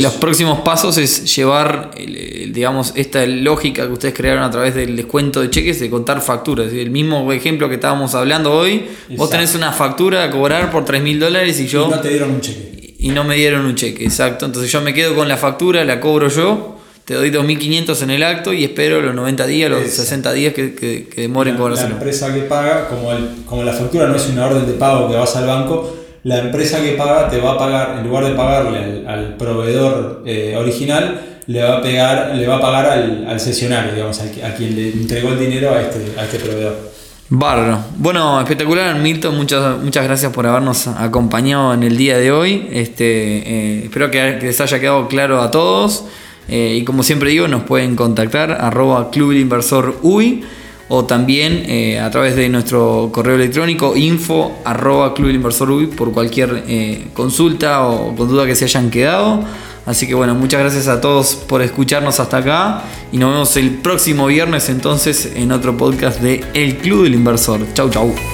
los 0.00 0.12
próximos 0.14 0.60
pasos 0.60 0.96
es 0.98 1.34
llevar, 1.36 1.90
digamos, 1.96 2.92
esta 2.96 3.26
lógica 3.26 3.86
que 3.86 3.92
ustedes 3.92 4.14
crearon 4.14 4.42
a 4.42 4.50
través 4.50 4.74
del 4.74 4.96
descuento 4.96 5.40
de 5.42 5.50
cheques 5.50 5.80
de 5.80 5.90
contar 5.90 6.20
facturas. 6.20 6.72
El 6.72 6.90
mismo 6.90 7.30
ejemplo 7.32 7.68
que 7.68 7.74
estábamos 7.74 8.14
hablando 8.14 8.52
hoy, 8.52 8.78
vos 8.80 8.88
Exacto. 9.10 9.28
tenés 9.28 9.54
una 9.54 9.72
factura 9.72 10.24
a 10.24 10.30
cobrar 10.30 10.70
por 10.70 10.84
3 10.84 11.02
mil 11.02 11.20
dólares 11.20 11.60
y 11.60 11.66
yo... 11.66 11.86
Y 11.86 11.90
no 11.90 12.00
te 12.00 12.08
dieron 12.08 12.30
un 12.30 12.40
cheque. 12.40 12.94
y 12.98 13.08
no 13.10 13.24
me 13.24 13.34
dieron 13.36 13.66
un 13.66 13.74
cheque, 13.74 14.04
exacto. 14.04 14.46
Entonces 14.46 14.70
yo 14.72 14.80
me 14.80 14.94
quedo 14.94 15.14
con 15.14 15.28
la 15.28 15.36
factura, 15.36 15.84
la 15.84 16.00
cobro 16.00 16.28
yo, 16.28 16.78
te 17.04 17.12
doy 17.12 17.30
2.500 17.30 18.02
en 18.04 18.10
el 18.10 18.22
acto 18.22 18.54
y 18.54 18.64
espero 18.64 19.02
los 19.02 19.14
90 19.14 19.46
días, 19.46 19.70
los 19.70 19.80
Exacto. 19.80 20.02
60 20.04 20.32
días 20.32 20.54
que, 20.54 20.74
que, 20.74 21.06
que 21.14 21.20
demoren 21.20 21.58
la, 21.58 21.68
la 21.74 21.82
empresa 21.90 22.32
que 22.32 22.40
paga, 22.42 22.88
como, 22.88 23.12
el- 23.12 23.28
como 23.44 23.62
la 23.62 23.74
factura 23.74 24.06
no 24.08 24.16
es 24.16 24.26
una 24.28 24.46
orden 24.46 24.66
de 24.66 24.72
pago 24.72 25.10
que 25.10 25.16
vas 25.16 25.36
al 25.36 25.46
banco, 25.46 25.94
la 26.24 26.38
empresa 26.38 26.82
que 26.82 26.92
paga 26.92 27.28
te 27.28 27.38
va 27.38 27.52
a 27.52 27.58
pagar, 27.58 27.98
en 27.98 28.06
lugar 28.06 28.24
de 28.24 28.32
pagarle 28.32 28.78
al, 28.78 29.06
al 29.06 29.36
proveedor 29.36 30.22
eh, 30.26 30.56
original, 30.56 31.20
le 31.46 31.62
va 31.62 31.76
a, 31.76 31.82
pegar, 31.82 32.34
le 32.34 32.46
va 32.46 32.56
a 32.56 32.60
pagar 32.60 32.86
al, 32.86 33.26
al 33.28 33.38
sesionario, 33.38 33.92
digamos, 33.92 34.18
a 34.20 34.54
quien 34.54 34.74
le 34.74 34.92
entregó 34.92 35.30
el 35.30 35.38
dinero 35.38 35.74
a 35.74 35.82
este, 35.82 36.18
a 36.18 36.24
este 36.24 36.38
proveedor. 36.38 36.94
Bárbaro. 37.28 37.78
Bueno, 37.96 38.40
espectacular, 38.40 38.96
Milton. 38.96 39.36
Muchas, 39.36 39.78
muchas 39.78 40.04
gracias 40.04 40.32
por 40.32 40.46
habernos 40.46 40.86
acompañado 40.86 41.74
en 41.74 41.82
el 41.82 41.96
día 41.96 42.16
de 42.16 42.32
hoy. 42.32 42.68
Este, 42.70 43.04
eh, 43.04 43.84
espero 43.84 44.10
que, 44.10 44.38
les 44.40 44.60
haya 44.60 44.80
quedado 44.80 45.08
claro 45.08 45.42
a 45.42 45.50
todos. 45.50 46.04
Eh, 46.48 46.78
y 46.80 46.84
como 46.84 47.02
siempre 47.02 47.30
digo, 47.30 47.48
nos 47.48 47.64
pueden 47.64 47.96
contactar 47.96 48.52
arroba 48.52 49.10
Club 49.10 49.32
Inversor 49.32 49.98
UI 50.02 50.44
o 50.88 51.04
también 51.04 51.64
eh, 51.66 51.98
a 51.98 52.10
través 52.10 52.36
de 52.36 52.48
nuestro 52.48 53.10
correo 53.12 53.36
electrónico 53.36 53.96
info 53.96 54.58
arroba 54.64 55.14
Club 55.14 55.94
por 55.96 56.12
cualquier 56.12 56.64
eh, 56.68 57.06
consulta 57.14 57.86
o 57.86 58.12
duda 58.12 58.46
que 58.46 58.54
se 58.54 58.64
hayan 58.64 58.90
quedado. 58.90 59.44
Así 59.86 60.06
que 60.06 60.14
bueno, 60.14 60.34
muchas 60.34 60.60
gracias 60.60 60.88
a 60.88 61.00
todos 61.00 61.34
por 61.34 61.60
escucharnos 61.60 62.18
hasta 62.18 62.38
acá 62.38 62.82
y 63.12 63.18
nos 63.18 63.32
vemos 63.32 63.56
el 63.56 63.70
próximo 63.70 64.26
viernes 64.26 64.70
entonces 64.70 65.32
en 65.34 65.52
otro 65.52 65.76
podcast 65.76 66.20
de 66.20 66.42
El 66.54 66.76
Club 66.78 67.04
del 67.04 67.14
Inversor. 67.14 67.60
Chau 67.74 67.90
chau. 67.90 68.33